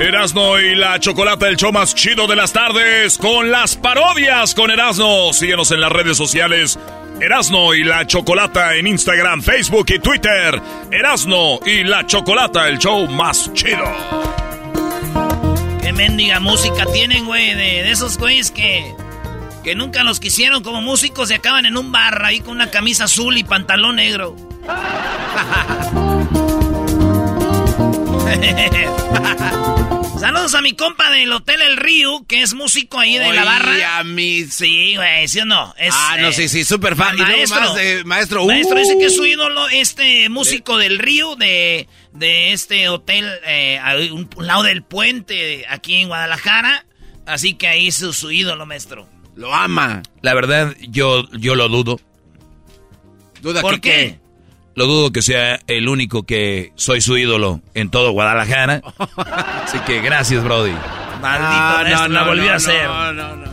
[0.00, 4.70] Erasno y la Chocolata, el show más chido de las tardes, con las parodias con
[4.70, 5.32] Erasno.
[5.34, 6.78] Síguenos en las redes sociales.
[7.20, 10.58] Erasno y la Chocolata en Instagram, Facebook y Twitter.
[10.90, 13.84] Erasno y la Chocolata, el show más chido.
[15.82, 18.94] Qué mendiga música tienen, güey, de, de esos güeyes que,
[19.62, 23.04] que nunca los quisieron como músicos y acaban en un bar ahí con una camisa
[23.04, 24.34] azul y pantalón negro.
[30.20, 33.40] Saludos a mi compa del Hotel El Río, que es músico ahí de la Oye,
[33.44, 33.98] barra.
[33.98, 34.44] a mí.
[34.44, 35.74] Sí, güey, ¿sí o no?
[35.78, 37.16] Es, Ah, no, eh, sí, sí, súper fan.
[37.18, 38.44] Y Maestro, más de maestro.
[38.46, 38.78] maestro uh.
[38.80, 43.96] dice que es su ídolo, este músico del Río, de, de este hotel, eh, a
[44.12, 46.84] un, un lado del puente, aquí en Guadalajara.
[47.26, 49.08] Así que ahí es su, su ídolo, maestro.
[49.34, 50.02] Lo ama.
[50.22, 51.98] La verdad, yo, yo lo dudo.
[53.40, 54.20] ¿Duda ¿Por que qué?
[54.74, 58.82] Lo dudo que sea el único que soy su ídolo en todo Guadalajara.
[59.64, 60.74] Así que gracias, Brody.
[61.20, 62.84] Maldito maestro, la volvió a hacer.
[62.86, 63.50] No, no, no.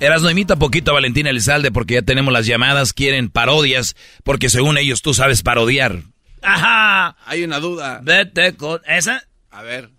[0.00, 4.78] Erasno, imita poquito a Valentina Elizalde porque ya tenemos las llamadas, quieren parodias, porque según
[4.78, 6.02] ellos tú sabes parodiar.
[6.42, 7.16] Ajá.
[7.26, 8.00] Hay una duda.
[8.02, 9.22] Vete con esa.
[9.50, 9.90] A ver.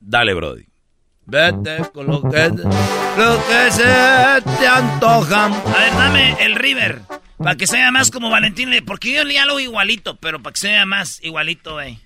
[0.00, 0.64] Dale, Brody.
[1.26, 5.46] Vete con lo que, lo que se te antoja.
[5.46, 7.02] A ver, dame el River.
[7.42, 8.70] Para que sea más como Valentín.
[8.86, 11.98] Porque yo le lo igualito, pero para que sea más igualito, güey.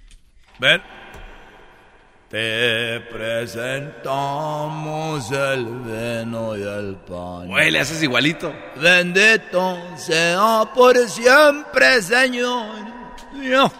[0.58, 0.82] Ven.
[2.28, 7.46] Te presentamos el vino y el pan.
[7.46, 8.52] Güey, le haces igualito.
[8.74, 12.84] Bendito sea por siempre, Señor.
[13.42, 13.72] Yo.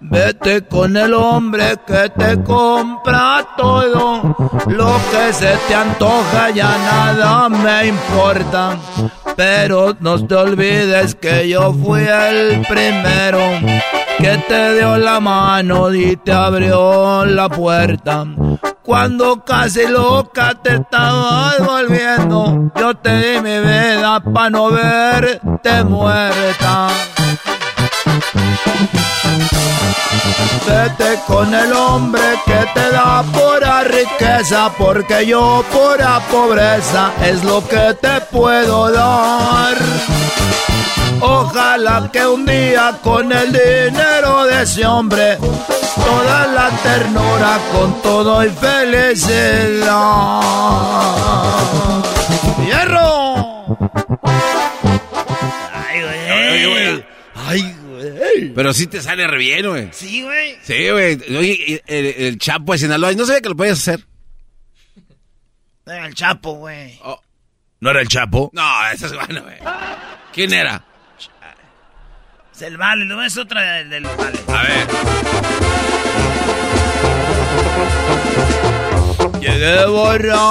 [0.00, 4.36] Vete con el hombre que te compra todo.
[4.66, 8.76] Lo que se te antoja ya nada me importa.
[9.36, 13.40] Pero no te olvides que yo fui el primero
[14.18, 18.26] que te dio la mano y te abrió la puerta.
[18.82, 26.88] Cuando casi loca te estabas volviendo, yo te di mi vida para no verte muerta.
[30.66, 37.66] Vete con el hombre que te da pura riqueza, porque yo pura pobreza es lo
[37.66, 39.76] que te puedo dar.
[41.20, 45.38] Ojalá que un día con el dinero de ese hombre,
[45.96, 49.90] toda la ternura con todo y felicidad.
[52.64, 53.76] ¡Hierro!
[55.72, 56.30] Ay, güey.
[56.30, 57.79] ¡Ay, güey!
[58.54, 59.88] Pero sí te sale re bien, güey.
[59.92, 60.56] Sí, güey.
[60.62, 61.14] Sí, güey.
[61.36, 64.06] Oye, el, el Chapo de Sinaloa, no sabía que lo podías hacer.
[65.86, 66.98] Era el Chapo, güey.
[67.80, 68.50] ¿No era el Chapo?
[68.52, 69.56] No, ese es bueno, güey.
[70.32, 70.84] ¿Quién era?
[72.54, 74.38] Es el vale, no es otra del, del vale.
[74.48, 74.86] A ver.
[79.40, 80.44] Llegué borracho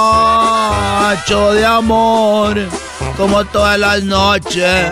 [1.54, 2.58] de amor,
[3.16, 4.90] como todas las noches.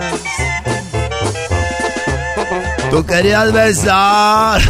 [2.90, 4.60] Tú querías besar.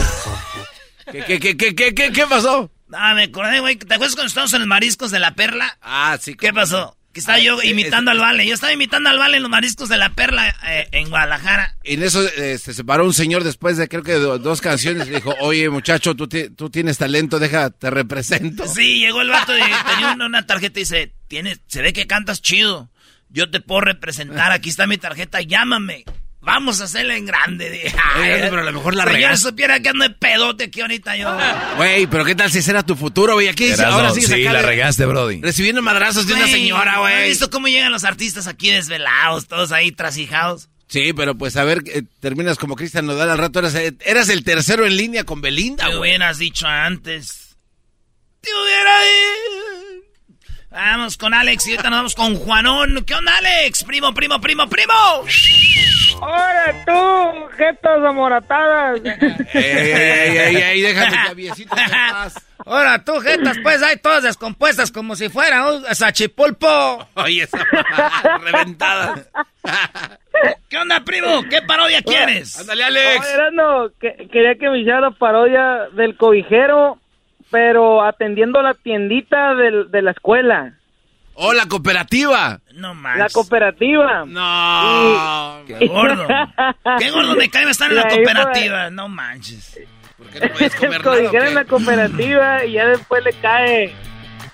[1.10, 2.70] ¿Qué, qué, qué, qué, qué, qué, qué pasó?
[2.92, 3.76] Ah, me acordé, güey.
[3.76, 5.78] ¿Te acuerdas cuando estábamos en los mariscos de la perla?
[5.80, 6.34] Ah, sí.
[6.34, 6.96] ¿Qué pasó?
[7.12, 8.46] Que estaba yo imitando al Vale.
[8.46, 11.76] Yo estaba imitando al Vale en los mariscos de la perla eh, en Guadalajara.
[11.84, 15.06] Y en eso eh, se separó un señor después de creo que do- dos canciones
[15.08, 18.66] y dijo, oye muchacho, tú, ti- tú tienes talento, deja, te represento.
[18.68, 22.06] Sí, llegó el vato y tenía una, una tarjeta y dice, tienes, se ve que
[22.06, 22.90] cantas chido.
[23.30, 26.04] Yo te puedo representar, aquí está mi tarjeta, llámame.
[26.50, 27.68] Vamos a hacerla en grande.
[28.18, 29.48] Oye, "Ay, pero a lo mejor la si yo regaste".
[29.50, 31.28] supiera que ando de pedote aquí ahorita yo.
[31.76, 33.48] Güey, pero ¿qué tal si ese era tu futuro, güey?
[33.48, 35.42] Aquí ahora sí, acá la regaste, Brody.
[35.42, 37.28] Recibiendo madrazos de una Güey, señora, ¿no ¿Has güey.
[37.28, 40.70] visto cómo llegan los artistas aquí desvelados, todos ahí trasijados?
[40.88, 43.58] Sí, pero pues a ver, eh, terminas como Cristian Nodal al rato.
[43.58, 46.12] Eras, eh, eras el tercero en línea con Belinda, Te güey.
[46.16, 47.56] hubieras dicho antes.
[48.40, 49.77] Te hubiera dicho.
[50.70, 53.02] Vamos con Alex y ahorita nos vamos con Juanón.
[53.06, 53.84] ¿Qué onda, Alex?
[53.84, 54.92] Primo, primo, primo, primo.
[56.20, 59.00] ¡Ahora tú, jetas amoratadas!
[59.04, 59.12] Ey,
[59.54, 62.34] ey, ey, ey, ey, déjame claviecito en paz.
[62.66, 67.08] Ahora tú, jetas, pues hay todas descompuestas como si fuera un sachipulpo.
[67.14, 67.64] Oye, esa
[68.42, 69.24] reventada.
[70.68, 71.44] ¿Qué onda, primo?
[71.48, 72.58] ¿Qué parodia quieres?
[72.58, 73.20] Ándale, Alex.
[73.24, 76.98] Oye, Erasmo, que- quería que me hiciera la parodia del cobijero,
[77.50, 80.72] pero atendiendo la tiendita del- de la escuela.
[81.34, 82.58] ¡Oh, la cooperativa!
[82.74, 83.32] No La manches.
[83.32, 84.24] cooperativa.
[84.26, 85.60] No.
[85.66, 86.26] Qué gordo.
[86.98, 88.90] Qué gordo me cae estar en la Y ahí, pues, cooperativa.
[88.90, 89.78] No manches.
[90.40, 93.94] el cobijero en la cooperativa y ya después le cae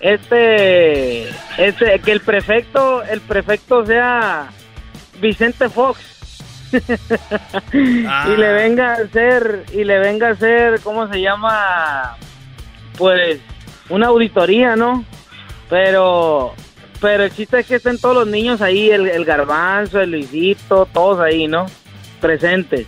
[0.00, 4.48] este, este que el prefecto, el prefecto sea
[5.20, 6.10] Vicente Fox.
[7.72, 12.16] y le venga a hacer, y le venga a hacer, ¿cómo se llama?
[12.98, 13.40] Pues
[13.88, 15.04] una auditoría, ¿no?
[15.68, 16.54] Pero,
[17.00, 20.86] pero el chiste es que estén todos los niños ahí, el, el garbanzo, el Luisito,
[20.92, 21.66] todos ahí, ¿no?
[22.20, 22.86] Presentes.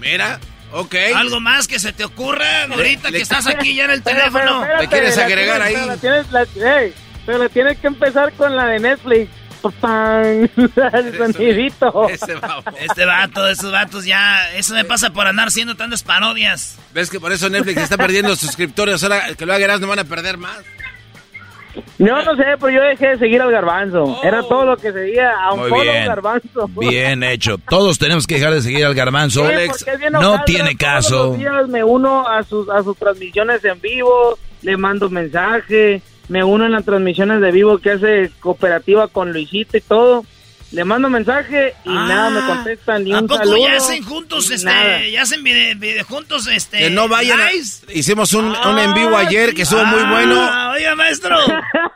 [0.00, 0.40] Mira,
[0.72, 0.94] ok.
[1.14, 4.16] ¿Algo más que se te ocurra ahorita le- que estás aquí ya en el Pero,
[4.18, 4.44] teléfono?
[4.44, 5.86] pero, espérate, ¿Te quieres la agregar tienes- ahí?
[5.86, 6.94] la tienes- la- ey,
[7.26, 9.30] pero la tienes que empezar con la de Netflix.
[9.72, 10.48] ¡Pam!
[10.92, 12.08] El sonidito.
[12.08, 14.52] Este vato, esos vatos ya.
[14.54, 16.78] Eso me pasa por andar haciendo tantas parodias.
[16.92, 19.02] ¿Ves que por eso Netflix está perdiendo suscriptores?
[19.02, 20.58] Ahora que lo hagas no van a perder más.
[21.98, 24.20] Yo no sé, pero yo dejé de seguir al garbanzo.
[24.22, 26.06] Era todo lo que seguía a un bien.
[26.06, 26.68] garbanzo.
[26.68, 27.58] Bien hecho.
[27.58, 29.44] Todos tenemos que dejar de seguir al garbanzo.
[29.48, 31.26] Sí, bien no tiene Todos caso.
[31.26, 36.42] los días me uno a sus, a sus transmisiones en vivo, le mando mensaje, me
[36.44, 40.24] uno en las transmisiones de vivo que hace cooperativa con Luisito y todo.
[40.72, 43.58] Le mando mensaje y Ah, nada me contestan ni ¿A un poco saludo.
[43.68, 45.06] ya hacen juntos, este, nada.
[45.06, 47.48] ya hacen vide, vide- juntos, este, Que no vayan a-?
[47.92, 50.34] Hicimos un, un en vivo ayer que estuvo muy bueno.
[50.36, 51.36] Ah, oiga, maestro.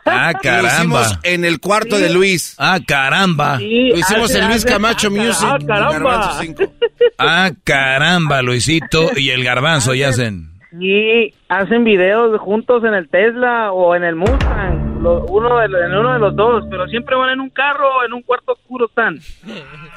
[0.05, 0.77] Ah, Lo caramba.
[1.01, 2.55] hicimos en el cuarto de Luis.
[2.57, 3.57] Ah, caramba.
[3.57, 5.49] Sí, Lo hicimos hace- en Luis hace- Camacho ah, Music.
[5.49, 5.91] ah, caramba.
[5.91, 6.63] Garbanzo cinco.
[7.21, 10.51] Ah, caramba, Luisito y el garbanzo ya hacen.
[10.71, 15.97] Sí, hacen videos juntos en el Tesla o en el Mustang, lo- uno de, en
[15.97, 18.85] uno de los dos, pero siempre van en un carro o en un cuarto oscuro
[18.85, 19.17] están.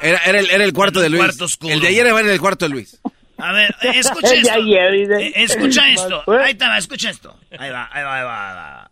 [0.01, 1.21] Era, era, el, era el cuarto de Luis.
[1.23, 1.71] cuarto oscuro.
[1.73, 2.99] El de ayer era en el cuarto de Luis.
[3.37, 4.51] A ver, escucha esto.
[4.53, 5.27] ayer, dice.
[5.27, 6.23] Eh, escucha esto.
[6.25, 6.41] Pues.
[6.41, 7.35] Ahí te va, escucha esto.
[7.59, 8.49] Ahí va, ahí va, ahí va.
[8.49, 8.89] Ahí, va.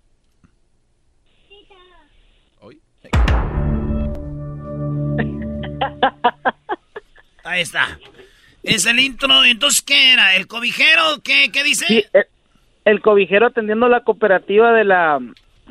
[7.44, 7.98] Ahí está.
[8.64, 9.44] Es el intro.
[9.44, 10.36] Entonces, ¿qué era?
[10.36, 11.22] ¿El cobijero?
[11.24, 11.86] ¿Qué, qué dice?
[11.88, 12.26] Sí, el,
[12.86, 15.20] el cobijero atendiendo la cooperativa de la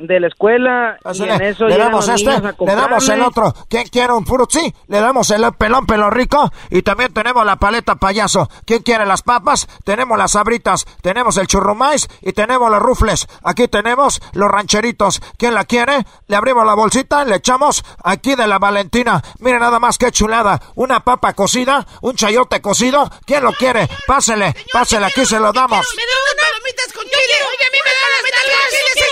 [0.01, 3.53] de la escuela y en eso le damos este, le damos el otro.
[3.69, 4.73] ¿Quién quiere un frutzi?
[4.87, 8.49] Le damos el pelón pelo rico y también tenemos la paleta payaso.
[8.65, 9.67] ¿Quién quiere las papas?
[9.83, 13.27] Tenemos las sabritas, tenemos el churrumais y tenemos los rufles.
[13.43, 15.21] Aquí tenemos los rancheritos.
[15.37, 16.05] ¿Quién la quiere?
[16.27, 19.21] Le abrimos la bolsita, le echamos aquí de la Valentina.
[19.39, 20.61] Mire nada más qué chulada.
[20.75, 23.09] Una papa cocida, un chayote cocido.
[23.25, 23.87] ¿Quién lo quiere?
[24.07, 25.85] Pásele, pásele, aquí se lo damos.
[25.95, 27.35] ¡Me da unas palomitas con chile!
[27.47, 29.10] Oye, a mí me da palomitas con chile,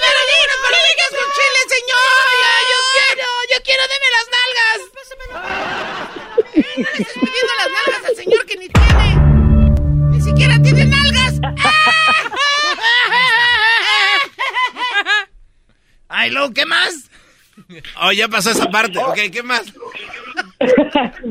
[0.00, 0.08] da
[0.46, 2.24] unas palomitas con chile, señor!
[3.50, 3.82] ¡Yo quiero!
[3.92, 4.80] ¡Deme las nalgas!
[6.54, 9.06] ¡Eh, no le estés pidiendo las nalgas al señor que ni tiene!
[10.10, 11.40] ¡Ni siquiera tiene nalgas!
[16.08, 17.10] ¡Ay, luego, qué más!
[18.02, 18.98] Oh, ya pasó esa parte.
[18.98, 19.72] Ok, ¿qué más?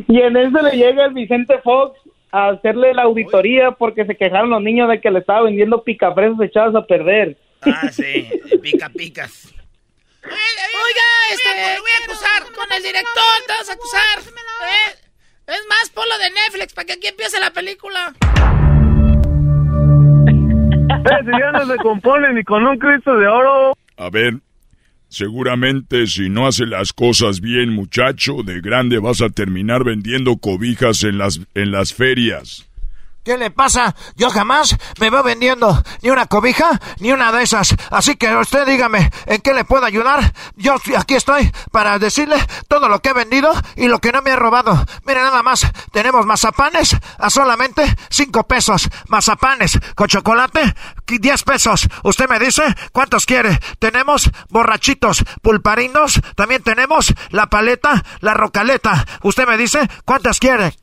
[0.07, 1.99] y en eso le llega el Vicente Fox
[2.31, 6.39] a hacerle la auditoría porque se quejaron los niños de que le estaba vendiendo picafresas
[6.41, 7.37] echadas a perder.
[7.61, 8.29] Ah, sí,
[8.61, 9.53] pica picas.
[10.23, 14.19] Oiga, este, lo voy a acusar con el director, te vas a acusar.
[14.19, 14.95] ¿eh?
[15.47, 18.13] Es más, ponlo de Netflix para que aquí empiece la película.
[21.01, 23.73] ustedes ya no se componen ni con un Cristo de oro.
[23.97, 24.35] A ver,
[25.07, 31.03] seguramente si no hace las cosas bien, muchacho, de grande vas a terminar vendiendo cobijas
[31.03, 32.70] en las, en las ferias.
[33.23, 33.95] ¿Qué le pasa?
[34.15, 37.75] Yo jamás me veo vendiendo ni una cobija ni una de esas.
[37.91, 40.33] Así que usted dígame, ¿en qué le puedo ayudar?
[40.55, 42.37] Yo aquí estoy para decirle
[42.67, 44.85] todo lo que he vendido y lo que no me he robado.
[45.05, 48.89] Mire nada más, tenemos mazapanes a solamente cinco pesos.
[49.07, 50.73] Mazapanes con chocolate,
[51.05, 51.87] 10 pesos.
[52.03, 53.59] Usted me dice cuántos quiere.
[53.79, 59.05] Tenemos borrachitos, pulparinos, también tenemos la paleta, la rocaleta.
[59.21, 60.73] Usted me dice cuántas quiere.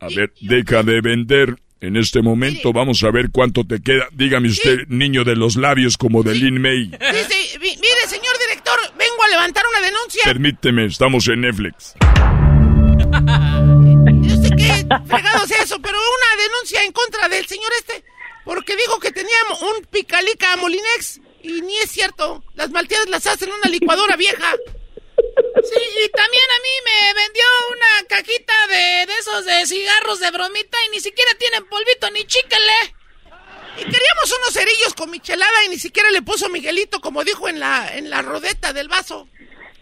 [0.00, 1.61] A ver, deja de vender.
[1.82, 4.06] En este momento vamos a ver cuánto te queda.
[4.12, 6.86] Dígame usted, niño de los labios como de Lin May.
[6.86, 10.22] Mire, señor director, vengo a levantar una denuncia.
[10.22, 11.94] Permíteme, estamos en Netflix.
[14.22, 18.04] Yo sé que fregado sea eso, pero una denuncia en contra del señor este,
[18.44, 22.44] porque dijo que tenía un picalica Molinex, y ni es cierto.
[22.54, 24.54] Las malteadas las hacen en una licuadora vieja.
[25.54, 30.30] Sí, y también a mí me vendió una cajita de, de esos de cigarros de
[30.30, 32.94] bromita y ni siquiera tienen polvito ni chíquele.
[33.76, 37.58] Y queríamos unos cerillos con michelada y ni siquiera le puso Miguelito como dijo en
[37.58, 39.28] la, en la rodeta del vaso.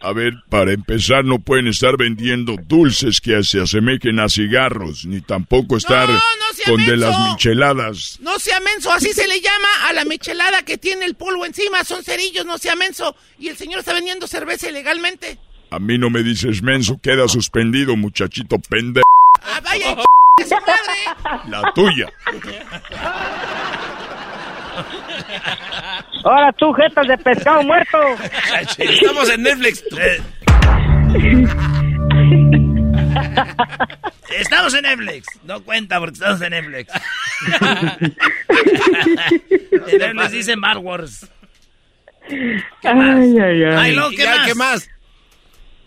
[0.02, 5.20] A ver, para empezar, no pueden estar vendiendo dulces que se asemejen a cigarros, ni
[5.20, 6.20] tampoco estar no
[6.64, 8.16] con de las micheladas.
[8.20, 11.84] No sea menso, así se le llama a la michelada que tiene el polvo encima,
[11.84, 13.14] son cerillos, no sea menso.
[13.38, 15.38] Y el señor está vendiendo cerveza ilegalmente.
[15.70, 19.04] A mí no me dices menso, queda suspendido, muchachito pendejo.
[19.42, 20.04] Ah, vaya, ch-
[20.44, 21.48] su madre.
[21.48, 22.06] La tuya.
[26.24, 27.98] Ahora tú, jetas de pescado muerto.
[28.78, 29.84] Estamos en Netflix.
[34.38, 35.26] Estamos en Netflix.
[35.44, 36.92] No cuenta porque estamos en Netflix.
[39.88, 41.28] en Netflix dice Mar Wars.
[42.28, 43.74] Ay, ay, ay.
[43.76, 44.46] Ay, no, ¿qué Ya, más?
[44.46, 44.88] ¿Qué más?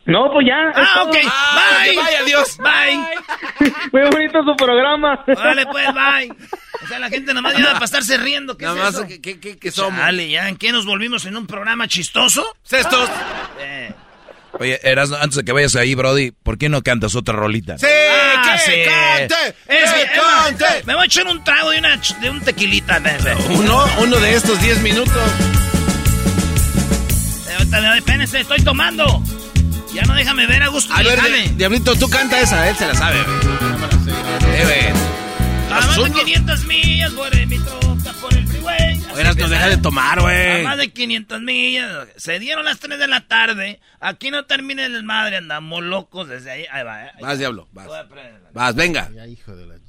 [0.05, 0.69] No, pues ya.
[0.81, 1.15] es Ah, ok.
[1.25, 1.91] Ah, bye.
[1.91, 2.57] que vaya, adiós.
[2.57, 3.69] Bye.
[3.93, 5.23] Muy bonito su programa.
[5.27, 6.31] Órale, pues, bye.
[6.83, 8.57] O sea, la gente nomás viene a pasarse riendo.
[8.57, 9.07] ¿Qué Nada es más, eso?
[9.21, 9.97] ¿qué, qué, qué- somos?
[9.99, 10.49] Dale, ya.
[10.49, 12.43] ¿En qué nos volvimos en un programa chistoso?
[12.63, 13.09] Cestos.
[13.61, 13.93] Eh.
[14.59, 17.77] Oye, Erasmo, antes de que vayas ahí, Brody, ¿por qué no cantas otra rolita?
[17.79, 17.87] ¡Sí!
[17.87, 18.71] Ah, ¡Que sí.
[18.85, 19.55] cante!
[19.67, 20.83] Es ¡Que más, cante!
[20.85, 23.01] Me voy a echar un trago de, una, ch- de un tequilita.
[23.49, 25.11] Uno, uno de estos 10 minutos.
[27.57, 29.23] Ahorita, me- Espérense, estoy tomando.
[29.93, 30.93] Ya no déjame ver a gusto.
[30.93, 31.19] A ver,
[31.55, 33.21] Diablito, tú canta esa, él se la sabe.
[33.23, 34.55] güey.
[34.55, 34.87] Eh, güey.
[35.71, 39.01] A más de Asunto- 500 millas por mi troca, por el freeway.
[39.15, 40.63] Oigas, no deja de tomar, A güey.
[40.63, 42.07] más de 500 millas.
[42.17, 43.79] Se dieron las 3 de la tarde.
[43.99, 45.37] Aquí no termina el desmadre.
[45.37, 46.65] Andamos locos desde ahí.
[46.71, 47.05] Ahí va.
[47.05, 47.11] eh.
[47.21, 47.87] Vas, Diablo, vas.
[47.87, 48.05] A.
[48.53, 49.09] Vas, venga.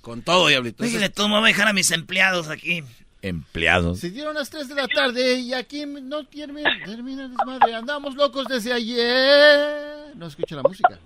[0.03, 0.85] Con todo, Diablito.
[0.85, 2.83] Dígale, tú me voy a dejar a mis empleados aquí.
[3.25, 4.01] Empleados.
[4.01, 7.75] Se dieron las 3 de la tarde y aquí no termina, termina desmadre.
[7.75, 10.15] Andamos locos desde ayer.
[10.15, 10.99] No escucha la música.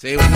[0.00, 0.28] Sí, güey.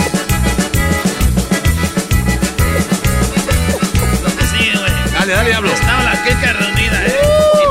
[4.51, 4.91] Sí, güey.
[5.13, 5.71] Dale, dale, Diablo.
[5.71, 7.15] Estaba la queca reunida, ¿eh?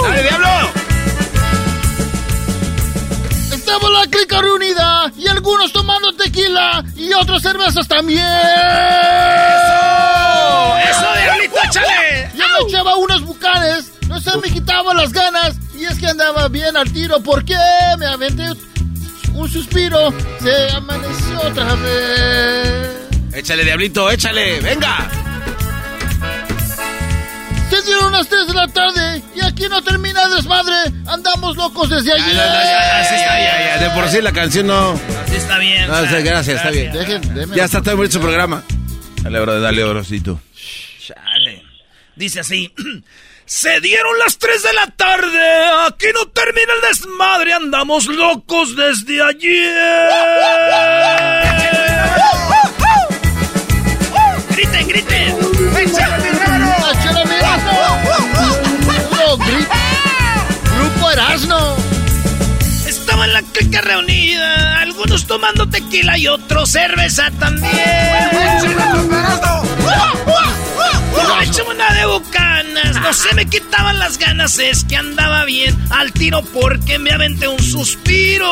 [0.03, 0.49] ¡Dale, Diablo!
[3.53, 8.25] Estamos la clica reunida y algunos tomando tequila y otras cervezas también.
[10.89, 12.31] ¡Eso, Diablito, échale!
[12.35, 13.14] Yo me echaba bucanes,
[14.15, 17.57] no se me quitaban las ganas y es que andaba bien al tiro porque
[17.99, 18.45] me aventé
[19.35, 22.91] un suspiro, se amaneció otra vez.
[23.35, 24.61] Échale, Diablito, échale.
[24.61, 25.11] Venga.
[27.69, 30.75] Se dieron las 3 de la tarde y aquí no termina el desmadre.
[31.09, 32.37] Andamos locos desde Ya, ayer.
[32.37, 33.79] ya, ya, ya, así está, ya, ya.
[33.89, 34.93] De por sí la canción no.
[35.27, 35.87] Así está bien.
[35.89, 36.93] Gracias, está bien.
[37.55, 38.63] Ya está todo bonito su programa.
[39.23, 40.41] Dale, Brody, dale, Brocito.
[41.05, 41.65] Chale.
[42.15, 42.73] Dice así.
[43.47, 45.67] Se dieron las 3 de la tarde.
[45.87, 47.53] Aquí no termina el desmadre.
[47.53, 50.11] Andamos locos desde ayer.
[54.51, 55.37] griten, griten.
[55.77, 56.73] ¡Échale, mi hermano!
[59.11, 59.69] ¡Puro gri-
[60.77, 61.77] Grupo Erasmo.
[62.87, 64.79] Estaba en la clica reunida.
[64.81, 67.75] Algunos tomando tequila y otros cerveza también.
[71.43, 72.97] Échame una de bucanas.
[73.01, 74.59] No se me quitaban las ganas.
[74.59, 78.51] Es que andaba bien al tiro porque me aventé un suspiro.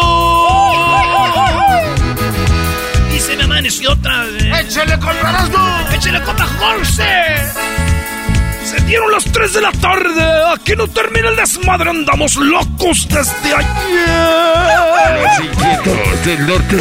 [3.14, 4.66] Y se me amaneció otra vez.
[4.66, 5.88] ¡Échale con Erasmo!
[5.92, 7.36] ¡Échale copa Jorge!
[8.64, 10.24] Se dieron las 3 de la tarde.
[10.54, 11.90] Aquí no termina el desmadre.
[11.90, 13.72] Andamos locos desde ayer.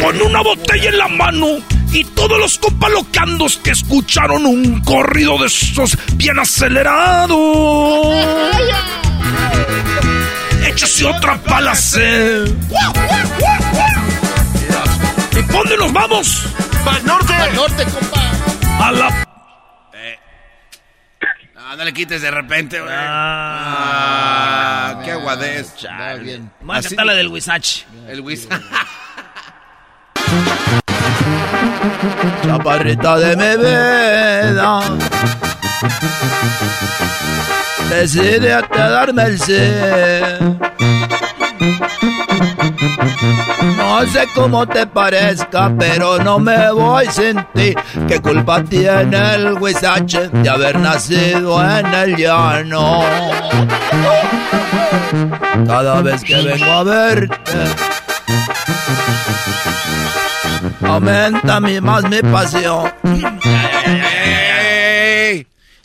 [0.00, 1.58] Con una botella en la mano
[1.92, 7.36] y todos los compalocandos que escucharon un corrido de esos bien acelerado.
[10.66, 12.44] Échase otra palacé.
[15.32, 16.46] ¿Y dónde nos vamos?
[16.86, 17.34] ¡Al norte!
[17.34, 18.22] ¡Al norte, compa!
[18.80, 19.28] A la
[21.54, 22.92] No, no le quites de repente, güey.
[22.96, 25.74] Ah, qué aguadez.
[26.62, 27.84] Voy a cantar la del Wisach.
[28.08, 28.60] El Wisach.
[32.42, 34.80] Chaparrita de mi vida.
[37.88, 39.58] Decide a darme el sí.
[43.76, 47.74] No sé cómo te parezca, pero no me voy sin ti.
[48.08, 53.02] ¿Qué culpa tiene el Huizache de haber nacido en el llano?
[55.66, 57.52] Cada vez que vengo a verte,
[60.92, 62.92] aumenta mi, más mi pasión.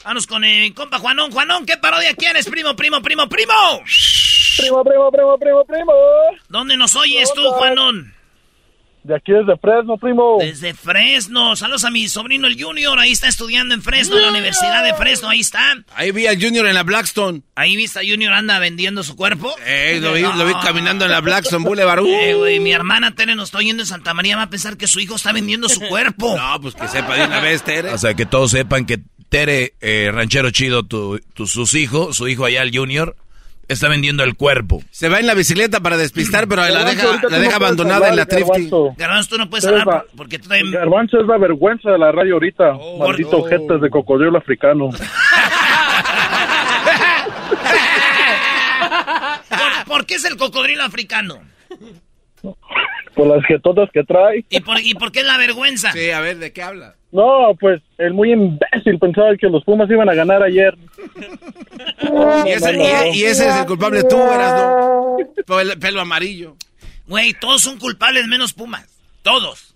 [0.04, 1.32] Vamos con el compa Juanón.
[1.32, 3.54] Juanón, ¿qué parodia quieres, primo, primo, primo, primo?
[4.58, 5.94] Primo, primo, primo, primo, primo.
[6.50, 8.14] ¿Dónde nos oyes tú, Juanón?
[9.08, 10.36] De aquí desde Fresno, primo.
[10.40, 11.56] Desde Fresno.
[11.56, 13.00] Saludos a mi sobrino el Junior.
[13.00, 15.30] Ahí está estudiando en Fresno, en la Universidad de Fresno.
[15.30, 15.78] Ahí está.
[15.96, 17.42] Ahí vi al Junior en la Blackstone.
[17.56, 19.56] Ahí viste a Junior anda vendiendo su cuerpo.
[19.66, 22.02] Eh, lo vi, lo vi caminando en la Blackstone Boulevard.
[22.02, 22.08] Uh.
[22.08, 24.36] Eh, güey, mi hermana Tere nos está oyendo en Santa María.
[24.36, 26.36] Va a pensar que su hijo está vendiendo su cuerpo.
[26.48, 27.90] No, pues que sepa de una vez, Tere.
[27.94, 32.28] O sea, que todos sepan que Tere, eh, ranchero chido, tu, tu- sus hijos, su
[32.28, 33.16] hijo allá, el Junior,
[33.68, 34.82] está vendiendo el cuerpo.
[34.92, 37.66] Se va en la bicicleta para despistar, pero la Garbanzo, deja, ahorita la deja no
[37.66, 38.50] abandonada en la hablar, Thrifty.
[38.70, 38.94] Garbanzo.
[38.98, 40.72] Garbanzo, tú no puedes Es hablar la- por- porque tú también...
[40.72, 42.74] Garbanzo es la vergüenza de la radio ahorita.
[43.00, 44.90] Maldito jetas de cocodrilo africano.
[49.50, 51.40] ¿Por, por qué es el cocodrilo africano?
[53.16, 54.46] Por las jetotas que trae.
[54.50, 55.92] ¿Y por, ¿Y por qué es la vergüenza?
[55.92, 56.96] Sí, a ver, ¿de qué habla?
[57.12, 60.78] No, pues el muy imbécil pensaba que los Pumas iban a ganar ayer.
[62.46, 63.06] Y ese, No, no, no.
[63.14, 65.18] y- y ese es el culpable tú, eras, ¿no?
[65.46, 66.56] Por el pelo amarillo.
[67.08, 68.86] Güey, todos son culpables menos Pumas.
[69.24, 69.74] Todos.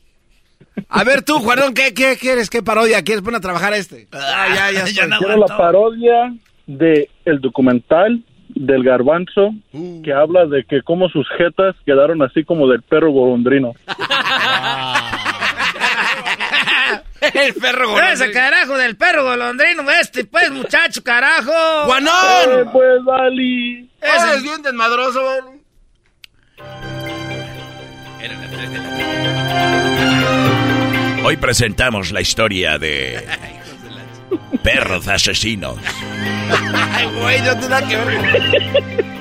[0.90, 2.50] A ver tú, Juanón, ¿qué, qué quieres?
[2.50, 3.02] ¿Qué parodia?
[3.04, 4.08] ¿Quieres poner a trabajar este?
[4.12, 4.84] Ah, ya, ya.
[4.86, 5.10] estoy.
[5.18, 6.34] Quiero la parodia
[6.68, 10.02] de el documental del garbanzo Uh.
[10.02, 13.74] que habla de que como sus jetas quedaron así como del perro golondrino.
[17.34, 21.52] el perro Ese carajo del perro golondrino este, pues, muchacho, carajo.
[21.52, 22.70] Eh, ¡Juanón!
[22.72, 23.90] pues, Dali.
[24.02, 25.62] Ese- Eres bien desmadroso, Vali.
[31.24, 33.24] Hoy presentamos la historia de
[34.64, 35.78] perros asesinos.
[36.94, 39.21] Ay, güey, no tiene nada que ver.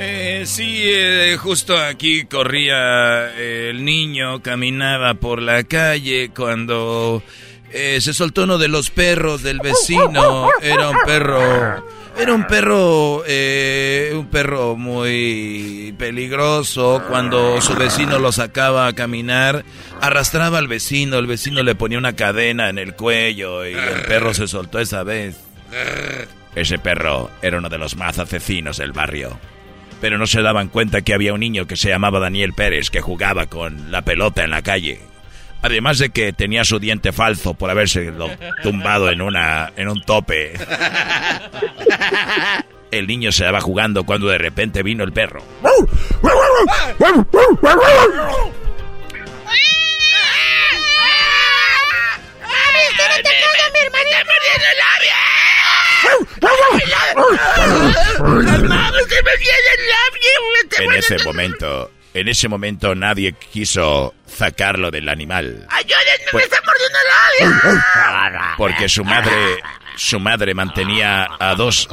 [0.00, 7.22] Eh, sí, eh, justo aquí corría eh, el niño, caminaba por la calle cuando
[7.72, 10.50] eh, se soltó uno de los perros del vecino.
[10.62, 11.84] Era un perro,
[12.16, 17.02] era un perro, eh, un perro muy peligroso.
[17.08, 19.64] Cuando su vecino lo sacaba a caminar,
[20.00, 21.18] arrastraba al vecino.
[21.18, 25.02] El vecino le ponía una cadena en el cuello y el perro se soltó esa
[25.02, 25.36] vez.
[26.54, 29.38] Ese perro era uno de los más asesinos del barrio.
[30.00, 33.00] Pero no se daban cuenta que había un niño que se llamaba Daniel Pérez que
[33.00, 35.00] jugaba con la pelota en la calle.
[35.60, 38.12] Además de que tenía su diente falso por haberse
[38.62, 40.52] tumbado en una en un tope.
[42.90, 45.42] El niño se estaba jugando cuando de repente vino el perro.
[45.62, 45.76] ¡Mami,
[52.90, 53.14] usted no
[60.78, 65.66] En ese momento, en ese momento nadie quiso sacarlo del animal.
[65.70, 67.80] ¡Ayúdenme, me Pues- está mordiendo!
[68.56, 69.58] Porque su madre,
[69.96, 71.88] su madre mantenía a dos,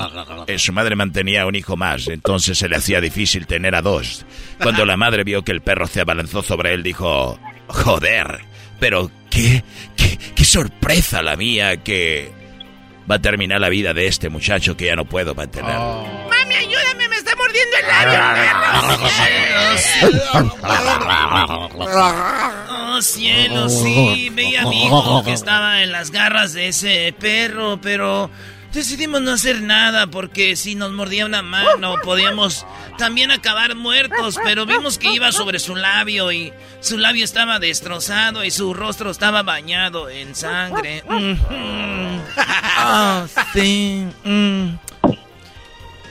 [0.48, 3.82] eh, su madre mantenía a un hijo más, entonces se le hacía difícil tener a
[3.82, 4.26] dos.
[4.62, 8.42] Cuando la madre vio que el perro se abalanzó sobre él, dijo, joder,
[8.80, 9.64] pero qué,
[9.98, 12.32] qué, qué sorpresa la mía que
[13.10, 15.76] va a terminar la vida de este muchacho que ya no puedo mantener.
[15.76, 18.20] ¡Mami, ayúdame, me está mordiendo el labio!
[22.98, 24.30] Oh, cielo, sí.
[24.34, 28.30] Veía a mi hijo que estaba en las garras de ese perro, pero
[28.76, 32.66] decidimos no hacer nada porque si nos mordía una mano podíamos
[32.98, 38.44] también acabar muertos, pero vimos que iba sobre su labio y su labio estaba destrozado
[38.44, 41.04] y su rostro estaba bañado en sangre.
[41.10, 41.40] Mhm.
[42.78, 44.06] Ah, sí.
[44.26, 44.68] mm.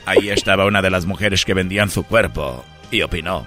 [0.07, 3.47] Ahí estaba una de las mujeres que vendían su cuerpo y opinó.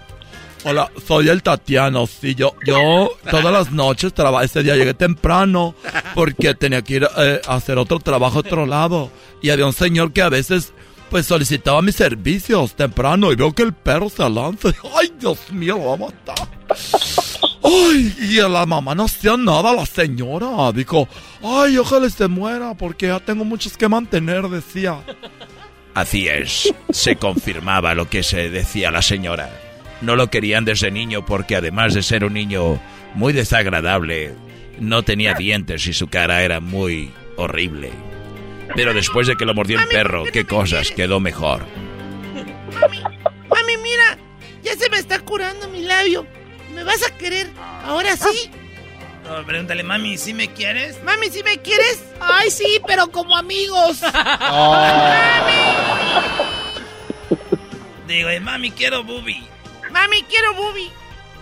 [0.63, 2.07] Hola, soy el Tatiano.
[2.07, 4.45] Sí, yo, yo todas las noches trabajé.
[4.45, 5.75] Ese día llegué temprano
[6.15, 9.11] porque tenía que ir eh, a hacer otro trabajo a otro lado.
[9.41, 10.73] Y había un señor que a veces
[11.09, 14.69] pues solicitaba mis servicios temprano y veo que el perro se lanza.
[14.97, 16.47] Ay, Dios mío, lo va a matar.
[17.63, 20.71] Ay, y la mamá no hacía nada, la señora.
[20.71, 21.07] Dijo,
[21.43, 25.01] ay, ojalá se muera porque ya tengo muchos que mantener, decía.
[25.93, 29.66] Así es, se confirmaba lo que se decía la señora.
[30.01, 32.79] No lo querían desde niño porque además de ser un niño
[33.15, 34.35] muy desagradable,
[34.79, 37.91] no tenía dientes y su cara era muy horrible.
[38.75, 41.65] Pero después de que lo mordió el perro, qué cosas quedó mejor.
[42.79, 44.17] Mami, mami, mira,
[44.61, 46.27] ya se me está curando mi labio.
[46.75, 47.49] ¿Me vas a querer?
[47.85, 48.51] ¿Ahora sí?
[49.23, 51.03] No, pregúntale, mami, ¿sí me quieres?
[51.03, 52.03] Mami, ¿sí me quieres?
[52.19, 54.01] Ay, sí, pero como amigos.
[58.07, 59.43] Digo, eh, mami, quiero bubi.
[59.91, 60.91] Mami, quiero bubi.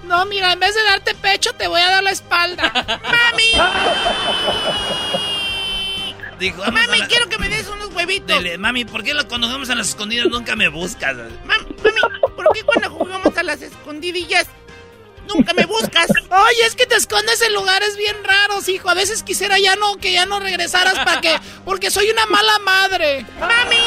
[0.04, 2.72] No, mira, en vez de darte pecho, te voy a dar la espalda.
[3.04, 3.52] ¡Mami!
[6.40, 8.38] Dijo, Mami, quiero que me des unos huevitos.
[8.38, 11.16] Dile, mami, ¿por qué cuando jugamos a las escondidas nunca me buscas?
[11.46, 11.66] Mami,
[12.36, 14.48] ¿por qué cuando jugamos a las escondidillas
[15.34, 16.08] nunca me buscas?
[16.30, 18.90] Ay, es que te escondes en lugares bien raros, hijo.
[18.90, 21.40] A veces quisiera ya no, que ya no regresaras para que...
[21.64, 23.26] Porque soy una mala madre.
[23.40, 23.78] ¡Mami!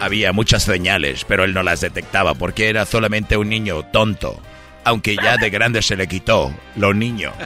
[0.00, 4.40] Había muchas señales, pero él no las detectaba porque era solamente un niño tonto.
[4.82, 7.32] Aunque ya de grande se le quitó lo niño.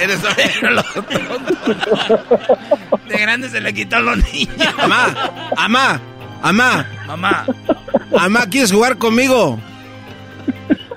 [0.00, 0.20] Eres
[0.62, 0.82] lo
[3.08, 4.74] De grande se le quitó los niños.
[4.78, 5.14] Amá,
[5.56, 6.00] amá,
[6.42, 6.86] amá.
[7.06, 7.44] Mamá.
[8.18, 9.58] Amá, ¿quieres jugar conmigo?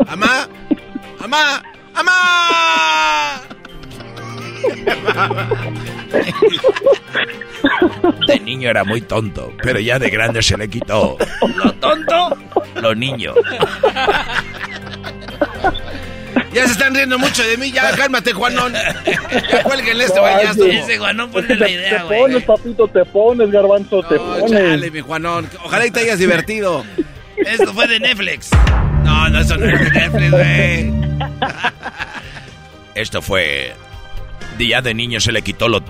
[0.07, 0.47] Amá,
[1.19, 3.41] amá, amá.
[8.27, 11.17] De niño era muy tonto, pero ya de grande se le quitó
[11.55, 12.37] ¿Lo tonto?
[12.75, 13.33] lo niño.
[16.53, 18.73] Ya se están riendo mucho de mí, ya cálmate, Juanón.
[18.73, 20.65] Ya cuélguenle este bañazo.
[20.65, 22.19] Ese Juanón pone la idea, te güey.
[22.21, 24.51] pones, papito, te pones, garbanzo, te Oh, pones.
[24.51, 25.47] chale, mi Juanón.
[25.63, 26.83] Ojalá y te hayas divertido.
[27.37, 28.49] Esto fue de Netflix.
[29.03, 30.93] No, no, eso no es de Netflix, güey.
[32.95, 33.73] Esto fue.
[34.57, 35.83] de Ya de niño se le quitó lo.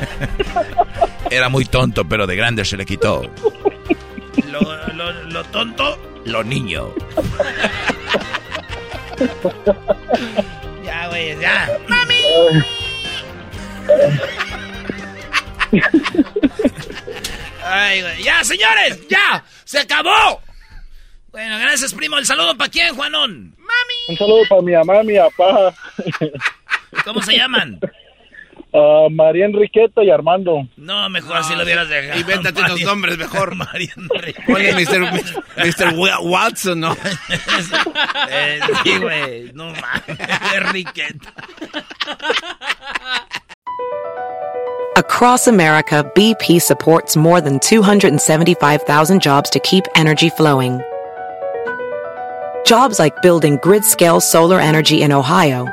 [1.30, 3.22] Era muy tonto, pero de grande se le quitó
[4.50, 4.60] Lo,
[4.94, 5.98] lo, lo tonto.
[6.24, 6.92] lo niño.
[10.84, 11.68] Ya, güey, ya.
[11.88, 12.14] ¡Mami!
[17.64, 18.22] Ay, güey.
[18.22, 19.44] Ya, señores, ya.
[19.64, 20.40] Se acabó.
[21.30, 22.18] Bueno, gracias, primo.
[22.18, 23.54] ¿El saludo para quién, Juanón?
[24.08, 25.72] Un saludo para mi mamá, mi papá,
[27.04, 27.78] ¿Cómo se llaman?
[28.72, 30.66] Ah, María Enriqueta y Armando.
[30.76, 32.20] No, mejor así lo hubieras dejado.
[32.20, 33.54] Invéntate unos nombres mejor.
[33.54, 34.42] María Enriqueta.
[34.46, 35.12] Ponle Mr.
[35.56, 36.20] Mr.
[36.22, 36.96] Watson, ¿no?
[38.30, 39.50] Eh, sí, güey.
[39.54, 40.18] No mames.
[40.54, 41.32] Enriqueta.
[44.96, 50.80] Across America, BP supports more than 275,000 jobs to keep energy flowing.
[52.64, 55.66] Jobs like building grid scale solar energy in Ohio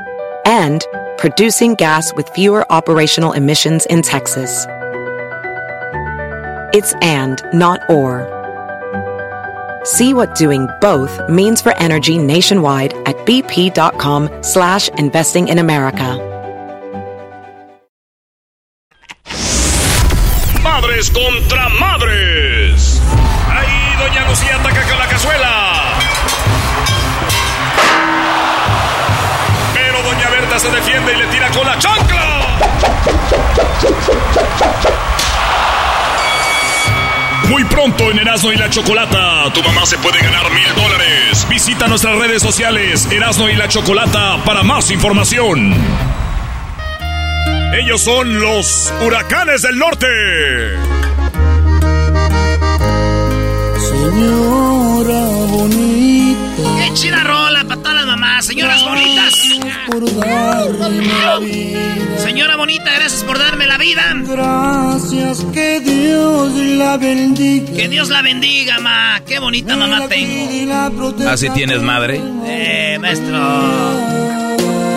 [0.45, 0.85] and
[1.17, 4.65] producing gas with fewer operational emissions in Texas.
[6.73, 8.37] It's and, not or.
[9.83, 16.17] See what doing both means for energy nationwide at bp.com slash investing in America.
[20.61, 23.01] Madres contra madres.
[23.47, 25.66] Ahí Doña Lucía ataca con la cazuela.
[30.57, 32.57] Se defiende y le tira con la chancla.
[37.47, 41.45] Muy pronto en Erasmo y la Chocolata, tu mamá se puede ganar mil dólares.
[41.47, 45.75] Visita nuestras redes sociales Erasmo y la Chocolata para más información.
[47.79, 50.07] Ellos son los huracanes del norte.
[53.79, 55.19] Señora
[55.49, 58.45] bonita, ¡Qué chida rola para todas las mamás!
[58.47, 59.46] ¡Señoras bonitas!
[59.87, 60.03] Por
[60.79, 61.79] darme la vida.
[62.17, 64.03] Señora bonita, gracias por darme la vida.
[64.15, 67.73] Gracias, que Dios la bendiga.
[67.73, 69.21] Que Dios la bendiga, ma.
[69.25, 71.29] Qué bonita mamá tengo.
[71.29, 72.21] ¿Así tienes madre?
[72.45, 73.37] Eh, maestro.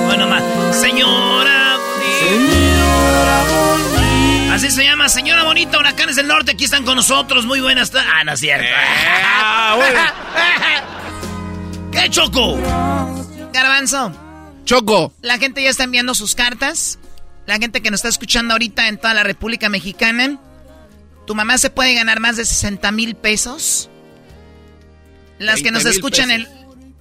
[0.06, 0.40] Bueno, ma.
[0.72, 2.26] Señora bonita.
[2.28, 4.54] Señora bonita.
[4.54, 6.52] Así se llama, señora bonita, huracanes del norte.
[6.52, 7.46] Aquí están con nosotros.
[7.46, 8.10] Muy buenas tardes.
[8.12, 8.66] Ah, no es cierto.
[8.76, 10.00] Ah, bueno.
[11.92, 12.58] ¿Qué choco?
[13.52, 14.29] Garbanzo.
[14.70, 15.12] Choco.
[15.20, 17.00] La gente ya está enviando sus cartas.
[17.44, 20.38] La gente que nos está escuchando ahorita en toda la República Mexicana.
[21.26, 23.90] ¿Tu mamá se puede ganar más de 60 mil pesos?
[25.40, 26.48] Las que nos 20,000 escuchan en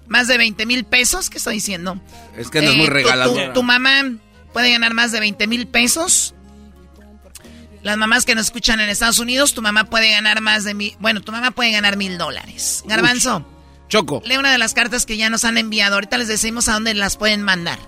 [0.08, 2.02] más de 20 mil pesos, ¿qué estoy diciendo?
[2.36, 3.48] Es que no es muy tu- regalador.
[3.50, 4.14] Tu, tu mamá
[4.52, 6.34] puede ganar más de 20 mil pesos.
[7.84, 10.96] Las mamás que nos escuchan en Estados Unidos, tu mamá puede ganar más de mil.
[11.00, 12.84] Bueno, tu mamá puede ganar mil dólares.
[12.88, 13.46] Garbanzo,
[13.90, 14.22] Choco.
[14.24, 15.96] lee una de las cartas que ya nos han enviado.
[15.96, 17.80] Ahorita les decimos a dónde las pueden mandar.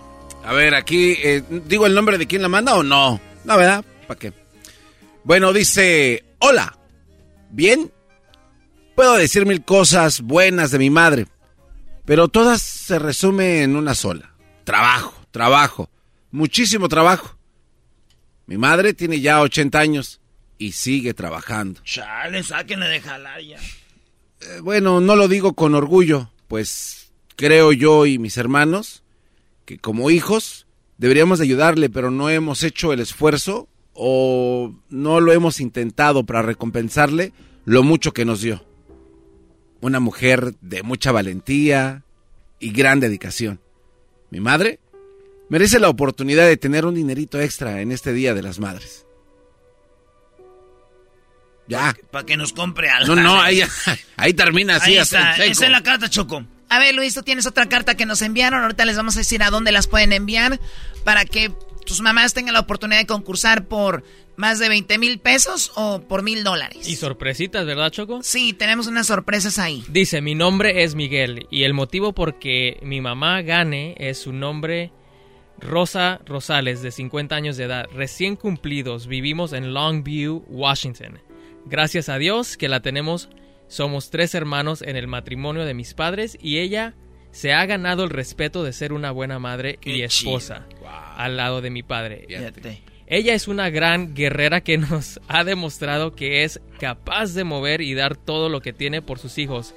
[0.44, 3.22] A ver, aquí, eh, ¿digo el nombre de quién la manda o no?
[3.46, 3.86] No, ¿verdad?
[4.08, 4.34] ¿Para qué?
[5.24, 6.76] Bueno, dice, hola,
[7.52, 7.92] ¿bien?
[8.96, 11.28] Puedo decir mil cosas buenas de mi madre,
[12.06, 14.34] pero todas se resumen en una sola.
[14.64, 15.90] Trabajo, trabajo,
[16.32, 17.38] muchísimo trabajo.
[18.48, 20.20] Mi madre tiene ya 80 años
[20.58, 21.82] y sigue trabajando.
[21.84, 23.58] Chale, sáquenle de jalar ya.
[24.42, 29.04] Eh, bueno, no lo digo con orgullo, pues creo yo y mis hermanos
[29.66, 35.32] que como hijos deberíamos de ayudarle, pero no hemos hecho el esfuerzo o no lo
[35.32, 37.34] hemos intentado para recompensarle
[37.66, 38.64] lo mucho que nos dio.
[39.82, 42.04] Una mujer de mucha valentía
[42.60, 43.60] y gran dedicación.
[44.30, 44.80] Mi madre
[45.50, 49.06] merece la oportunidad de tener un dinerito extra en este Día de las Madres.
[51.72, 51.96] Ya.
[52.12, 53.16] Para que nos compre algo.
[53.16, 53.62] No, no, ahí,
[54.18, 54.92] ahí termina así.
[54.92, 56.46] Ahí hasta está, esa es la carta, Choco.
[56.68, 58.62] A ver, Luis, tú tienes otra carta que nos enviaron.
[58.62, 60.60] Ahorita les vamos a decir a dónde las pueden enviar
[61.06, 61.52] para que
[61.86, 64.04] tus mamás tengan la oportunidad de concursar por
[64.36, 66.88] más de 20 mil pesos o por mil dólares.
[66.88, 68.22] Y sorpresitas, ¿verdad, Choco?
[68.22, 69.84] Sí, tenemos unas sorpresas ahí.
[69.88, 74.34] Dice, mi nombre es Miguel y el motivo por que mi mamá gane es su
[74.34, 74.92] nombre
[75.60, 79.08] Rosa Rosales, de 50 años de edad, recién cumplidos.
[79.08, 81.20] Vivimos en Longview, Washington.
[81.66, 83.30] Gracias a Dios que la tenemos.
[83.68, 86.96] Somos tres hermanos en el matrimonio de mis padres y ella
[87.32, 90.68] se ha ganado el respeto de ser una buena madre y esposa
[91.16, 92.26] al lado de mi padre.
[92.28, 92.82] Fíjate.
[93.08, 97.94] Ella es una gran guerrera que nos ha demostrado que es capaz de mover y
[97.94, 99.74] dar todo lo que tiene por sus hijos,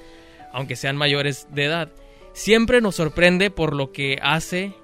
[0.52, 1.92] aunque sean mayores de edad.
[2.32, 4.74] Siempre nos sorprende por lo que hace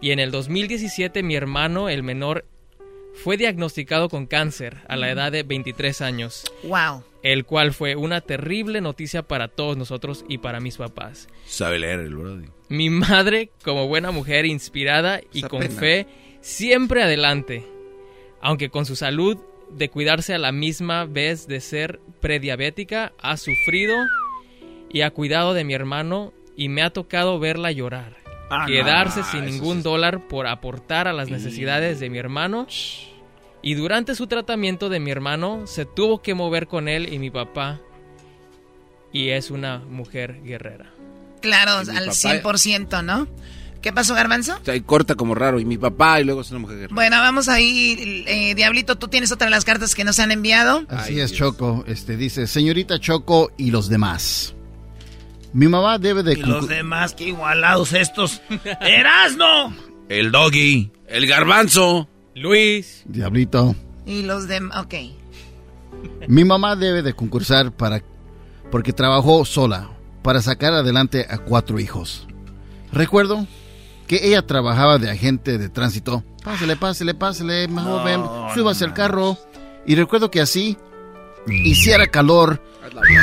[0.00, 2.46] y en el 2017 mi hermano, el menor,
[3.22, 7.02] fue diagnosticado con cáncer a la edad de 23 años, Wow.
[7.22, 11.28] el cual fue una terrible noticia para todos nosotros y para mis papás.
[11.46, 12.46] Sabe leer el brody.
[12.68, 15.74] Mi madre, como buena mujer inspirada y Esa con pena.
[15.80, 16.06] fe,
[16.40, 17.64] siempre adelante.
[18.40, 19.36] Aunque con su salud
[19.70, 23.96] de cuidarse a la misma vez de ser prediabética, ha sufrido
[24.90, 28.17] y ha cuidado de mi hermano y me ha tocado verla llorar.
[28.50, 32.66] Ah, quedarse no, sin ningún dólar por aportar a las necesidades de mi hermano.
[33.60, 37.30] Y durante su tratamiento de mi hermano se tuvo que mover con él y mi
[37.30, 37.80] papá.
[39.12, 40.86] Y es una mujer guerrera.
[41.40, 43.26] Claro, al papá- 100%, ¿no?
[43.82, 44.58] ¿Qué pasó, Garbanzo?
[44.66, 45.60] Ahí corta como raro.
[45.60, 46.94] Y mi papá y luego es una mujer guerrera.
[46.94, 48.24] Bueno, vamos ahí.
[48.26, 50.84] eh, Diablito, tú tienes otra de las cartas que nos han enviado.
[50.88, 51.84] Así es, Choco.
[51.86, 54.54] Este dice, señorita Choco y los demás.
[55.52, 56.34] Mi mamá debe de...
[56.34, 58.42] Y los demás, que igualados estos.
[58.80, 59.74] ¡Erasno!
[60.08, 60.90] El doggy.
[61.06, 62.08] El garbanzo.
[62.34, 63.02] Luis.
[63.06, 63.74] Diablito.
[64.06, 64.94] Y los demás, ok.
[66.28, 68.02] Mi mamá debe de concursar para...
[68.70, 69.90] porque trabajó sola
[70.22, 72.26] para sacar adelante a cuatro hijos.
[72.92, 73.46] Recuerdo
[74.06, 76.24] que ella trabajaba de agente de tránsito.
[76.44, 78.22] Pásele, pásele, pásele, más joven,
[78.54, 79.36] súbase al carro.
[79.86, 80.76] Y recuerdo que así
[81.46, 82.62] hiciera calor.
[82.82, 83.16] Ay,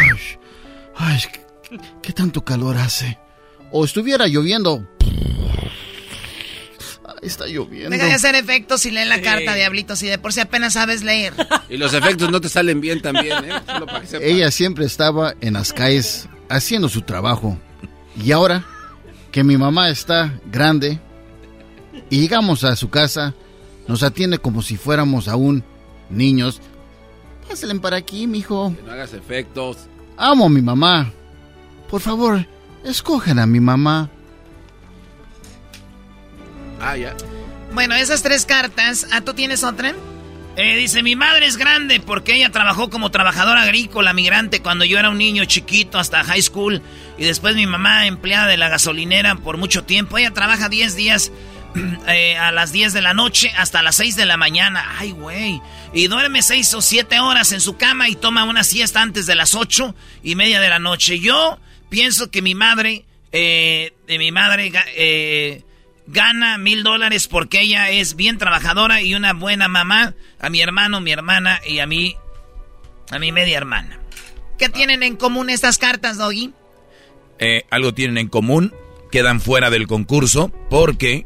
[0.95, 1.19] ay,
[2.01, 3.17] ¿qué, tanto calor hace?
[3.71, 4.87] O estuviera lloviendo.
[7.05, 7.89] Ay, está lloviendo.
[7.89, 11.03] Deja de hacer efectos y lee la carta, Diablito, si de por sí apenas sabes
[11.03, 11.33] leer.
[11.69, 13.59] Y los efectos no te salen bien también, ¿eh?
[13.65, 14.17] Solo para que.
[14.21, 17.57] Ella siempre estaba en las calles haciendo su trabajo.
[18.23, 18.63] Y ahora
[19.31, 20.99] que mi mamá está grande
[22.09, 23.33] y llegamos a su casa,
[23.87, 25.63] nos atiende como si fuéramos aún
[26.09, 26.61] niños.
[27.47, 28.73] Pásenle para aquí, mijo.
[28.75, 29.77] Que no hagas efectos.
[30.17, 31.11] Amo a mi mamá.
[31.95, 32.45] Por favor,
[32.83, 34.09] escojan a mi mamá.
[36.81, 37.15] Ah, ya.
[37.73, 39.07] Bueno, esas tres cartas.
[39.13, 39.95] ¿Ah, tú tienes otra?
[40.57, 44.99] Eh, dice, mi madre es grande porque ella trabajó como trabajadora agrícola migrante cuando yo
[44.99, 46.81] era un niño chiquito hasta high school
[47.17, 50.17] y después mi mamá empleada de la gasolinera por mucho tiempo.
[50.17, 51.31] Ella trabaja 10 días
[52.09, 54.83] eh, a las 10 de la noche hasta las 6 de la mañana.
[54.99, 55.61] Ay, güey.
[55.93, 59.35] Y duerme 6 o 7 horas en su cama y toma una siesta antes de
[59.35, 61.21] las 8 y media de la noche.
[61.21, 61.57] Yo
[61.89, 65.63] pienso que mi madre, eh, de mi madre, eh,
[66.07, 71.01] gana mil dólares porque ella es bien trabajadora y una buena mamá a mi hermano,
[71.01, 72.15] mi hermana y a mí,
[73.11, 73.99] a mi media hermana.
[74.57, 76.53] ¿Qué tienen en común estas cartas, Doggy?
[77.39, 78.73] Eh, algo tienen en común,
[79.11, 81.25] quedan fuera del concurso porque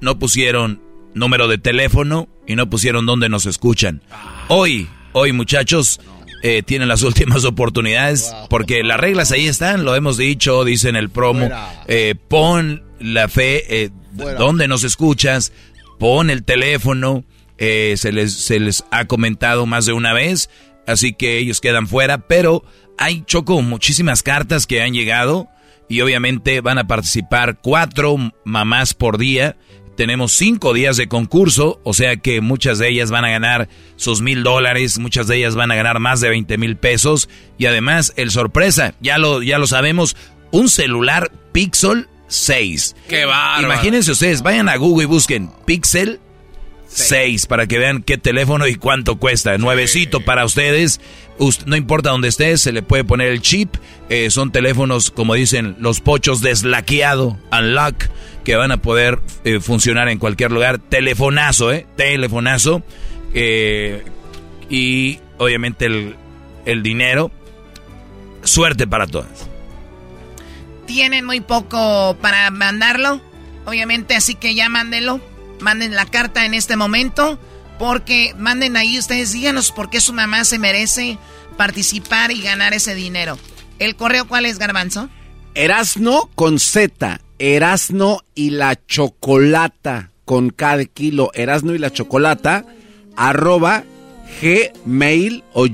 [0.00, 0.82] no pusieron
[1.14, 4.02] número de teléfono y no pusieron dónde nos escuchan.
[4.48, 6.00] Hoy, hoy muchachos
[6.42, 10.96] eh, tienen las últimas oportunidades porque las reglas ahí están, lo hemos dicho, dice en
[10.96, 11.48] el promo,
[11.86, 13.90] eh, pon la fe, eh,
[14.38, 15.52] donde nos escuchas,
[15.98, 17.24] pon el teléfono,
[17.58, 20.50] eh, se, les, se les ha comentado más de una vez,
[20.86, 22.64] así que ellos quedan fuera, pero
[22.98, 25.48] hay choco muchísimas cartas que han llegado
[25.88, 29.56] y obviamente van a participar cuatro mamás por día.
[30.00, 34.22] Tenemos cinco días de concurso, o sea que muchas de ellas van a ganar sus
[34.22, 37.28] mil dólares, muchas de ellas van a ganar más de 20 mil pesos
[37.58, 40.16] y además el sorpresa, ya lo, ya lo sabemos,
[40.52, 42.96] un celular Pixel 6.
[43.10, 43.66] ¡Qué bárbaro!
[43.66, 46.18] Imagínense ustedes, vayan a Google y busquen Pixel
[46.88, 49.58] 6 para que vean qué teléfono y cuánto cuesta.
[49.58, 51.02] Nuevecito para ustedes.
[51.40, 53.74] Ust- no importa dónde estés, se le puede poner el chip.
[54.08, 58.04] Eh, son teléfonos, como dicen los pochos, deslaqueado, unlock,
[58.44, 60.78] que van a poder eh, funcionar en cualquier lugar.
[60.78, 61.86] Telefonazo, ¿eh?
[61.96, 62.82] Telefonazo.
[63.34, 64.04] Eh,
[64.68, 66.14] y obviamente el,
[66.66, 67.32] el dinero.
[68.42, 69.48] Suerte para todas.
[70.86, 73.20] Tienen muy poco para mandarlo,
[73.64, 75.20] obviamente, así que ya mándenlo.
[75.60, 77.38] Manden la carta en este momento,
[77.80, 81.16] porque manden ahí ustedes, díganos por qué su mamá se merece
[81.56, 83.38] participar y ganar ese dinero.
[83.78, 85.08] ¿El correo cuál es, Garbanzo?
[85.54, 87.22] Erasno con Z.
[87.38, 91.30] Erasno y la chocolata con de kilo.
[91.32, 92.66] Erasno y la chocolata
[93.16, 93.84] arroba
[94.42, 95.66] gmail o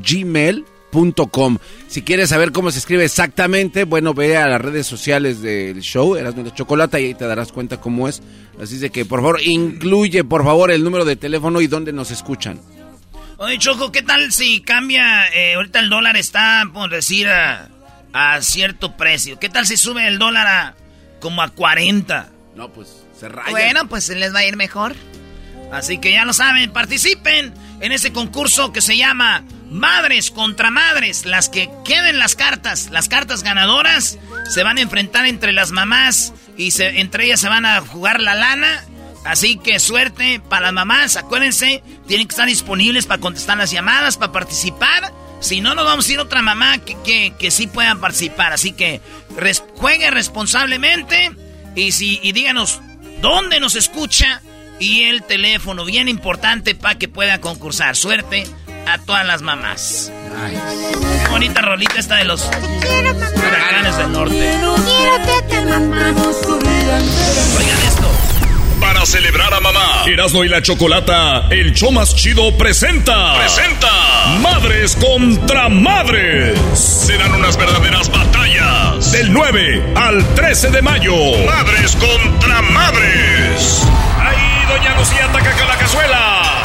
[0.97, 1.59] gmail.com.
[1.89, 6.16] Si quieres saber cómo se escribe exactamente, bueno, ve a las redes sociales del show,
[6.16, 8.23] Erasno y la chocolata, y ahí te darás cuenta cómo es.
[8.60, 12.10] Así de que, por favor, incluye, por favor, el número de teléfono y dónde nos
[12.10, 12.60] escuchan.
[13.39, 15.28] Oye, Choco, ¿qué tal si cambia?
[15.35, 17.68] eh, ahorita el dólar está, por decir, a,
[18.12, 19.39] a cierto precio.
[19.39, 20.74] ¿Qué tal si sube el dólar a
[21.20, 22.31] como a 40?
[22.56, 23.51] No, pues se raya.
[23.51, 24.94] Bueno, pues les va a ir mejor.
[25.70, 31.24] Así que ya lo saben, participen en ese concurso que se llama Madres contra Madres.
[31.26, 34.18] Las que queden las cartas, las cartas ganadoras,
[34.52, 38.20] se van a enfrentar entre las mamás y se- entre ellas se van a jugar
[38.20, 38.84] la lana.
[39.24, 41.16] Así que suerte para las mamás.
[41.16, 45.12] Acuérdense, tienen que estar disponibles para contestar las llamadas, para participar.
[45.40, 48.52] Si no, nos vamos a ir a otra mamá que, que, que sí puedan participar.
[48.52, 49.00] Así que
[49.76, 51.30] juegue responsablemente
[51.74, 52.80] y, si, y díganos
[53.20, 54.40] dónde nos escucha
[54.78, 57.96] y el teléfono, bien importante para que pueda concursar.
[57.96, 58.46] Suerte
[58.86, 60.12] a todas las mamás.
[61.24, 64.58] Qué bonita rolita esta de los huracanes del norte.
[67.56, 68.10] Oigan esto.
[68.80, 73.38] Para celebrar a mamá, Erasmo y la Chocolata, el show más chido presenta.
[73.38, 73.88] Presenta.
[74.40, 76.58] Madres contra madres.
[76.74, 79.12] Serán unas verdaderas batallas.
[79.12, 81.14] Del 9 al 13 de mayo.
[81.46, 83.82] Madres contra madres.
[84.20, 86.62] Ahí Doña Lucía ataca con la cazuela.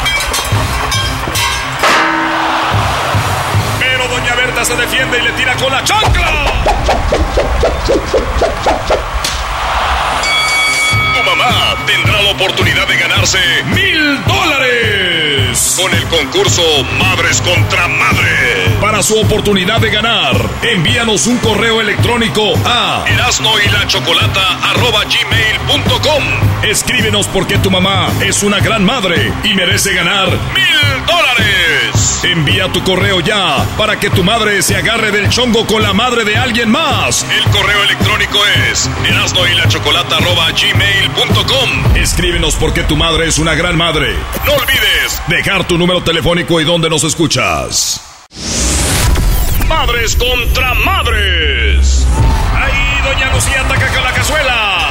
[3.78, 6.62] Pero Doña Berta se defiende y le tira con la chancla.
[11.86, 13.38] Tendrá la oportunidad de ganarse
[13.74, 16.62] mil dólares con el concurso
[16.98, 18.72] Madres contra Madres.
[18.80, 23.58] Para su oportunidad de ganar, envíanos un correo electrónico a erasno
[26.62, 32.20] Escríbenos porque tu mamá es una gran madre y merece ganar mil dólares.
[32.22, 36.24] Envía tu correo ya para que tu madre se agarre del chongo con la madre
[36.24, 37.26] de alguien más.
[37.36, 38.38] El correo electrónico
[38.70, 39.44] es erasno
[41.94, 44.14] Escríbenos porque tu madre es una gran madre.
[44.44, 48.00] No olvides dejar tu número telefónico y dónde nos escuchas.
[49.68, 52.06] Madres contra madres.
[52.54, 54.88] Ahí Doña Lucía ataca con la cazuela.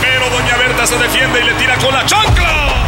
[0.00, 2.84] Pero Doña Berta se defiende y le tira con la chancla.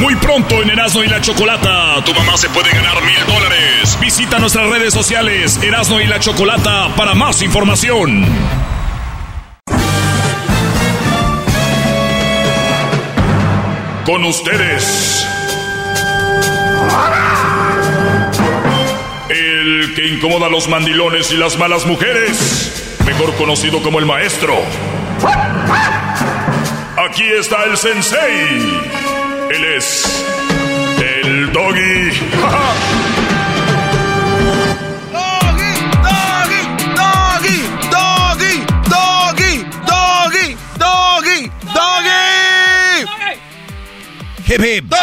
[0.00, 3.98] Muy pronto en Erasmo y la Chocolata, tu mamá se puede ganar mil dólares.
[4.00, 8.24] Visita nuestras redes sociales Erasmo y la Chocolata para más información.
[14.06, 15.26] Con ustedes.
[19.28, 24.54] El que incomoda a los mandilones y las malas mujeres, mejor conocido como el maestro.
[26.96, 29.07] Aquí está el sensei.
[29.50, 30.24] Él es
[31.24, 32.10] el doggy.
[35.12, 35.72] Doggy,
[36.02, 36.62] doggy,
[36.96, 42.28] doggy, doggy, doggy, doggy.
[44.46, 44.94] Hip, hip.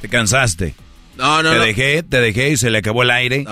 [0.00, 0.74] Te cansaste.
[1.16, 1.64] No, no, te no.
[1.64, 3.44] dejé, te dejé y se le acabó el aire.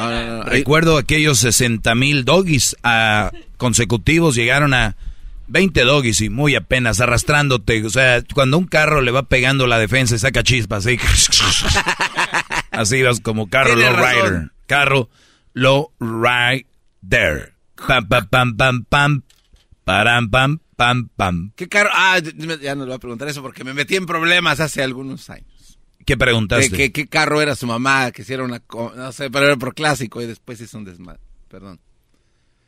[0.46, 4.96] Recuerdo aquellos 60 mil doggies ah, consecutivos llegaron a
[5.50, 7.84] 20 doggies y muy apenas arrastrándote.
[7.84, 10.98] O sea, cuando un carro le va pegando la defensa y saca chispas, así.
[12.70, 14.50] así vas como carro low rider.
[14.66, 15.10] Carro
[15.52, 17.54] low rider.
[17.86, 19.22] Pam, pam, pam, pam, pam.
[19.84, 21.52] Param, pam, pam, pam.
[21.56, 21.90] ¿Qué carro?
[21.92, 25.28] Ah, ya no le voy a preguntar eso porque me metí en problemas hace algunos
[25.30, 25.78] años.
[26.06, 26.92] ¿Qué preguntaste?
[26.92, 28.10] ¿Qué, carro era su mamá?
[28.12, 28.62] Que hiciera una...
[28.96, 31.20] No sé, pero era por clásico y después hizo un desmadre.
[31.48, 31.80] Perdón.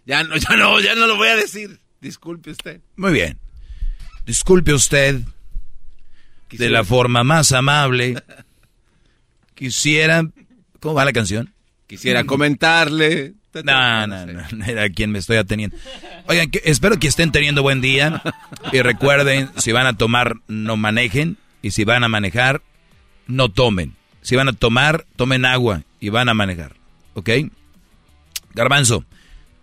[0.04, 1.81] Ya no, ya no, ya no lo voy a decir.
[2.02, 2.80] Disculpe usted.
[2.96, 3.38] Muy bien.
[4.26, 5.20] Disculpe usted.
[6.50, 8.20] De la forma más amable.
[9.54, 10.22] Quisiera.
[10.80, 11.54] ¿Cómo va la canción?
[11.86, 13.34] Quisiera comentarle.
[13.64, 15.76] No, no, no, era a quien me estoy ateniendo.
[16.26, 18.22] Oigan, que- espero que estén teniendo buen día.
[18.72, 21.36] Y recuerden, si van a tomar, no manejen.
[21.60, 22.62] Y si van a manejar,
[23.26, 23.94] no tomen.
[24.22, 26.74] Si van a tomar, tomen agua y van a manejar.
[27.14, 27.28] ¿Ok?
[28.54, 29.04] Garbanzo,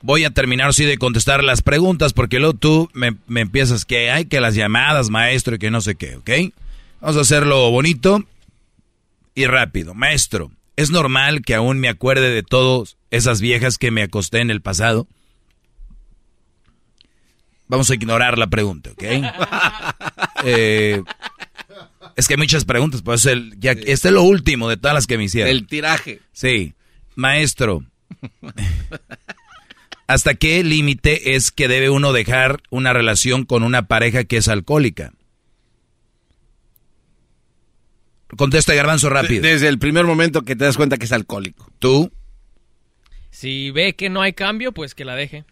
[0.02, 4.12] voy a terminar sí de contestar las preguntas porque luego tú me, me empiezas que
[4.12, 6.30] hay que las llamadas, maestro, y que no sé qué, ¿ok?
[7.02, 8.24] Vamos a hacerlo bonito
[9.36, 9.94] y rápido.
[9.94, 14.52] Maestro, ¿es normal que aún me acuerde de todas esas viejas que me acosté en
[14.52, 15.08] el pasado?
[17.68, 19.04] Vamos a ignorar la pregunta, ¿ok?
[20.46, 21.04] Eh,
[22.16, 25.06] es que hay muchas preguntas, pues el, ya, este es lo último de todas las
[25.06, 25.52] que me hicieron.
[25.52, 26.22] El tiraje.
[26.32, 26.74] Sí.
[27.16, 27.84] Maestro,
[30.10, 34.48] ¿hasta qué límite es que debe uno dejar una relación con una pareja que es
[34.48, 35.14] alcohólica?
[38.36, 39.44] Contesta Garbanzo rápido.
[39.44, 41.72] Desde el primer momento que te das cuenta que es alcohólico.
[41.77, 42.11] ¿Tú?
[43.30, 45.45] Si ve que no hay cambio, pues que la deje.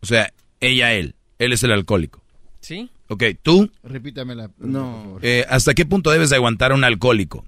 [0.00, 1.14] O sea, ella, él.
[1.38, 2.24] Él es el alcohólico.
[2.58, 2.90] ¿Sí?
[3.06, 3.70] Ok, ¿tú?
[3.84, 5.18] Repítame la No.
[5.22, 7.44] Eh, ¿Hasta qué punto debes de aguantar a un alcohólico?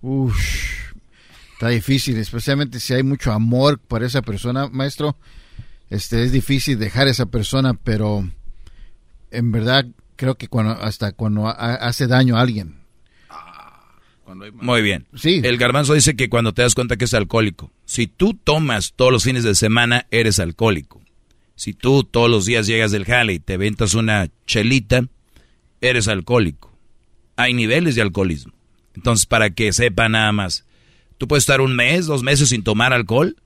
[0.00, 0.36] Uf,
[1.62, 5.16] está difícil, especialmente si hay mucho amor por esa persona, maestro.
[5.90, 8.28] Este es difícil dejar a esa persona, pero
[9.30, 9.86] en verdad
[10.16, 12.80] creo que cuando hasta cuando ha- hace daño a alguien.
[14.54, 15.06] Muy bien.
[15.14, 15.40] Sí.
[15.44, 17.70] El garbanzo dice que cuando te das cuenta que es alcohólico.
[17.84, 21.00] Si tú tomas todos los fines de semana, eres alcohólico.
[21.54, 25.04] Si tú todos los días llegas del jale y te ventas una chelita,
[25.80, 26.76] eres alcohólico.
[27.36, 28.52] Hay niveles de alcoholismo.
[28.94, 30.64] Entonces, para que sepa nada más,
[31.22, 33.36] tú puedes estar un mes, dos meses sin tomar alcohol,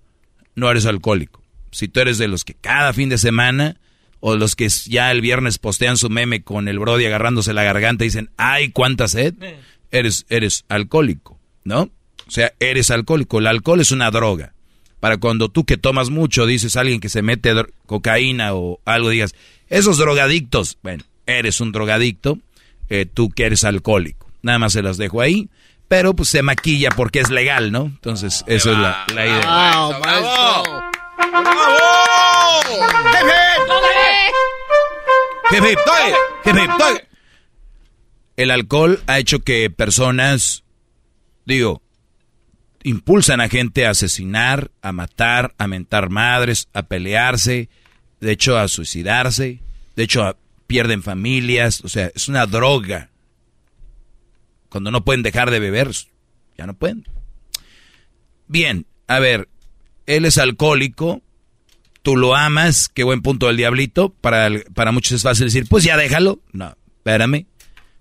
[0.54, 1.42] no eres alcohólico.
[1.72, 3.76] Si tú eres de los que cada fin de semana
[4.20, 8.02] o los que ya el viernes postean su meme con el Brody agarrándose la garganta
[8.02, 9.34] y dicen, ay, cuánta sed,
[9.90, 11.90] eres, eres alcohólico, ¿no?
[12.26, 13.40] O sea, eres alcohólico.
[13.40, 14.54] El alcohol es una droga.
[14.98, 17.52] Para cuando tú que tomas mucho dices a alguien que se mete
[17.84, 19.34] cocaína o algo, digas,
[19.68, 22.38] esos drogadictos, bueno, eres un drogadicto,
[22.88, 24.30] eh, tú que eres alcohólico.
[24.40, 25.50] Nada más se las dejo ahí,
[25.88, 27.82] pero pues se maquilla porque es legal, ¿no?
[27.84, 29.40] Entonces, esa es la, la idea.
[29.40, 29.92] ¡Bravo,
[36.62, 36.98] hip, doy.
[38.36, 40.64] El alcohol ha hecho que personas,
[41.44, 41.82] digo,
[42.82, 47.68] impulsan a gente a asesinar, a matar, a mentar madres, a pelearse,
[48.20, 49.60] de hecho a suicidarse,
[49.94, 50.36] de hecho a-
[50.66, 53.10] pierden familias, o sea, es una droga.
[54.76, 55.90] Cuando no pueden dejar de beber,
[56.58, 57.08] ya no pueden.
[58.46, 59.48] Bien, a ver,
[60.04, 61.22] él es alcohólico,
[62.02, 65.82] tú lo amas, qué buen punto del diablito, para, para muchos es fácil decir, pues
[65.82, 66.40] ya déjalo.
[66.52, 67.46] No, espérame,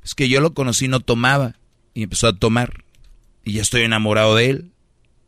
[0.03, 1.55] es que yo lo conocí, no tomaba,
[1.93, 2.83] y empezó a tomar,
[3.45, 4.71] y ya estoy enamorado de él,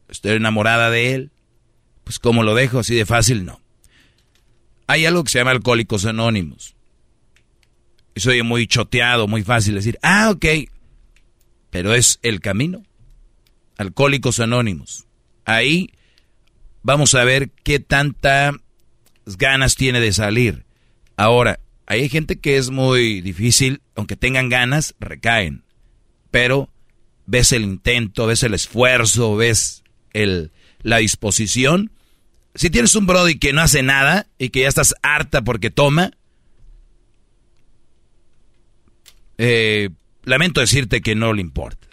[0.10, 1.32] estoy enamorada de él,
[2.04, 2.80] pues ¿cómo lo dejo?
[2.80, 3.62] Así de fácil, no.
[4.88, 6.76] Hay algo que se llama alcohólicos anónimos.
[8.16, 10.46] Eso oye muy choteado, muy fácil decir, ah, ok,
[11.78, 12.82] pero es el camino.
[13.78, 15.06] Alcohólicos anónimos.
[15.46, 15.92] Ahí
[16.82, 18.56] vamos a ver qué tantas
[19.28, 20.66] ganas tiene de salir.
[21.18, 25.66] Ahora, hay gente que es muy difícil, aunque tengan ganas, recaen.
[26.32, 26.68] Pero
[27.28, 29.84] ves el intento, ves el esfuerzo, ves
[30.14, 30.52] el,
[30.82, 31.92] la disposición.
[32.56, 36.10] Si tienes un Brody que no hace nada y que ya estás harta porque toma,
[39.38, 39.92] eh,
[40.28, 41.88] lamento decirte que no le importa.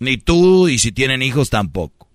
[0.00, 2.08] Ni tú y si tienen hijos tampoco.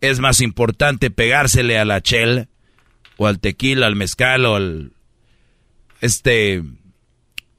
[0.00, 2.48] Es más importante pegársele a la chela
[3.18, 4.92] o al tequila, al mezcal o al
[6.00, 6.62] este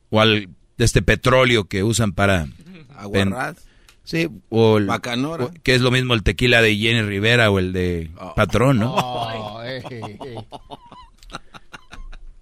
[0.10, 2.48] o al este petróleo que usan para
[2.96, 3.58] Aguarrás.
[4.04, 5.46] Sí, o el Bacanora.
[5.46, 8.96] o- que es lo mismo el tequila de Jenny Rivera o el de Patrón, ¿no?
[8.98, 10.36] Oh, eh, eh, eh.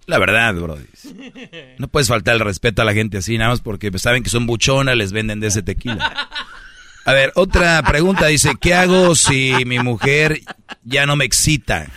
[0.06, 0.78] La verdad, bro.
[1.78, 4.46] No puedes faltar el respeto a la gente así, nada más porque saben que son
[4.46, 6.28] buchonas, les venden de ese tequila.
[7.04, 10.40] A ver, otra pregunta dice, ¿qué hago si mi mujer
[10.84, 11.88] ya no me excita?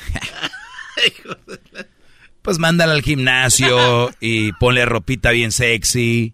[2.42, 6.34] pues mándala al gimnasio y ponle ropita bien sexy.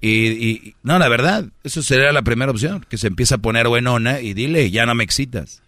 [0.00, 3.66] Y, y- no, la verdad, eso sería la primera opción, que se empiece a poner
[3.68, 5.62] buenona y dile, ya no me excitas.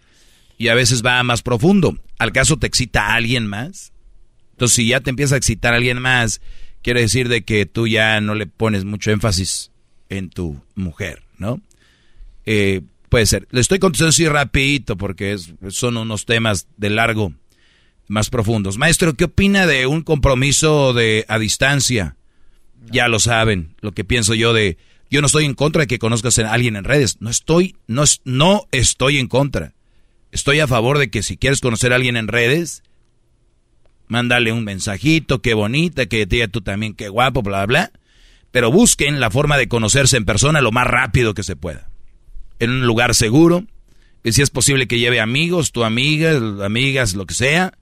[0.56, 1.96] Y a veces va más profundo.
[2.18, 3.92] ¿Al caso te excita alguien más?
[4.58, 6.40] Entonces, si ya te empieza a excitar a alguien más,
[6.82, 9.70] quiere decir de que tú ya no le pones mucho énfasis
[10.08, 11.60] en tu mujer, ¿no?
[12.44, 13.46] Eh, puede ser.
[13.52, 15.36] Le estoy contestando así rapidito porque
[15.68, 17.32] son unos temas de largo,
[18.08, 18.78] más profundos.
[18.78, 22.16] Maestro, ¿qué opina de un compromiso de a distancia?
[22.90, 24.76] Ya lo saben, lo que pienso yo de...
[25.08, 27.18] Yo no estoy en contra de que conozcas a alguien en redes.
[27.20, 29.72] No estoy, no, no estoy en contra.
[30.32, 32.82] Estoy a favor de que si quieres conocer a alguien en redes,
[34.08, 37.92] mándale un mensajito, qué bonita, que diga tú también, qué guapo, bla, bla.
[38.50, 41.90] Pero busquen la forma de conocerse en persona lo más rápido que se pueda.
[42.58, 43.64] En un lugar seguro.
[44.24, 47.74] Y si es posible que lleve amigos, tu amiga, amigas, lo que sea,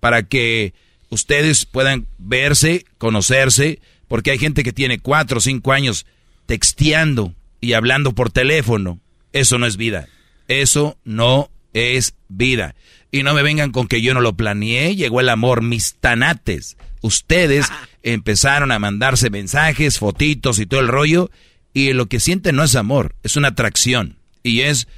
[0.00, 0.74] para que
[1.10, 6.06] ustedes puedan verse, conocerse, porque hay gente que tiene cuatro o cinco años
[6.46, 9.00] texteando y hablando por teléfono.
[9.32, 10.08] Eso no es vida.
[10.48, 12.74] Eso no es vida.
[13.12, 16.78] Y no me vengan con que yo no lo planeé, llegó el amor, mis tanates.
[17.02, 17.66] Ustedes
[18.02, 21.30] empezaron a mandarse mensajes, fotitos y todo el rollo,
[21.74, 24.16] y lo que sienten no es amor, es una atracción.
[24.42, 24.88] Y es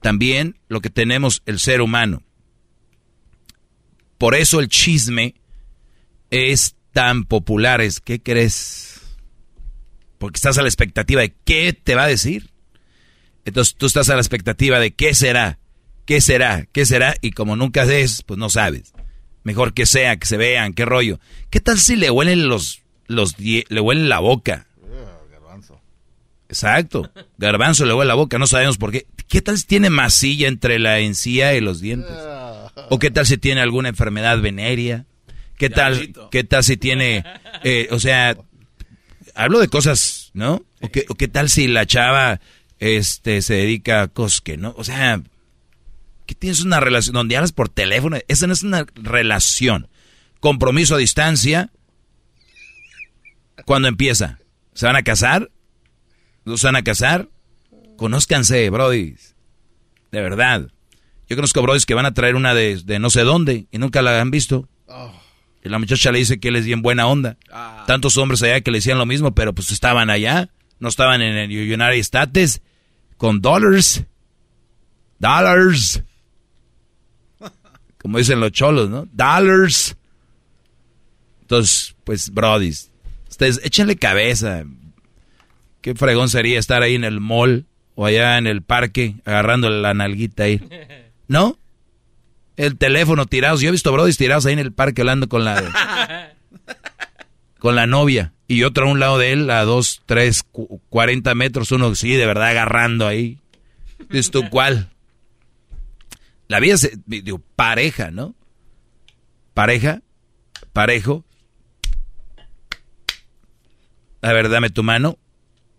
[0.00, 2.22] también lo que tenemos el ser humano.
[4.18, 5.34] Por eso el chisme
[6.30, 7.80] es tan popular.
[7.80, 9.00] Es, ¿Qué crees?
[10.18, 12.50] Porque estás a la expectativa de qué te va a decir.
[13.44, 15.58] Entonces tú estás a la expectativa de qué será,
[16.04, 18.92] qué será, qué será, y como nunca es, pues no sabes.
[19.42, 21.20] Mejor que sea, que se vean, qué rollo.
[21.50, 24.66] ¿Qué tal si le huelen los, los, le huelen la boca?
[26.48, 27.10] Exacto.
[27.38, 29.06] Garbanzo le huele la boca, no sabemos por qué.
[29.28, 32.12] ¿Qué tal si tiene masilla entre la encía y los dientes?
[32.90, 35.06] ¿O qué tal si tiene alguna enfermedad venérea?
[35.56, 37.24] ¿Qué tal, qué tal si tiene,
[37.62, 38.36] eh, o sea,
[39.34, 40.62] hablo de cosas, ¿no?
[40.80, 42.40] ¿O qué, o qué tal si la chava
[42.78, 44.74] este, se dedica a cosas que no?
[44.76, 45.22] O sea,
[46.26, 48.18] ¿qué tienes una relación donde hablas por teléfono?
[48.28, 49.88] Esa no es una relación.
[50.40, 51.70] Compromiso a distancia.
[53.64, 54.38] ¿Cuándo empieza?
[54.74, 55.50] ¿Se van a casar?
[56.44, 57.28] ¿No se van a casar?
[57.96, 59.16] Conózcanse, brody.
[60.12, 60.68] De verdad.
[61.28, 64.02] Yo conozco brodis que van a traer una de, de no sé dónde y nunca
[64.02, 64.68] la han visto.
[65.64, 67.38] Y la muchacha le dice que él es bien buena onda.
[67.86, 70.50] Tantos hombres allá que le decían lo mismo, pero pues estaban allá.
[70.78, 72.60] No estaban en el United States
[73.16, 74.04] con dollars.
[75.18, 76.02] Dollars.
[78.04, 79.08] Como dicen los cholos, ¿no?
[79.12, 79.96] Dollars.
[81.40, 82.90] Entonces, pues, brodis,
[83.30, 84.64] ustedes échenle cabeza.
[85.80, 87.64] Qué fregón sería estar ahí en el mall
[87.94, 90.60] o allá en el parque agarrando la nalguita ahí.
[91.28, 91.56] ¿No?
[92.58, 93.62] El teléfono tirados.
[93.62, 96.34] Yo he visto brodis tirados ahí en el parque hablando con la
[97.58, 101.34] con la novia y otro a un lado de él a dos, tres, cu- cuarenta
[101.34, 103.38] metros, uno sí, de verdad agarrando ahí.
[104.10, 104.90] ¿Dices tú cuál?
[106.54, 108.36] La vida se, digo, pareja, ¿no?
[109.54, 110.02] Pareja,
[110.72, 111.24] parejo.
[114.22, 115.18] A ver, dame tu mano.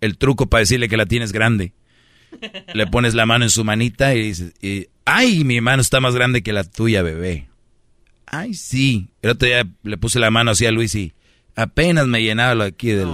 [0.02, 1.72] El truco para decirle que la tienes grande.
[2.74, 6.14] Le pones la mano en su manita y dices, y, ay, mi mano está más
[6.14, 7.48] grande que la tuya, bebé.
[8.26, 9.08] Ay, sí.
[9.22, 11.14] El otro día le puse la mano así a Luis y
[11.56, 13.08] apenas me llenaba lo aquí del...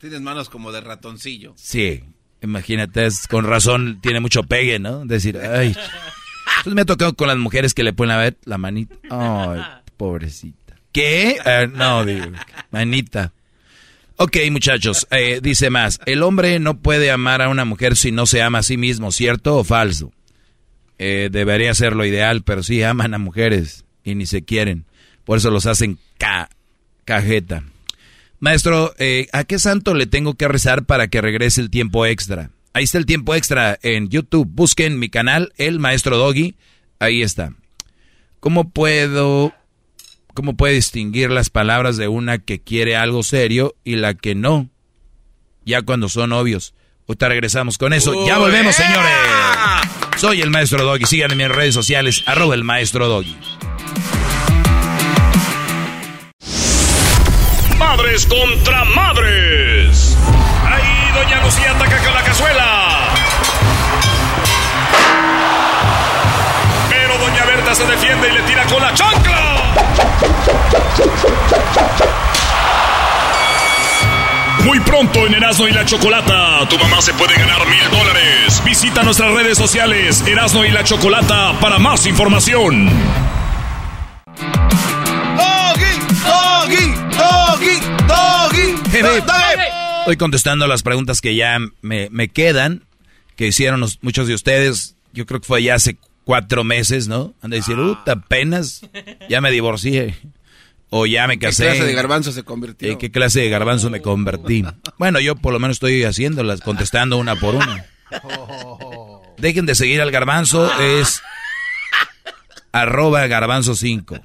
[0.00, 1.54] Tienes manos como de ratoncillo.
[1.56, 2.02] Sí,
[2.42, 5.06] imagínate, es- con razón tiene mucho pegue, ¿no?
[5.06, 5.76] Decir, ay.
[6.66, 8.94] Me ha tocado con las mujeres que le ponen a ver la manita.
[9.10, 9.60] Ay,
[9.96, 10.76] pobrecita.
[10.92, 11.38] ¿Qué?
[11.44, 12.04] Eh, no,
[12.70, 13.32] manita.
[14.16, 16.00] Ok, muchachos, eh, dice más.
[16.06, 19.10] El hombre no puede amar a una mujer si no se ama a sí mismo,
[19.10, 20.12] ¿cierto o falso?
[20.98, 24.84] Eh, debería ser lo ideal, pero sí aman a mujeres y ni se quieren.
[25.24, 26.48] Por eso los hacen ca
[27.04, 27.64] cajeta.
[28.38, 32.50] Maestro, eh, ¿a qué santo le tengo que rezar para que regrese el tiempo extra?
[32.76, 34.48] Ahí está el tiempo extra en YouTube.
[34.50, 36.56] Busquen mi canal, El Maestro Doggy.
[36.98, 37.52] Ahí está.
[38.40, 39.52] ¿Cómo puedo,
[40.34, 44.70] cómo puede distinguir las palabras de una que quiere algo serio y la que no?
[45.64, 46.74] Ya cuando son obvios.
[47.06, 48.26] Ahorita regresamos con eso.
[48.26, 49.12] ya volvemos, señores.
[50.16, 51.06] Soy el Maestro Doggy.
[51.06, 53.36] Síganme en mis redes sociales, arroba el Maestro Doggy.
[57.78, 60.13] Madres contra madres.
[61.24, 62.98] Doña Lucía ataca con la cazuela.
[66.90, 69.56] Pero Doña Berta se defiende y le tira con la chancla.
[74.64, 78.62] Muy pronto en Erasmo y la Chocolata, tu mamá se puede ganar mil dólares.
[78.62, 82.90] Visita nuestras redes sociales, Erasmo y la Chocolata, para más información.
[85.38, 87.00] Doggy,
[90.04, 92.84] Estoy contestando las preguntas que ya me, me quedan,
[93.36, 94.96] que hicieron los- muchos de ustedes.
[95.12, 97.34] Yo creo que fue ya hace cuatro meses, ¿no?
[97.40, 97.82] Han de decir, Ah.
[97.82, 98.82] "Uta, apenas
[99.28, 100.14] ya me divorcié.
[100.90, 101.64] O ya me ¿Qué casé.
[101.64, 102.88] clase de garbanzo se convirtió?
[102.90, 104.64] ¿En qué clase de garbanzo me convertí?
[104.98, 107.86] Bueno, yo por lo menos estoy haciéndolas, contestando una por una.
[109.38, 111.20] Dejen de seguir al garbanzo, es
[112.72, 114.18] arroba garbanzo 5.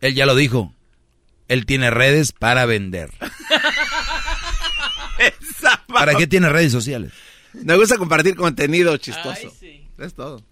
[0.00, 0.74] Él ya lo dijo.
[1.48, 3.10] Él tiene redes para vender.
[5.88, 7.12] ¿Para qué tiene redes sociales?
[7.52, 9.52] Me gusta compartir contenido chistoso.
[9.98, 10.42] Es todo.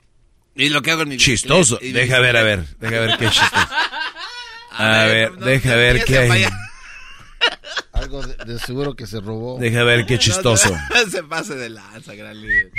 [0.55, 1.79] Y lo que hago en mi Chistoso.
[1.83, 2.67] mi- Deja ver, a ver.
[2.79, 3.69] Deja ver qué es chistoso.
[4.79, 6.45] A ver, no deja ver qué hay.
[7.93, 9.59] Algo de, de seguro que se robó.
[9.59, 10.71] Deja ver qué chistoso.
[10.95, 12.71] No se pase de lanza, gran líder.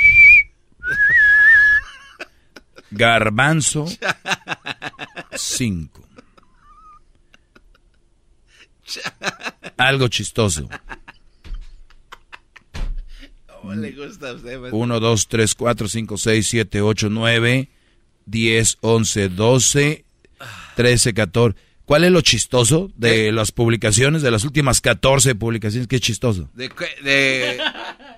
[2.91, 3.85] Garbanzo
[5.35, 6.07] 5.
[9.77, 10.69] Algo chistoso.
[13.67, 14.59] ¿Cómo le gusta a usted?
[14.59, 14.77] maestro?
[14.77, 17.69] 1, 2, 3, 4, 5, 6, 7, 8, 9,
[18.25, 20.05] 10, 11, 12,
[20.75, 21.57] 13, 14.
[21.85, 25.87] ¿Cuál es lo chistoso de las publicaciones, de las últimas 14 publicaciones?
[25.87, 26.49] ¿Qué es chistoso?
[26.53, 27.57] De, qué- de-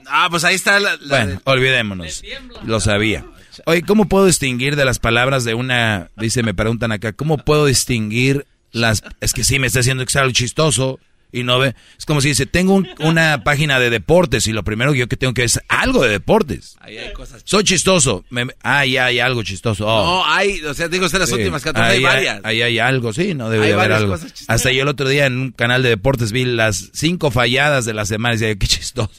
[0.08, 0.98] Ah, pues ahí está la...
[0.98, 2.24] la Bueno, olvidémonos.
[2.66, 3.26] Lo sabía.
[3.68, 6.10] Oye, ¿cómo puedo distinguir de las palabras de una...
[6.18, 9.04] Dice, me preguntan acá, ¿cómo puedo distinguir las...
[9.22, 11.00] Es que sí, me está haciendo que algo chistoso
[11.32, 11.76] y no ve...
[11.98, 15.08] Es como si dice, tengo un- una página de deportes y lo primero que yo
[15.08, 16.76] que tengo que es algo de deportes.
[16.80, 18.26] Ahí hay cosas Soy chistoso.
[18.30, 19.86] Me- ah, ya hay algo chistoso.
[19.88, 20.06] Oh.
[20.06, 21.36] No, hay, o sea, digo, estas las Sí.
[21.36, 22.42] últimas 14, hay Ahí varias.
[22.44, 24.12] Ahí hay algo, sí, no debe Hay de haber algo.
[24.14, 24.56] cosas chistosas.
[24.56, 27.94] Hasta yo el otro día en un canal de deportes vi las cinco falladas de
[27.94, 29.12] la semana y decía, qué chistoso.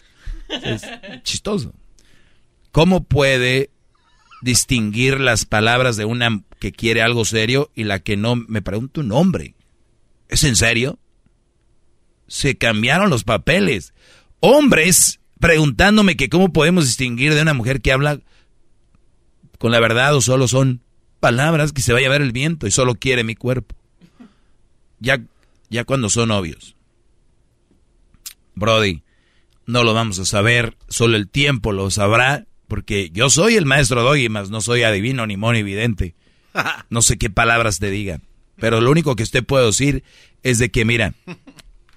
[0.63, 0.83] Es
[1.23, 1.73] chistoso.
[2.73, 3.71] ¿Cómo puede
[4.43, 8.37] distinguir las palabras de una que quiere algo serio y la que no?
[8.37, 9.55] Me pregunto un nombre.
[10.29, 11.00] ¿Es en serio?
[12.31, 13.93] Se cambiaron los papeles.
[14.39, 18.21] Hombres preguntándome que cómo podemos distinguir de una mujer que habla
[19.59, 20.81] con la verdad o solo son
[21.19, 23.75] palabras que se va a llevar el viento y solo quiere mi cuerpo.
[25.01, 25.21] Ya,
[25.71, 26.77] ya cuando son obvios.
[28.55, 29.03] Brody,
[29.67, 34.05] no lo vamos a saber, solo el tiempo lo sabrá, porque yo soy el maestro
[34.05, 36.15] Doggy, más no soy adivino ni mono evidente.
[36.91, 38.23] No sé qué palabras te digan,
[38.57, 40.05] pero lo único que usted puede decir
[40.43, 41.15] es de que, mira,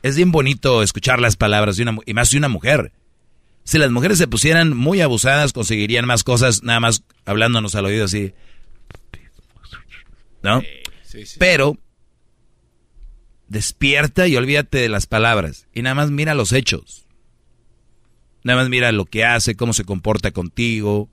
[0.03, 2.91] es bien bonito escuchar las palabras de una y más de una mujer.
[3.63, 8.05] Si las mujeres se pusieran muy abusadas, conseguirían más cosas, nada más hablándonos al oído
[8.05, 8.33] así.
[10.43, 10.61] ¿No?
[11.39, 11.77] Pero
[13.47, 17.05] despierta y olvídate de las palabras y nada más mira los hechos.
[18.43, 21.09] Nada más mira lo que hace, cómo se comporta contigo,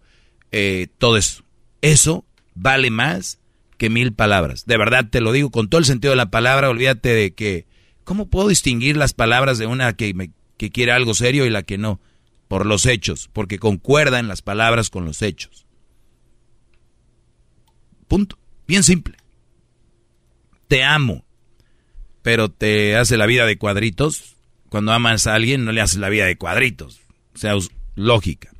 [0.50, 1.44] eh, todo eso.
[1.80, 3.38] Eso vale más
[3.78, 4.66] que mil palabras.
[4.66, 6.68] De verdad te lo digo con todo el sentido de la palabra.
[6.68, 7.66] Olvídate de que,
[8.04, 11.62] ¿cómo puedo distinguir las palabras de una que, me- que quiere algo serio y la
[11.62, 12.00] que no?
[12.48, 15.66] Por los hechos, porque concuerdan las palabras con los hechos.
[18.08, 18.38] Punto.
[18.66, 19.16] Bien simple.
[20.68, 21.24] Te amo,
[22.22, 24.36] pero te hace la vida de cuadritos.
[24.68, 27.00] Cuando amas a alguien, no le haces la vida de cuadritos.
[27.34, 27.54] O sea,
[27.96, 28.50] lógica.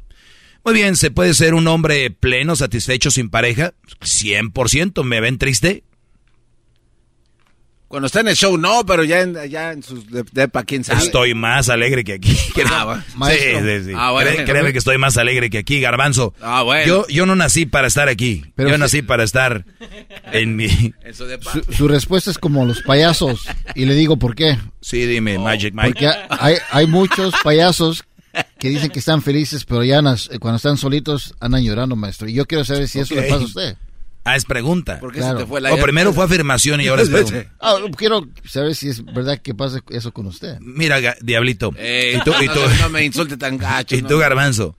[0.65, 3.75] Muy bien, ¿se puede ser un hombre pleno, satisfecho, sin pareja?
[4.01, 5.05] 100%.
[5.05, 5.85] ¿Me ven triste?
[7.91, 10.85] Cuando está en el show, no, pero ya en, ya en sus de, depa, quién
[10.85, 11.03] sabe.
[11.03, 12.37] Estoy más alegre que aquí.
[12.73, 13.03] Ah, bueno.
[13.35, 13.93] Sí, sí, sí.
[13.97, 14.31] Ah, bueno.
[14.31, 16.33] Cré- créeme que estoy más alegre que aquí, Garbanzo.
[16.41, 16.87] Ah, bueno.
[16.87, 18.45] Yo, yo no nací para estar aquí.
[18.55, 19.65] Pero yo nací para estar
[20.33, 20.69] en mi...
[21.05, 21.53] En su depa.
[21.53, 23.41] Su, su respuesta es como los payasos.
[23.75, 24.57] Y le digo por qué.
[24.81, 25.89] Sí, dime, Magic Mike.
[25.89, 28.05] Porque hay, hay muchos payasos
[28.61, 32.29] que dicen que están felices, pero ya nas- cuando están solitos andan llorando, maestro.
[32.29, 33.77] Y yo quiero saber si eso le pasa a usted.
[34.25, 35.01] Ah, es pregunta.
[35.01, 35.39] ¿Por qué se Claro.
[35.39, 37.53] te fue la O primero fue afirmación y ahora es pregunta.
[37.59, 40.59] Ah, quiero saber si es verdad que pasa eso con usted.
[40.61, 41.73] Mira, Diablito.
[41.79, 43.97] Eh, y tú, y no, tú, no me insulte tan gacho.
[43.97, 44.09] y no.
[44.09, 44.77] tú, Garbanzo.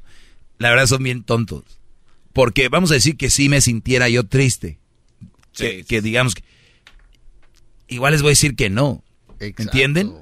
[0.59, 1.63] La verdad son bien tontos.
[2.33, 4.79] Porque vamos a decir que si me sintiera yo triste.
[5.55, 6.43] que, que digamos que...
[7.87, 9.03] Igual les voy a decir que no.
[9.39, 10.13] ¿Entienden?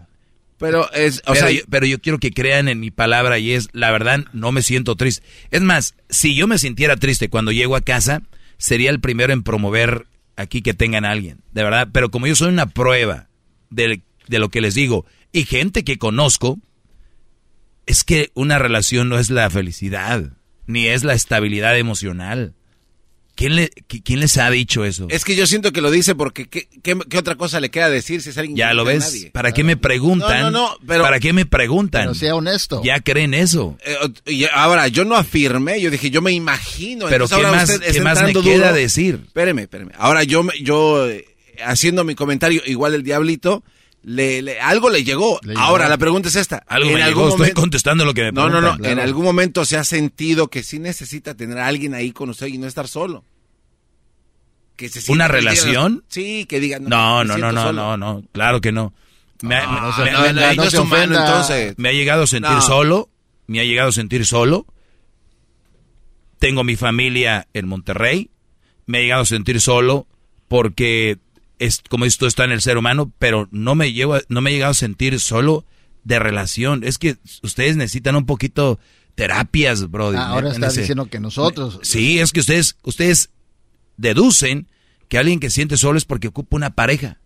[0.57, 3.53] Pero es, o pero, sea, yo, pero yo quiero que crean en mi palabra y
[3.53, 5.25] es, la verdad, no me siento triste.
[5.51, 8.23] Es más, si yo me sintiera triste cuando llego a casa,
[8.59, 10.05] sería el primero en promover
[10.35, 11.89] aquí que tengan a alguien, de verdad.
[11.91, 13.29] Pero como yo soy una prueba
[13.71, 16.59] de, de lo que les digo, y gente que conozco,
[17.87, 20.33] es que una relación no es la felicidad,
[20.67, 22.53] ni es la estabilidad emocional.
[23.39, 25.07] ¿Quién, le, qui- ¿Quién les ha dicho eso?
[25.09, 27.89] es que yo siento que lo dice porque ¿qué, qué, qué otra cosa le queda
[27.89, 28.99] decir si es alguien que Ya no lo ves.
[28.99, 29.31] nadie?
[29.31, 30.41] ¿Para qué me preguntan?
[30.41, 32.01] No, no, no, pero- ¿Para qué me preguntan?
[32.01, 32.81] Pero sea honesto.
[32.83, 33.77] Ya creen eso.
[33.85, 33.95] Eh,
[34.25, 37.05] y ahora, yo no afirmé, yo dije, yo me imagino.
[37.09, 38.73] Pero Entonces, ¿qué ahora más- usted qué más me queda duro.
[38.73, 39.21] decir?
[39.25, 39.91] Espéreme, espéreme.
[39.97, 41.25] Ahora yo, me- yo eh,
[41.65, 43.63] haciendo mi comentario, igual el diablito,
[44.03, 45.39] le, le- algo le llegó.
[45.41, 45.59] llegó.
[45.59, 46.63] Ahora, la pregunta es esta.
[46.67, 48.77] Algo ¿En me algún llegó, estoy momento- contestando lo que me No, no, no.
[48.85, 52.47] En algún momento se ha sentido que sí necesita tener a alguien ahí con usted
[52.47, 53.23] y no estar solo.
[54.75, 56.05] Que se ¿Una relación?
[56.07, 56.79] Sí, que diga.
[56.79, 58.93] No, no, no, no, no, no, claro que no.
[59.41, 59.67] Me, ha-.
[61.77, 62.61] Me llegado a sentir No.
[62.61, 63.09] solo,
[63.47, 64.65] me ha llegado a sentir solo.
[66.39, 68.29] Tengo mi familia en Monterrey,
[68.85, 70.07] me ha llegado a sentir solo
[70.47, 71.17] porque
[71.59, 74.49] es como esto está en el ser humano, pero no me llevo, a- no me
[74.49, 75.65] he llegado a sentir solo
[76.03, 76.83] de relación.
[76.83, 78.79] Es que ustedes necesitan un poquito
[79.15, 80.09] terapias, bro.
[80.15, 81.79] Ah, ahora está diciendo que nosotros.
[81.83, 83.29] Sí, es que ustedes, ustedes
[83.97, 84.67] deducen
[85.09, 87.19] que alguien que siente solo es porque ocupa una pareja.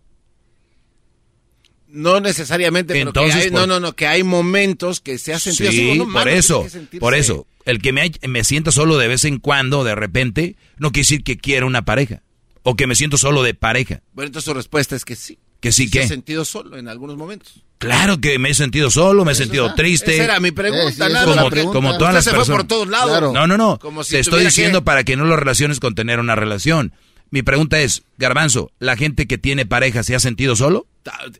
[1.88, 5.32] No necesariamente, pero Entonces, que hay, por- no, no, no, que hay momentos que se
[5.32, 6.06] ha sentido Sí, solo.
[6.06, 6.66] No, por eso,
[6.98, 7.46] por eso.
[7.64, 11.22] El que me, me sienta solo de vez en cuando, de repente, no quiere decir
[11.22, 12.22] que quiera una pareja.
[12.64, 14.00] O que me siento solo de pareja.
[14.12, 15.38] Bueno, entonces su respuesta es que sí.
[15.60, 16.02] Que sí, Se ¿qué?
[16.04, 17.62] ha sentido solo en algunos momentos.
[17.78, 20.14] Claro que me he sentido solo, me he sentido triste.
[20.14, 21.74] esa era mi pregunta, Eh, sí, nada porque pregunta.
[21.78, 22.58] Como todas usted las se fue personas.
[22.62, 23.10] por todos lados.
[23.10, 23.32] Claro.
[23.32, 23.78] No, no, no.
[23.78, 26.92] Como si Te estoy diciendo que- para que no lo relaciones con tener una relación.
[27.30, 30.86] Mi pregunta es, Garbanzo, ¿la gente que tiene pareja se ha sentido solo?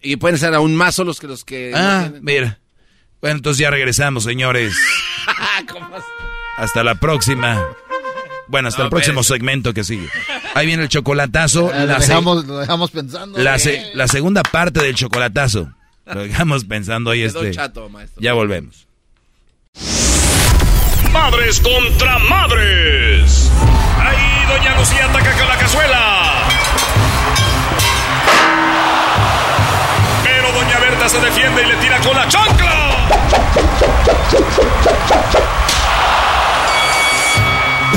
[0.03, 1.73] Y pueden ser aún más solos que los que...
[1.75, 2.61] Ah, mira.
[3.20, 4.75] Bueno, entonces ya regresamos, señores.
[6.57, 7.62] Hasta la próxima.
[8.48, 9.34] Bueno, hasta No, el próximo espérese.
[9.40, 10.08] segmento que sigue.
[10.55, 11.70] Ahí viene el chocolatazo.
[11.73, 13.39] Ah, la lo, se- dejamos, lo dejamos pensando.
[13.39, 13.58] la, eh.
[13.58, 15.68] se- la segunda parte del chocolatazo.
[16.06, 17.50] Lo dejamos pensando ahí este.
[17.52, 18.20] chato, maestro.
[18.23, 18.86] Ya volvemos.
[21.12, 23.50] Madres contra madres.
[23.98, 26.32] Ahí doña Lucía ataca con la cazuela.
[30.23, 33.08] Pero doña Berta se defiende y le tira con la chancla.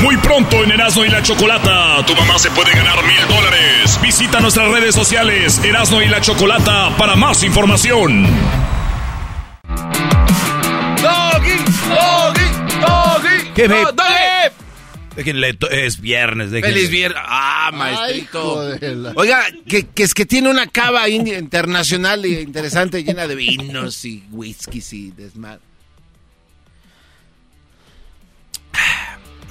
[0.04, 4.00] Muy pronto en Erasmo y la Chocolata, tu mamá se puede ganar mil dólares.
[4.02, 8.26] Visita nuestras redes sociales Erasmo y la Chocolata para más información.
[11.02, 11.58] Doggy,
[11.90, 13.52] doggy, doggy.
[13.56, 13.84] ¿Qué me-.
[15.16, 16.52] Déjenle, es viernes.
[16.52, 16.76] déjenle.
[16.76, 17.20] Feliz viernes.
[17.26, 18.70] Ah, maestrito.
[18.80, 24.06] la- Oiga, que, que es que tiene una cava internacional e interesante llena de vinos
[24.06, 25.60] y whiskies y desmadre.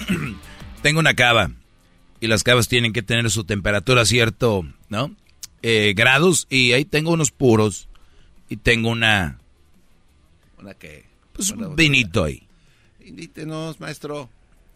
[0.83, 1.51] Tengo una cava.
[2.20, 5.15] Y las cavas tienen que tener su temperatura cierto, ¿no?
[5.62, 6.47] Eh, grados.
[6.49, 7.89] Y ahí tengo unos puros.
[8.49, 9.39] Y tengo una.
[10.59, 11.05] ¿Una qué?
[11.33, 12.47] Pues un vinito ahí.
[13.05, 14.31] Invítenos, maestro.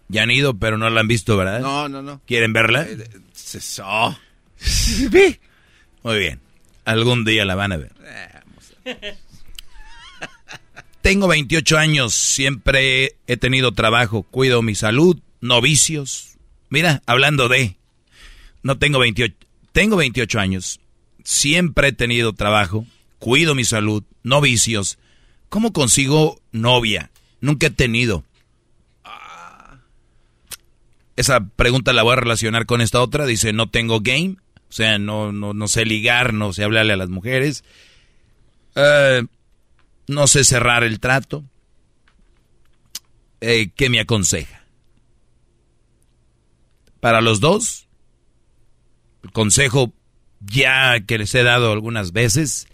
[0.08, 1.60] Ya han ido, pero no la han visto, ¿verdad?
[1.60, 2.20] No, no, no.
[2.26, 2.86] ¿Quieren verla?
[3.34, 4.18] Eso.
[6.02, 6.40] Muy bien.
[6.84, 7.92] Algún día la van a ver.
[11.02, 16.36] Tengo 28 años, siempre he tenido trabajo, cuido mi salud, no vicios.
[16.68, 17.76] Mira, hablando de,
[18.62, 19.34] no tengo 28,
[19.72, 20.80] tengo 28 años,
[21.24, 22.86] siempre he tenido trabajo,
[23.18, 24.98] cuido mi salud, no vicios.
[25.48, 27.10] ¿Cómo consigo novia?
[27.40, 28.24] Nunca he tenido.
[31.16, 33.26] Esa pregunta la voy a relacionar con esta otra.
[33.26, 34.36] Dice, no tengo game.
[34.68, 37.64] O sea, no, no, sé ligar, no sé hablarle a las mujeres.
[38.76, 39.24] Eh,
[40.10, 41.44] no sé cerrar el trato.
[43.40, 44.66] Eh, ¿Qué me aconseja?
[47.00, 47.88] Para los dos,
[49.22, 49.94] el consejo
[50.40, 52.66] ya que les he dado algunas veces,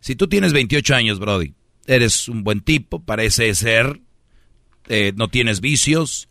[0.00, 1.54] si tú tienes 28 años, Brody,
[1.86, 4.00] eres un buen tipo, parece ser,
[4.88, 6.28] eh, no tienes vicios,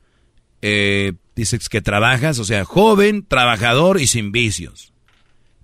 [0.62, 4.94] eh, dices que trabajas, o sea, joven, trabajador y sin vicios.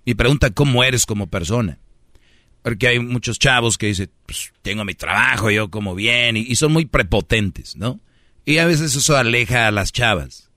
[0.04, 1.78] Mi pregunta, ¿cómo eres como persona?
[2.66, 6.72] Porque hay muchos chavos que dicen, pues, tengo mi trabajo, yo como bien, y, son
[6.72, 8.00] muy prepotentes, ¿no?
[8.44, 10.50] Y a veces eso aleja a las chavas.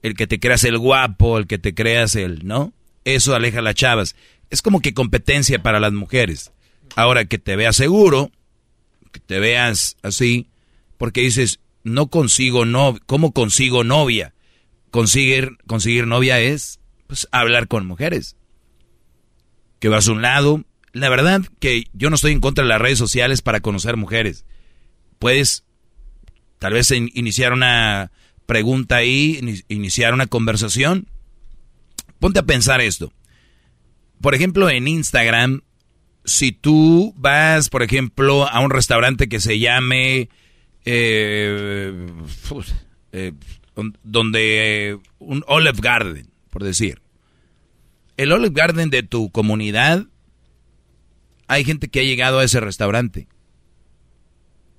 [0.00, 2.72] El que te creas el guapo, el que te creas el, ¿no?
[3.04, 4.14] Eso aleja a las chavas.
[4.48, 6.52] Es como que competencia para las mujeres.
[6.94, 8.30] Ahora que te veas seguro,
[9.10, 10.50] que te veas así,
[10.98, 14.34] porque dices, no consigo no, ¿cómo consigo novia?
[14.92, 18.36] Conseguir, conseguir novia es, pues, hablar con mujeres.
[19.80, 20.64] Que vas a un lado.
[20.92, 24.44] La verdad que yo no estoy en contra de las redes sociales para conocer mujeres.
[25.18, 25.64] Puedes,
[26.58, 28.10] tal vez, in- iniciar una
[28.46, 31.06] pregunta ahí, ini- iniciar una conversación.
[32.18, 33.12] Ponte a pensar esto.
[34.20, 35.62] Por ejemplo, en Instagram,
[36.24, 40.28] si tú vas, por ejemplo, a un restaurante que se llame
[40.84, 42.06] eh,
[43.12, 43.32] eh,
[44.02, 47.00] donde un Olive Garden, por decir.
[48.16, 50.06] El Olive Garden de tu comunidad,
[51.50, 53.26] hay gente que ha llegado a ese restaurante.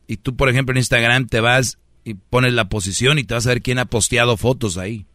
[0.08, 3.46] Y tú, por ejemplo, en Instagram te vas y pones la posición y te vas
[3.46, 5.06] a ver quién ha posteado fotos ahí.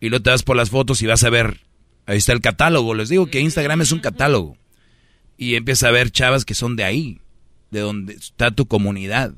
[0.00, 1.62] Y luego te vas por las fotos y vas a ver,
[2.04, 2.94] ahí está el catálogo.
[2.94, 4.58] Les digo que Instagram es un catálogo.
[5.38, 7.22] Y empieza a ver chavas que son de ahí,
[7.70, 9.32] de donde está tu comunidad.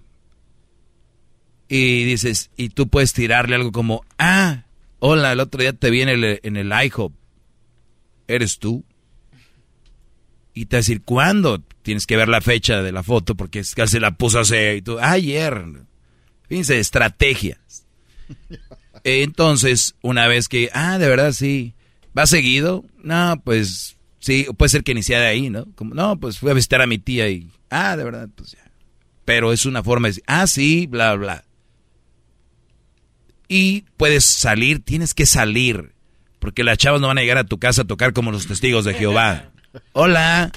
[1.69, 4.65] Y dices, y tú puedes tirarle algo como, ah,
[4.99, 7.13] hola, el otro día te vi en el, en el IHOP.
[8.27, 8.85] ¿Eres tú?
[10.57, 11.63] Y te va a decir, ¿cuándo?
[11.83, 14.77] Tienes que ver la fecha de la foto porque es que se la puso hace,
[14.77, 15.63] y tú, ayer.
[16.49, 17.87] Fíjense, estrategias.
[19.05, 21.75] Entonces, una vez que, ah, de verdad sí,
[22.17, 22.87] ¿va seguido?
[23.03, 25.67] No, pues sí, puede ser que inicie de ahí, ¿no?
[25.75, 28.71] Como, no, pues fui a visitar a mi tía y, ah, de verdad, pues ya.
[29.27, 31.45] Pero es una forma de decir, ah, sí, bla, bla.
[33.47, 35.93] Y puedes salir, tienes que salir,
[36.39, 38.87] porque las chavas no van a llegar a tu casa a tocar como los testigos
[38.87, 39.51] de Jehová.
[39.93, 40.53] Hola.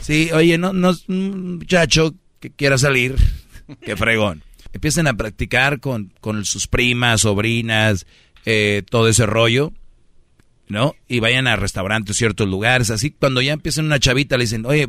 [0.00, 3.14] Sí, oye, no, no, un muchacho que quiera salir,
[3.82, 4.42] qué fregón
[4.72, 8.06] empiecen a practicar con, con sus primas, sobrinas,
[8.44, 9.72] eh, todo ese rollo,
[10.68, 10.94] ¿no?
[11.08, 14.88] Y vayan a restaurantes, ciertos lugares, así cuando ya empiecen una chavita le dicen, oye,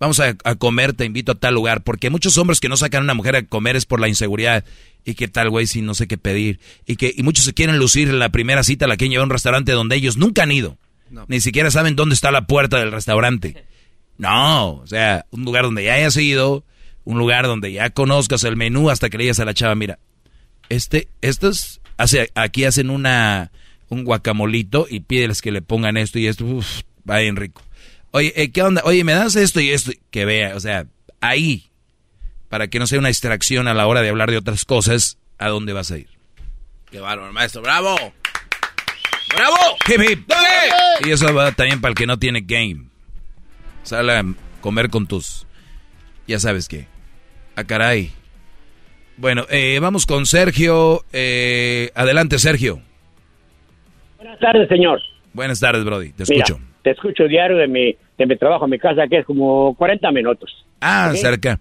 [0.00, 3.04] vamos a, comer, te invito a tal lugar, porque muchos hombres que no sacan a
[3.04, 4.64] una mujer a comer es por la inseguridad,
[5.04, 7.78] y qué tal, güey, si no sé qué pedir, y que y muchos se quieren
[7.78, 10.52] lucir en la primera cita, la que lleva a un restaurante donde ellos nunca han
[10.52, 10.78] ido,
[11.28, 13.64] ni siquiera saben dónde está la puerta del restaurante.
[14.18, 16.64] No, o sea, un lugar donde ya hayas ido,
[17.04, 20.00] un lugar donde ya conozcas el menú hasta que le digas a la chava, mira,
[20.68, 23.52] este, estos, hace, aquí hacen una,
[23.88, 27.62] un guacamolito y pídeles que le pongan esto y esto, uff, va bien rico.
[28.10, 28.82] Oye, eh, ¿qué onda?
[28.84, 29.92] Oye, ¿me das esto y esto?
[30.10, 30.86] Que vea, o sea,
[31.20, 31.70] ahí,
[32.48, 35.48] para que no sea una distracción a la hora de hablar de otras cosas, ¿a
[35.48, 36.08] dónde vas a ir?
[36.90, 37.96] Qué bárbaro, maestro, bravo.
[39.34, 39.56] ¡Bravo!
[41.06, 42.84] Y eso va también para el que no tiene game.
[43.82, 44.24] Sale a
[44.60, 45.46] comer con tus,
[46.26, 46.86] ya sabes qué.
[47.56, 48.10] Ah, caray.
[49.16, 51.02] Bueno, eh, vamos con Sergio.
[51.12, 52.80] Eh, adelante, Sergio.
[54.16, 55.00] Buenas tardes, señor.
[55.32, 56.12] Buenas tardes, Brody.
[56.12, 56.58] Te escucho.
[56.82, 60.10] te escucho diario de mi, de mi trabajo a mi casa, que es como 40
[60.12, 60.64] minutos.
[60.80, 61.58] Ah, cerca.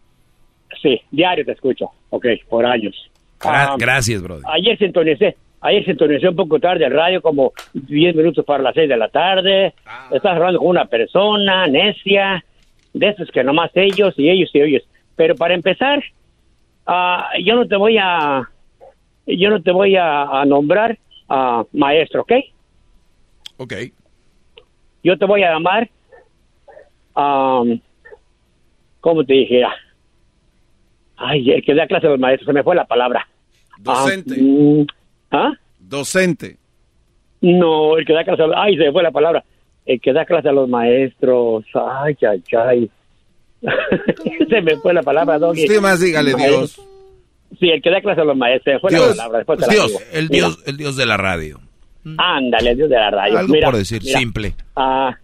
[0.82, 1.90] Sí, diario te escucho.
[2.10, 2.96] Ok, por años.
[3.42, 4.44] Ah, gracias, Brody.
[4.52, 5.36] Ayer sintonicé.
[5.62, 9.10] Ayer sintonicé un poco tarde el radio, como 10 minutos para las 6 de la
[9.10, 9.74] tarde.
[9.86, 10.10] Ah.
[10.12, 12.44] Estás hablando con una persona necia,
[12.94, 14.84] de esos que nomás ellos y ellos y ellos.
[15.16, 16.04] Pero para empezar,
[16.86, 18.48] ah, yo no te voy a,
[19.26, 22.34] yo no te voy a, nombrar a maestro, ¿ok?
[23.58, 23.74] Ok.
[25.04, 25.90] Yo te voy a llamar,
[27.16, 27.80] um,
[29.00, 29.74] ¿cómo te dijera?
[31.16, 33.28] Ay, el que da clase a los maestros, se me fue la palabra.
[33.80, 34.36] Docente.
[34.38, 34.86] Ah, mm,
[35.32, 35.52] ¿Ah?
[35.80, 36.58] Docente.
[37.42, 39.44] No, el que da clase a Ay, se me fue la palabra.
[39.86, 41.66] El que da clase a los maestros.
[41.74, 42.92] Ay, ay, ay.
[44.50, 45.64] se me fue la palabra, Doggy.
[45.64, 46.82] Usted más dígale Dios.
[47.60, 48.82] Sí, el que da clase a los maestros.
[48.82, 51.60] Fue la palabra, después Dios, el Dios, el Dios de la radio.
[52.18, 53.38] Ándale, el Dios de la radio.
[53.40, 54.54] Algo por decir, simple.
[54.76, 55.18] Ah,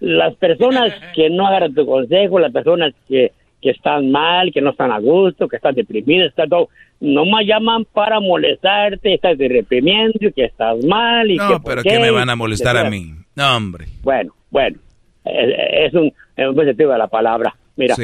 [0.00, 4.70] las personas que no agarran tu consejo, las personas que, que están mal, que no
[4.70, 6.68] están a gusto, que están deprimidas, están todo,
[7.00, 11.30] nomás llaman para molestarte, estás reprimiendo, que estás mal.
[11.30, 13.12] Y no, pero ¿qué me van a molestar a mí?
[13.34, 13.86] No, hombre.
[14.02, 14.78] Bueno, bueno,
[15.24, 17.54] es, un, es un buen sentido de la palabra.
[17.76, 17.94] Mira,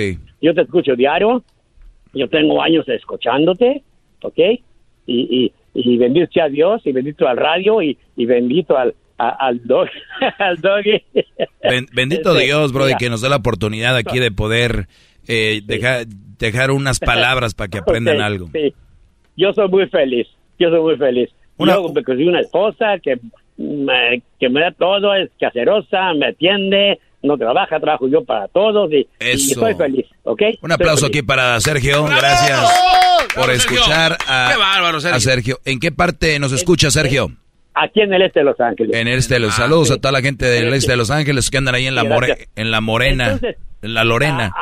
[0.41, 1.43] yo te escucho diario,
[2.13, 3.83] yo tengo años escuchándote,
[4.23, 4.39] ¿ok?
[5.07, 9.89] Y, y, bendito sea Dios, y bendito al radio, y, bendito al, al, dog,
[10.39, 11.03] al doggy.
[11.95, 14.89] bendito este, Dios, Brody, que nos da la oportunidad aquí de poder
[15.27, 16.07] eh, dejar,
[16.39, 18.49] dejar unas palabras para que aprendan algo.
[18.53, 18.75] Sí,
[19.37, 20.27] yo soy muy feliz,
[20.59, 21.31] yo soy muy feliz.
[21.57, 21.75] Una...
[21.75, 23.19] Yo me conseguí una esposa que
[23.57, 28.91] me, que me da todo, es caserosa, me atiende, no trabaja, trabajo yo para todos
[28.93, 30.43] y, estoy feliz, ¿ok?
[30.63, 32.83] Un aplauso aquí para Sergio, gracias
[33.35, 35.59] por escuchar a, Sergio.
[35.65, 37.31] ¿En qué parte nos escucha Sergio?
[37.75, 38.95] Aquí en el este de Los Ángeles.
[38.95, 41.11] En el este de Los ah, Saludos a toda la gente del este de Los
[41.11, 42.03] Ángeles que andan ahí en la,
[42.57, 43.41] en la Morena,
[43.81, 44.53] en la Lorena.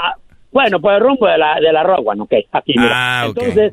[0.53, 2.75] Bueno, pues el rumbo de la, de la Rowan, ok, aquí.
[2.79, 3.73] Ah, Entonces,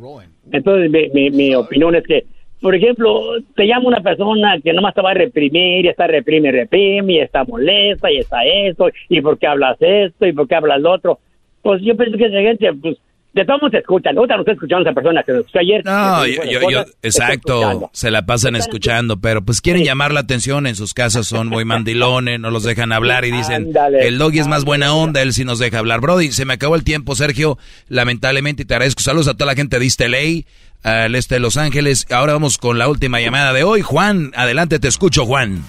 [0.52, 2.26] entonces mi, mi, mi opinión es que
[2.62, 3.22] por ejemplo,
[3.56, 7.20] te llama una persona que nomás te va a reprimir, y está reprime, reprime, y
[7.20, 10.92] está molesta, y está esto, y por qué hablas esto, y por qué hablas lo
[10.92, 11.20] otro.
[11.62, 12.98] Pues yo pienso que esa gente, pues,
[13.42, 14.18] de todos modos se escuchan.
[14.18, 15.86] Ahorita no estoy escuchando a esa persona que escuchó ayer.
[15.86, 20.76] No, yo, yo, exacto, se la pasan escuchando, pero pues quieren llamar la atención, en
[20.76, 24.66] sus casas son muy mandilones, no los dejan hablar y dicen, el doggy es más
[24.66, 26.02] buena onda, él sí nos deja hablar.
[26.02, 27.58] Brody, se me acabó el tiempo, Sergio,
[27.88, 29.02] lamentablemente, y te agradezco.
[29.02, 30.46] Saludos a toda la gente de Ley
[30.84, 32.06] al este de Los Ángeles.
[32.12, 33.82] Ahora vamos con la última llamada de hoy.
[33.82, 35.64] Juan, adelante, te escucho, Juan.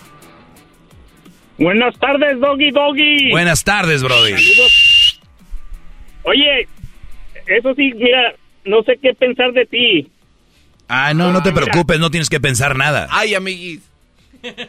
[1.58, 3.30] Buenas tardes, Doggy Doggy.
[3.30, 4.34] Buenas tardes, Brody.
[6.22, 6.68] Oye,
[7.48, 10.10] eso sí, mira, no sé qué pensar de ti.
[10.88, 13.08] Ah, no, no te preocupes, no tienes que pensar nada.
[13.10, 13.82] Ay, amiguis.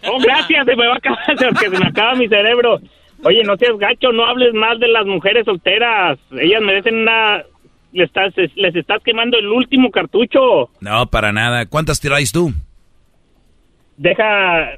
[0.08, 2.80] Oh, gracias, se me va a acabar, se me acaba mi cerebro.
[3.24, 6.20] Oye, no seas gacho, no hables más de las mujeres solteras.
[6.32, 7.44] Ellas merecen una...
[7.92, 10.70] Les estás, les estás quemando el último cartucho.
[10.80, 11.66] No, para nada.
[11.66, 12.54] ¿Cuántas tiráis tú?
[13.98, 14.78] Deja...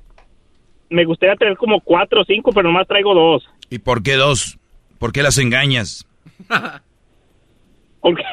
[0.90, 3.48] Me gustaría tener como cuatro o cinco, pero nomás traigo dos.
[3.70, 4.58] ¿Y por qué dos?
[5.00, 6.06] ¿Por qué las engañas?
[8.02, 8.24] ¿Por qué?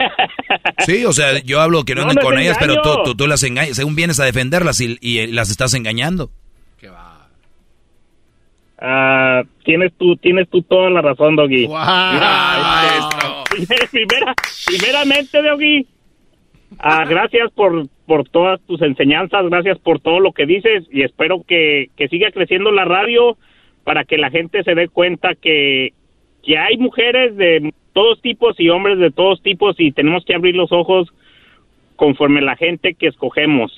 [0.79, 3.05] Sí, o sea, yo hablo que no, No, anden con ellas, pero tú, engaño.
[3.05, 3.77] tú, tú las engañas.
[3.77, 6.31] Según vienes a defenderlas y, y las estás engañando.
[8.81, 11.67] Ah, tienes tú, tienes tú toda la razón, Doggy.
[11.67, 13.45] maestro.
[13.51, 14.35] Primera, primera-
[14.67, 15.87] primeramente, Doggy,
[16.79, 21.43] ah, gracias por, por todas tus enseñanzas, gracias por todo lo que dices y espero
[21.47, 23.37] que, que siga creciendo la radio
[23.83, 25.93] para que la gente se dé cuenta que,
[26.45, 30.55] que hay mujeres de todos tipos y hombres de todos tipos y tenemos que abrir
[30.55, 31.09] los ojos
[31.97, 33.73] conforme la gente que escogemos.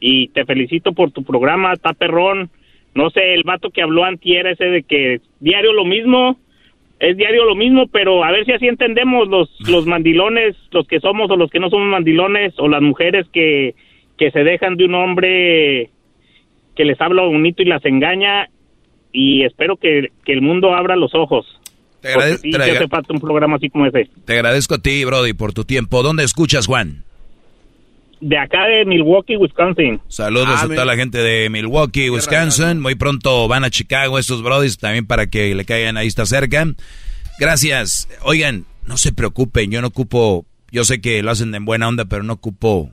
[0.00, 2.48] Y te felicito por tu programa, está perrón.
[2.94, 6.38] No sé, el vato que habló antier ese de que diario lo mismo,
[7.00, 10.98] es diario lo mismo, pero a ver si así entendemos los, los mandilones, los que
[11.00, 13.74] somos o los que no somos mandilones, o las mujeres que,
[14.16, 15.90] que se dejan de un hombre
[16.74, 18.48] que les habla bonito y las engaña.
[19.12, 21.60] Y espero que, que el mundo abra los ojos.
[22.00, 24.08] Te, Porque agrade- sí, te sí agra- hace falta un programa así como ese.
[24.24, 26.02] te agradezco a ti, Brody, por tu tiempo.
[26.02, 27.04] ¿Dónde escuchas, Juan?
[28.20, 30.00] De acá de Milwaukee, Wisconsin.
[30.08, 30.74] Saludos Ah, a mira.
[30.76, 32.80] toda la gente de Milwaukee, Wisconsin.
[32.80, 36.66] Muy pronto van a Chicago estos brodis también para que le caigan ahí está cerca.
[37.38, 38.08] Gracias.
[38.22, 42.06] Oigan, no se preocupen, yo no ocupo, yo sé que lo hacen en buena onda,
[42.06, 42.90] pero no ocupo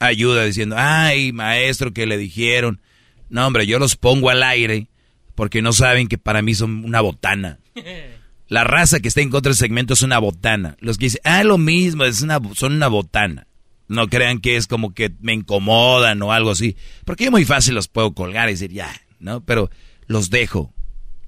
[0.00, 2.80] ayuda diciendo, ay, maestro, que le dijeron.
[3.28, 4.86] No, hombre, yo los pongo al aire
[5.34, 7.58] porque no saben que para mí son una botana.
[8.48, 10.76] La raza que está en contra del segmento es una botana.
[10.80, 13.46] Los que dicen, ah, lo mismo, es una, son una botana.
[13.88, 16.76] No crean que es como que me incomodan o algo así.
[17.04, 19.42] Porque yo muy fácil los puedo colgar y decir, ya, ¿no?
[19.42, 19.70] Pero
[20.06, 20.72] los dejo,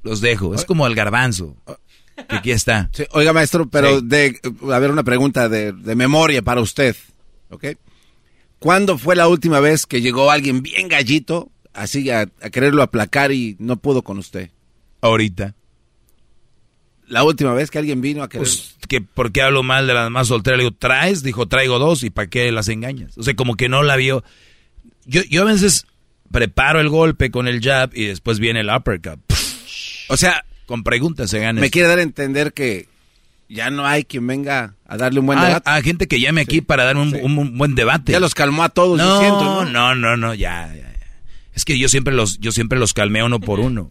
[0.03, 0.55] los dejo.
[0.55, 1.57] Es como el garbanzo.
[2.29, 2.91] Que aquí está.
[2.95, 4.07] Sí, oiga, maestro, pero Sí.
[4.07, 4.41] de,
[4.73, 6.97] a ver, una pregunta de, de memoria para usted,
[7.51, 7.67] ¿ok?
[8.59, 13.33] ¿Cuándo fue la última vez que llegó alguien bien gallito, así a, a quererlo aplacar
[13.33, 14.51] y no pudo con usted?
[15.01, 15.55] Ahorita.
[17.11, 18.47] La última vez que alguien vino a querer...
[18.47, 20.57] Pues, que ¿por qué hablo mal de la más soltera?
[20.57, 21.23] Le digo, ¿traes?
[21.23, 22.03] Dijo, traigo dos.
[22.05, 23.19] ¿Y para qué las engañas?
[23.19, 24.23] O sea, como que no la vio.
[25.07, 25.87] Yo, yo a veces
[26.31, 29.19] preparo el golpe con el jab y después viene el uppercut.
[30.09, 31.61] O sea, con preguntas se gana.
[31.61, 32.89] me quiere dar a entender que
[33.49, 35.71] ya no hay quien venga a darle un buen Ah, debate.
[35.71, 38.13] ah, gente que llame aquí para dar un, un- un buen debate.
[38.13, 39.65] Ya los calmó a todos, no, ¿no?
[39.65, 40.95] no, no, no, ya, ya, ya.
[41.55, 43.91] Es que yo siempre los, yo siempre los calmé uno por uno.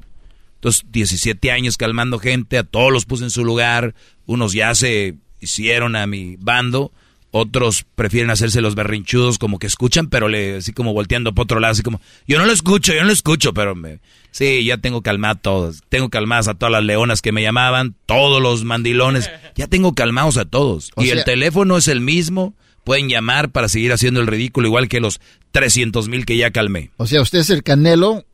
[0.59, 3.95] Entonces, 17 años calmando gente, a todos los puse en su lugar.
[4.25, 6.91] Unos ya se hicieron a mi bando,
[7.31, 11.61] otros prefieren hacerse los berrinchudos, como que escuchan, pero le, así como volteando por otro
[11.61, 13.99] lado, así como, yo no lo escucho, yo no lo escucho, pero me,
[14.31, 15.83] sí, ya tengo calmado a todos.
[15.87, 20.35] Tengo calmadas a todas las leonas que me llamaban, todos los mandilones, ya tengo calmados
[20.35, 20.91] a todos.
[20.95, 24.89] O y el teléfono es el mismo, pueden llamar para seguir haciendo el ridículo, igual
[24.89, 25.21] que los
[25.51, 26.91] 300 mil que ya calmé.
[26.97, 28.25] O sea, usted es el canelo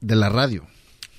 [0.00, 0.66] de la radio.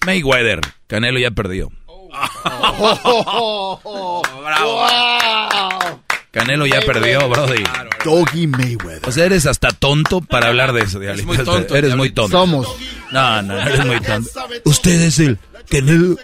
[0.05, 1.69] Mayweather, Canelo ya perdió.
[6.31, 7.63] Canelo ya perdió, brody.
[8.05, 9.07] Doggy Mayweather.
[9.07, 10.99] O sea, eres hasta tonto para hablar de eso.
[10.99, 11.27] Diablito.
[11.27, 12.37] muy tonto, Eres muy tonto.
[12.37, 12.67] Somos.
[13.11, 14.29] No, no, eres muy tonto.
[14.65, 16.15] Usted es el Canelo.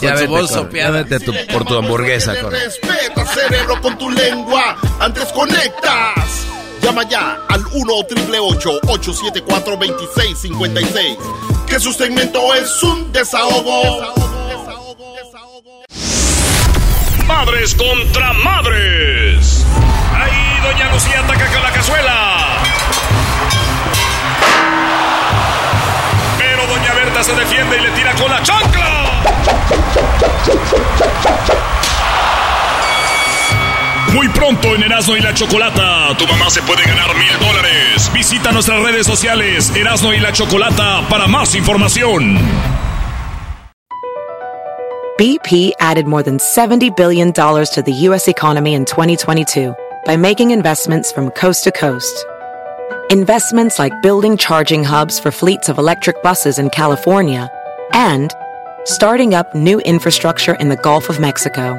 [0.00, 0.32] Ya vete.
[0.72, 2.64] Ya vete tu- por tu hamburguesa, corre.
[2.64, 4.76] Respeta, cerebro, con tu lengua.
[4.98, 6.46] Antes conectas.
[6.82, 11.16] Llama ya al 1 874 2656
[11.66, 14.12] Que su segmento es un desahogo.
[17.26, 19.64] Madres contra madres.
[20.12, 22.62] Ahí Doña Lucía ataca con la cazuela.
[26.38, 29.22] Pero Doña Berta se defiende y le tira con la chancla.
[34.14, 38.10] Muy pronto en Erasmo y la Chocolata, tu mamá se puede ganar mil dólares.
[38.12, 42.38] Visita nuestras redes sociales Erasmo y la Chocolata para más información.
[45.18, 48.28] BP added more than $70 billion to the U.S.
[48.28, 49.74] economy in 2022
[50.04, 52.26] by making investments from coast to coast.
[53.08, 57.50] Investments like building charging hubs for fleets of electric buses in California
[57.92, 58.34] and
[58.84, 61.78] starting up new infrastructure in the Gulf of Mexico.